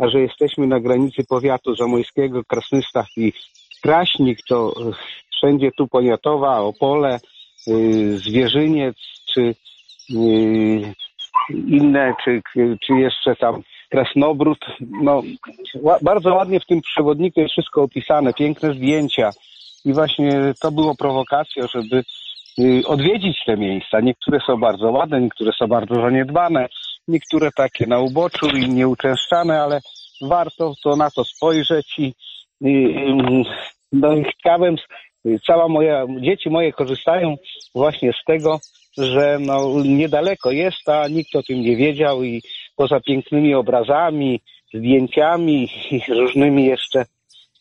A 0.00 0.08
że 0.08 0.20
jesteśmy 0.20 0.66
na 0.66 0.80
granicy 0.80 1.24
powiatu 1.28 1.74
zamojskiego, 1.74 2.44
Krasnystach 2.44 3.06
i 3.16 3.32
Kraśnik, 3.82 4.38
to 4.48 4.74
wszędzie 5.30 5.70
tu 5.76 5.88
Poniatowa, 5.88 6.60
Opole, 6.60 7.20
y, 7.68 8.18
Zwierzyniec, 8.18 8.96
czy 9.34 9.40
y, 9.40 10.94
inne, 11.50 12.14
czy, 12.24 12.42
czy 12.86 12.92
jeszcze 12.92 13.36
tam 13.36 13.62
Krasnobród. 13.90 14.58
No, 15.02 15.22
bardzo 16.02 16.34
ładnie 16.34 16.60
w 16.60 16.66
tym 16.66 16.80
przewodniku 16.80 17.40
jest 17.40 17.52
wszystko 17.52 17.82
opisane, 17.82 18.32
piękne 18.34 18.74
zdjęcia. 18.74 19.30
I 19.84 19.92
właśnie 19.92 20.30
to 20.60 20.72
było 20.72 20.94
prowokacją, 20.94 21.66
żeby 21.74 22.04
y, 22.58 22.82
odwiedzić 22.86 23.38
te 23.46 23.56
miejsca. 23.56 24.00
Niektóre 24.00 24.40
są 24.46 24.56
bardzo 24.56 24.90
ładne, 24.90 25.20
niektóre 25.20 25.52
są 25.52 25.66
bardzo 25.66 25.94
zaniedbane, 25.94 26.68
niektóre 27.10 27.50
takie 27.56 27.86
na 27.86 27.98
uboczu 27.98 28.46
i 28.46 28.68
nieuczęszczane, 28.68 29.62
ale 29.62 29.80
warto 30.20 30.74
to 30.82 30.96
na 30.96 31.10
to 31.10 31.24
spojrzeć 31.24 31.98
i, 31.98 32.14
i 32.60 32.94
no, 33.92 34.08
chciałem, 34.38 34.76
cała 35.46 35.68
moja, 35.68 36.06
dzieci 36.20 36.50
moje 36.50 36.72
korzystają 36.72 37.36
właśnie 37.74 38.12
z 38.12 38.24
tego, 38.26 38.60
że 38.98 39.38
no, 39.40 39.84
niedaleko 39.84 40.50
jest, 40.50 40.88
a 40.88 41.08
nikt 41.08 41.36
o 41.36 41.42
tym 41.42 41.60
nie 41.60 41.76
wiedział 41.76 42.24
i 42.24 42.42
poza 42.76 43.00
pięknymi 43.00 43.54
obrazami, 43.54 44.40
zdjęciami 44.74 45.68
i 45.90 46.02
różnymi 46.08 46.64
jeszcze 46.64 47.04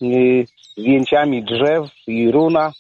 y, 0.02 0.46
zdjęciami 0.78 1.44
drzew 1.44 1.90
i 2.08 2.32
runa 2.32 2.72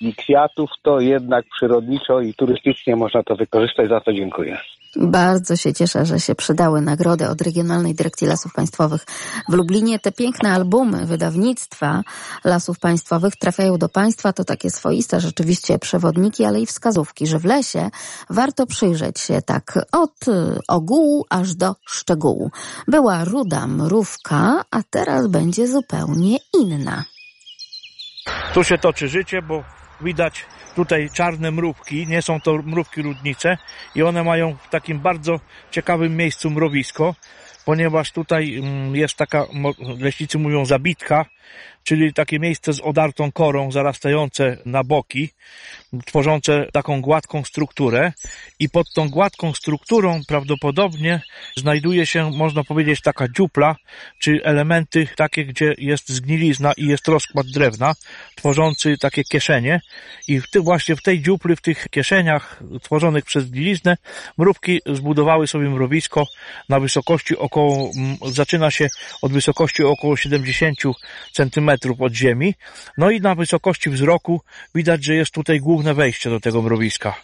i 0.00 0.14
kwiatów, 0.14 0.70
to 0.82 1.00
jednak 1.00 1.44
przyrodniczo 1.56 2.20
i 2.20 2.34
turystycznie 2.34 2.96
można 2.96 3.22
to 3.22 3.36
wykorzystać. 3.36 3.88
Za 3.88 4.00
to 4.00 4.12
dziękuję. 4.12 4.58
Bardzo 4.98 5.56
się 5.56 5.74
cieszę, 5.74 6.06
że 6.06 6.20
się 6.20 6.34
przydały 6.34 6.80
nagrody 6.80 7.28
od 7.28 7.42
Regionalnej 7.42 7.94
Dyrekcji 7.94 8.26
Lasów 8.26 8.52
Państwowych 8.52 9.04
w 9.48 9.52
Lublinie. 9.52 9.98
Te 9.98 10.12
piękne 10.12 10.52
albumy 10.52 11.06
wydawnictwa 11.06 12.02
Lasów 12.44 12.78
Państwowych 12.78 13.36
trafiają 13.36 13.78
do 13.78 13.88
Państwa. 13.88 14.32
To 14.32 14.44
takie 14.44 14.70
swoiste 14.70 15.20
rzeczywiście 15.20 15.78
przewodniki, 15.78 16.44
ale 16.44 16.60
i 16.60 16.66
wskazówki, 16.66 17.26
że 17.26 17.38
w 17.38 17.44
lesie 17.44 17.90
warto 18.30 18.66
przyjrzeć 18.66 19.20
się 19.20 19.42
tak 19.42 19.78
od 19.92 20.24
ogółu 20.68 21.24
aż 21.30 21.54
do 21.54 21.76
szczegółu. 21.86 22.50
Była 22.88 23.24
ruda 23.24 23.66
mrówka, 23.66 24.64
a 24.70 24.82
teraz 24.90 25.26
będzie 25.26 25.68
zupełnie 25.68 26.38
inna. 26.60 27.04
Tu 28.54 28.64
się 28.64 28.78
toczy 28.78 29.08
życie, 29.08 29.42
bo 29.42 29.64
widać 30.00 30.44
tutaj 30.74 31.10
czarne 31.10 31.50
mrówki, 31.50 32.06
nie 32.06 32.22
są 32.22 32.40
to 32.40 32.52
mrówki 32.52 33.02
ludnicze 33.02 33.58
i 33.94 34.02
one 34.02 34.24
mają 34.24 34.56
w 34.56 34.68
takim 34.70 34.98
bardzo 34.98 35.40
ciekawym 35.70 36.16
miejscu 36.16 36.50
mrowisko, 36.50 37.14
ponieważ 37.64 38.12
tutaj 38.12 38.58
mm, 38.58 38.96
jest 38.96 39.16
taka, 39.16 39.46
leśnicy 39.98 40.38
mówią 40.38 40.64
zabitka, 40.64 41.24
czyli 41.86 42.12
takie 42.12 42.38
miejsce 42.38 42.72
z 42.72 42.80
odartą 42.80 43.32
korą, 43.32 43.72
zarastające 43.72 44.58
na 44.64 44.84
boki, 44.84 45.30
tworzące 46.06 46.66
taką 46.72 47.00
gładką 47.00 47.44
strukturę. 47.44 48.12
I 48.58 48.68
pod 48.68 48.86
tą 48.94 49.08
gładką 49.08 49.52
strukturą 49.52 50.20
prawdopodobnie 50.28 51.20
znajduje 51.56 52.06
się, 52.06 52.30
można 52.30 52.64
powiedzieć, 52.64 53.00
taka 53.00 53.28
dziupla, 53.28 53.76
czy 54.18 54.40
elementy 54.44 55.08
takie, 55.16 55.44
gdzie 55.44 55.74
jest 55.78 56.08
zgnilizna 56.08 56.72
i 56.76 56.86
jest 56.86 57.08
rozkład 57.08 57.46
drewna, 57.46 57.94
tworzący 58.34 58.98
takie 58.98 59.24
kieszenie. 59.24 59.80
I 60.28 60.40
w 60.40 60.50
ty, 60.50 60.60
właśnie 60.60 60.96
w 60.96 61.02
tej 61.02 61.22
dziupli, 61.22 61.56
w 61.56 61.60
tych 61.60 61.88
kieszeniach 61.90 62.62
tworzonych 62.82 63.24
przez 63.24 63.44
zgniliznę, 63.44 63.96
mrówki 64.38 64.80
zbudowały 64.86 65.46
sobie 65.46 65.68
mrowisko 65.68 66.26
na 66.68 66.80
wysokości 66.80 67.36
około, 67.36 67.90
zaczyna 68.32 68.70
się 68.70 68.88
od 69.22 69.32
wysokości 69.32 69.84
około 69.84 70.16
70 70.16 70.76
centymetrów 71.76 72.00
od 72.00 72.14
ziemi, 72.14 72.54
no 72.98 73.10
i 73.10 73.20
na 73.20 73.34
wysokości 73.34 73.90
wzroku 73.90 74.40
widać, 74.74 75.04
że 75.04 75.14
jest 75.14 75.30
tutaj 75.30 75.60
główne 75.60 75.94
wejście 75.94 76.30
do 76.30 76.40
tego 76.40 76.62
mrowiska. 76.62 77.14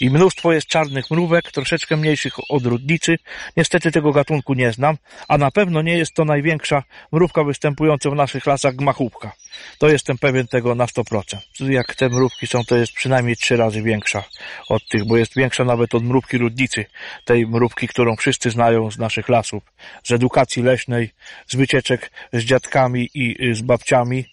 I 0.00 0.10
mnóstwo 0.10 0.52
jest 0.52 0.66
czarnych 0.66 1.10
mrówek, 1.10 1.52
troszeczkę 1.52 1.96
mniejszych 1.96 2.34
od 2.48 2.66
rudnicy. 2.66 3.16
Niestety 3.56 3.92
tego 3.92 4.12
gatunku 4.12 4.54
nie 4.54 4.72
znam, 4.72 4.96
a 5.28 5.38
na 5.38 5.50
pewno 5.50 5.82
nie 5.82 5.98
jest 5.98 6.14
to 6.14 6.24
największa 6.24 6.82
mrówka 7.12 7.44
występująca 7.44 8.10
w 8.10 8.14
naszych 8.14 8.46
lasach 8.46 8.76
gmachówka. 8.76 9.32
To 9.78 9.88
jestem 9.88 10.18
pewien 10.18 10.46
tego 10.46 10.74
na 10.74 10.86
100%. 10.86 11.36
Jak 11.60 11.94
te 11.94 12.08
mrówki 12.08 12.46
są, 12.46 12.64
to 12.64 12.76
jest 12.76 12.92
przynajmniej 12.92 13.36
trzy 13.36 13.56
razy 13.56 13.82
większa 13.82 14.24
od 14.68 14.88
tych, 14.88 15.04
bo 15.06 15.16
jest 15.16 15.36
większa 15.36 15.64
nawet 15.64 15.94
od 15.94 16.04
mrówki 16.04 16.38
rudnicy, 16.38 16.84
tej 17.24 17.46
mrówki, 17.46 17.88
którą 17.88 18.16
wszyscy 18.16 18.50
znają 18.50 18.90
z 18.90 18.98
naszych 18.98 19.28
lasów, 19.28 19.62
z 20.04 20.12
edukacji 20.12 20.62
leśnej, 20.62 21.10
z 21.46 21.56
wycieczek 21.56 22.10
z 22.32 22.44
dziadkami 22.44 23.10
i 23.14 23.54
z 23.54 23.62
babciami, 23.62 24.24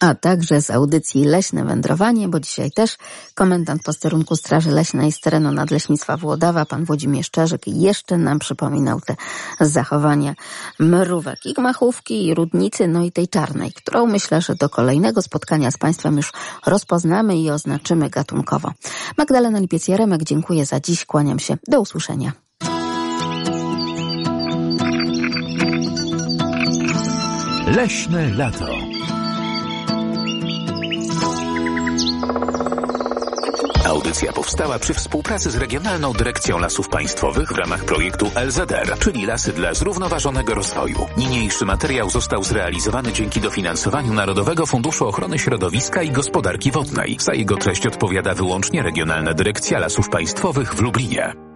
a 0.00 0.14
także 0.14 0.62
z 0.62 0.70
audycji 0.70 1.24
Leśne 1.24 1.64
Wędrowanie, 1.64 2.28
bo 2.28 2.40
dzisiaj 2.40 2.70
też 2.70 2.96
komendant 3.34 3.82
posterunku 3.82 4.36
Straży 4.36 4.70
Leśnej 4.70 5.12
z 5.12 5.20
terenu 5.20 5.52
Nadleśnictwa 5.52 6.16
Włodawa, 6.16 6.66
pan 6.66 6.84
Włodzimierz 6.84 7.30
Czerzyk, 7.30 7.62
jeszcze 7.66 8.18
nam 8.18 8.38
przypominał 8.38 9.00
te 9.00 9.16
zachowania 9.60 10.34
mrówek 10.78 11.46
i 11.46 11.54
gmachówki, 11.54 12.26
i 12.26 12.34
rudnicy, 12.34 12.88
no 12.88 13.02
i 13.02 13.12
tej 13.12 13.28
czarnej, 13.28 13.72
którą 13.72 14.06
myślę, 14.06 14.40
że 14.40 14.54
do 14.54 14.68
kolejnego 14.68 15.22
spotkania 15.22 15.70
z 15.70 15.78
Państwem 15.78 16.16
już 16.16 16.32
rozpoznamy 16.66 17.38
i 17.38 17.50
oznaczymy 17.50 18.10
gatunkowo. 18.10 18.72
Magdalena 19.16 19.60
Lipiec-Jaremek, 19.60 20.22
dziękuję 20.22 20.66
za 20.66 20.80
dziś, 20.80 21.04
kłaniam 21.04 21.38
się. 21.38 21.56
Do 21.68 21.80
usłyszenia. 21.80 22.32
Leśne 27.76 28.34
lato. 28.34 28.77
Audycja 33.98 34.32
powstała 34.32 34.78
przy 34.78 34.94
współpracy 34.94 35.50
z 35.50 35.56
Regionalną 35.56 36.12
Dyrekcją 36.12 36.58
Lasów 36.58 36.88
Państwowych 36.88 37.52
w 37.52 37.58
ramach 37.58 37.84
projektu 37.84 38.30
LZR, 38.46 38.98
czyli 38.98 39.26
Lasy 39.26 39.52
dla 39.52 39.74
Zrównoważonego 39.74 40.54
Rozwoju. 40.54 41.06
Niniejszy 41.16 41.64
materiał 41.64 42.10
został 42.10 42.44
zrealizowany 42.44 43.12
dzięki 43.12 43.40
dofinansowaniu 43.40 44.14
Narodowego 44.14 44.66
Funduszu 44.66 45.08
Ochrony 45.08 45.38
Środowiska 45.38 46.02
i 46.02 46.10
Gospodarki 46.10 46.70
Wodnej. 46.70 47.16
Za 47.20 47.34
jego 47.34 47.56
treść 47.56 47.86
odpowiada 47.86 48.34
wyłącznie 48.34 48.82
Regionalna 48.82 49.34
Dyrekcja 49.34 49.78
Lasów 49.78 50.08
Państwowych 50.08 50.74
w 50.74 50.80
Lublinie. 50.80 51.47